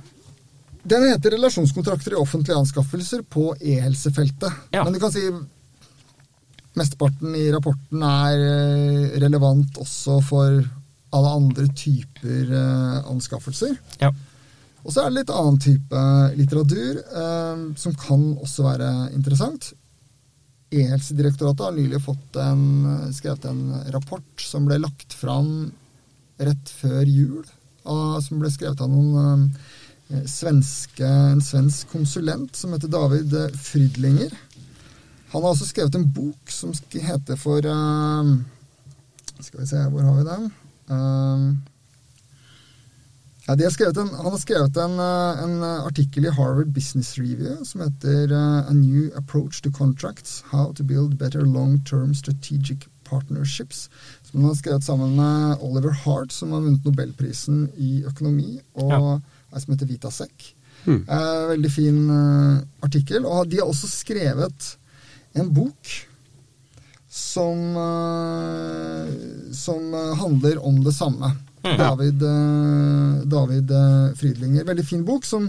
Den 0.82 1.04
heter 1.06 1.30
'Relasjonskontrakter 1.36 2.16
i 2.16 2.18
offentlige 2.18 2.58
anskaffelser 2.58 3.22
på 3.22 3.52
e-helsefeltet'. 3.60 4.50
Ja. 4.74 4.82
Men 4.82 4.92
du 4.92 4.98
kan 4.98 5.12
si 5.14 5.22
mesteparten 6.74 7.36
i 7.38 7.46
rapporten 7.54 8.02
er 8.02 8.42
eh, 8.48 9.20
relevant 9.22 9.78
også 9.78 10.18
for 10.26 10.58
alle 11.12 11.32
andre 11.36 11.68
typer 11.76 12.50
anskaffelser. 13.06 13.76
Ja. 14.00 14.10
Og 14.82 14.90
så 14.90 15.02
er 15.02 15.10
det 15.10 15.20
litt 15.20 15.30
annen 15.30 15.60
type 15.62 16.00
litteratur 16.38 16.98
eh, 16.98 17.62
som 17.78 17.94
kan 17.98 18.24
også 18.42 18.66
være 18.66 18.90
interessant. 19.14 19.72
E-helsedirektoratet 20.72 21.66
har 21.66 21.76
nylig 21.76 22.00
fått 22.02 22.38
en, 22.40 22.62
skrevet 23.12 23.44
en 23.50 23.62
rapport 23.94 24.40
som 24.42 24.64
ble 24.66 24.80
lagt 24.80 25.14
fram 25.14 25.70
rett 26.40 26.72
før 26.80 27.02
jul. 27.06 27.42
Av, 27.82 28.20
som 28.22 28.38
ble 28.40 28.50
skrevet 28.52 28.80
av 28.82 28.90
noen 28.90 29.48
eh, 30.10 30.24
svenske, 30.30 31.06
en 31.06 31.42
svensk 31.42 31.90
konsulent 31.92 32.56
som 32.56 32.74
heter 32.74 32.90
David 32.90 33.34
eh, 33.38 33.54
Frydlinger. 33.58 34.32
Han 35.32 35.42
har 35.42 35.50
også 35.50 35.68
skrevet 35.70 35.96
en 35.98 36.08
bok 36.14 36.52
som 36.52 36.74
heter 36.92 37.38
for 37.40 37.64
eh, 37.66 38.32
Skal 39.40 39.62
vi 39.62 39.68
se, 39.70 39.82
hvor 39.90 40.06
har 40.08 40.18
vi 40.20 40.26
den? 40.30 40.48
Eh, 40.94 41.46
ja, 43.52 43.56
de 43.58 43.66
har 43.66 43.72
skrevet 43.74 43.98
en, 44.00 44.08
han 44.16 44.32
har 44.32 44.40
skrevet 44.40 44.76
en, 44.80 44.94
eh, 45.02 45.42
en 45.44 45.64
artikkel 45.84 46.24
i 46.24 46.32
Harvard 46.32 46.70
Business 46.72 47.18
Review 47.20 47.60
som 47.68 47.82
heter 47.84 48.32
eh, 48.32 48.70
A 48.70 48.72
New 48.72 49.10
Approach 49.18 49.60
to 49.62 49.72
Contracts 49.76 50.40
How 50.52 50.72
to 50.72 50.84
Build 50.88 51.18
Better 51.20 51.44
Long-Term 51.44 52.14
Strategic 52.16 52.88
Partnerships. 53.04 53.90
Som 54.24 54.40
han 54.40 54.48
har 54.48 54.56
skrevet 54.56 54.84
sammen 54.84 55.16
med 55.18 55.60
Oliver 55.60 55.92
Hart, 55.92 56.32
som 56.32 56.52
har 56.56 56.64
vunnet 56.64 56.84
Nobelprisen 56.88 57.66
i 57.76 58.02
økonomi, 58.08 58.60
og 58.74 58.92
Ja. 58.92 59.20
ei 59.52 59.60
som 59.60 59.74
heter 59.74 59.86
Vita 59.90 60.10
Sekk. 60.10 60.54
Mm. 60.86 61.04
Eh, 61.08 61.42
veldig 61.52 61.70
fin 61.72 61.98
eh, 62.10 62.62
artikkel. 62.82 63.26
Og 63.26 63.50
de 63.50 63.60
har 63.60 63.68
også 63.68 63.90
skrevet 63.90 64.76
en 65.34 65.52
bok 65.52 65.92
som, 67.12 67.76
eh, 67.76 69.52
som 69.52 69.94
eh, 69.94 70.14
handler 70.16 70.64
om 70.64 70.80
det 70.84 70.94
samme. 70.96 71.34
Mhm. 71.62 71.76
David, 71.78 72.22
eh, 72.22 73.24
David 73.30 73.70
eh, 73.70 74.14
Frydlinger. 74.18 74.64
Veldig 74.66 74.84
fin 74.86 75.04
bok 75.06 75.24
som 75.24 75.46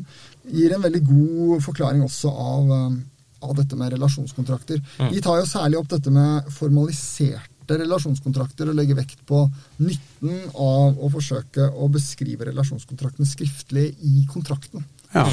gir 0.51 0.74
en 0.76 0.84
veldig 0.84 1.01
god 1.07 1.64
forklaring 1.66 2.03
også 2.05 2.30
av, 2.30 2.70
eh, 2.72 3.47
av 3.49 3.55
dette 3.57 3.76
med 3.76 3.93
relasjonskontrakter. 3.95 4.82
Vi 4.99 5.09
De 5.16 5.22
tar 5.22 5.39
jo 5.41 5.45
særlig 5.49 5.80
opp 5.80 5.89
dette 5.89 6.11
med 6.14 6.45
formaliserte 6.53 7.80
relasjonskontrakter 7.80 8.70
og 8.70 8.76
legger 8.76 8.95
vekt 8.99 9.26
på 9.26 9.45
nytten 9.80 10.49
av 10.53 10.99
å 10.99 11.09
forsøke 11.11 11.70
å 11.74 11.89
beskrive 11.91 12.45
relasjonskontraktene 12.51 13.26
skriftlig 13.26 13.95
i 14.03 14.26
kontrakten. 14.30 14.84
Ja, 15.16 15.26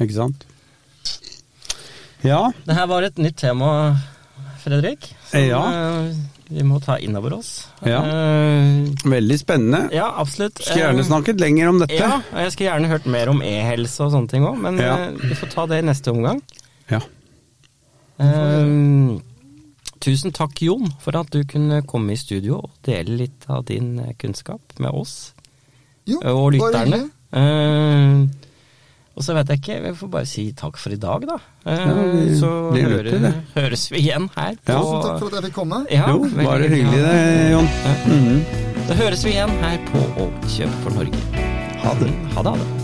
ikke 0.00 0.14
sant. 0.14 0.44
Ja, 2.22 2.50
Det 2.66 2.74
her 2.76 2.86
var 2.86 3.02
et 3.02 3.16
nytt 3.16 3.36
tema, 3.36 3.96
Fredrik. 4.60 5.14
Som 5.30 5.40
Ja. 5.40 6.12
Vi 6.50 6.62
må 6.66 6.80
ta 6.82 6.96
inn 6.98 7.14
over 7.16 7.34
oss. 7.38 7.68
Ja. 7.86 8.00
Eh, 8.02 8.90
veldig 9.06 9.38
spennende. 9.38 9.84
ja, 9.94 10.08
absolutt. 10.18 10.58
Skulle 10.60 10.82
gjerne 10.84 11.00
Eh, 11.04 11.06
snakket 11.06 11.40
lenger 11.40 11.68
om 11.70 11.78
dette. 11.78 11.94
Ja, 12.00 12.16
og 12.32 12.38
jeg 12.42 12.52
skulle 12.52 12.70
gjerne 12.70 12.88
hørt 12.90 13.06
mer 13.06 13.28
om 13.30 13.40
e-helse 13.42 14.00
og 14.04 14.12
sånne 14.12 14.28
ting 14.28 14.42
òg, 14.44 14.58
men 14.60 14.78
Ja. 14.78 14.96
eh, 14.98 15.10
vi 15.22 15.34
får 15.34 15.50
ta 15.54 15.66
det 15.66 15.78
i 15.78 15.86
neste 15.86 16.10
omgang. 16.10 16.42
Ja. 16.90 17.00
Eh, 18.18 19.20
tusen 20.00 20.32
takk, 20.32 20.60
Jon, 20.62 20.90
for 21.00 21.16
at 21.16 21.30
du 21.30 21.42
kunne 21.44 21.82
komme 21.86 22.12
i 22.12 22.16
studio 22.20 22.58
og 22.64 22.70
dele 22.86 23.16
litt 23.24 23.46
av 23.48 23.64
din 23.68 23.94
kunnskap 24.18 24.60
med 24.78 24.90
oss 24.90 25.32
Jo, 26.06 26.18
og 26.24 26.52
lytterne. 26.52 27.10
hyggelig. 27.32 28.30
Eh, 29.10 29.16
og 29.16 29.24
så 29.24 29.34
vet 29.34 29.48
jeg 29.48 29.58
ikke, 29.60 29.82
vi 29.82 29.92
får 29.98 30.10
bare 30.10 30.26
si 30.26 30.52
takk 30.56 30.76
for 30.80 30.90
i 30.92 30.96
dag, 30.96 31.26
da. 31.26 31.36
Eh, 31.66 31.76
Ja, 31.76 31.94
vi 32.14 32.38
så 32.38 32.72
vi 32.72 32.82
hører, 32.82 33.20
det. 33.20 33.34
høres 33.54 33.90
vi 33.92 33.98
igjen 33.98 34.28
her 34.36 34.54
på 34.64 34.72
Ja. 34.72 34.80
Tusen 34.80 35.02
takk 35.02 35.18
for 35.18 35.26
at 35.26 35.32
jeg 35.42 35.44
fikk 35.50 35.54
komme. 35.54 35.86
Ja, 35.90 36.06
Jo, 36.08 36.18
var 36.22 36.44
bare 36.44 36.68
hyggelig. 36.68 36.84
hyggelig 36.86 37.02
det, 37.04 37.50
Jon. 37.50 37.68
Mm 38.06 38.20
-hmm. 38.26 38.88
Da 38.88 38.94
høres 38.94 39.24
vi 39.24 39.30
igjen 39.30 39.50
her 39.50 39.78
på 39.92 39.98
Å 39.98 40.30
kjøpe 40.48 40.82
for 40.82 40.90
Norge. 40.90 41.20
Ha 41.82 41.94
det. 41.94 42.10
Ha 42.34 42.42
det. 42.42 42.50
Ha 42.50 42.56
det. 42.56 42.79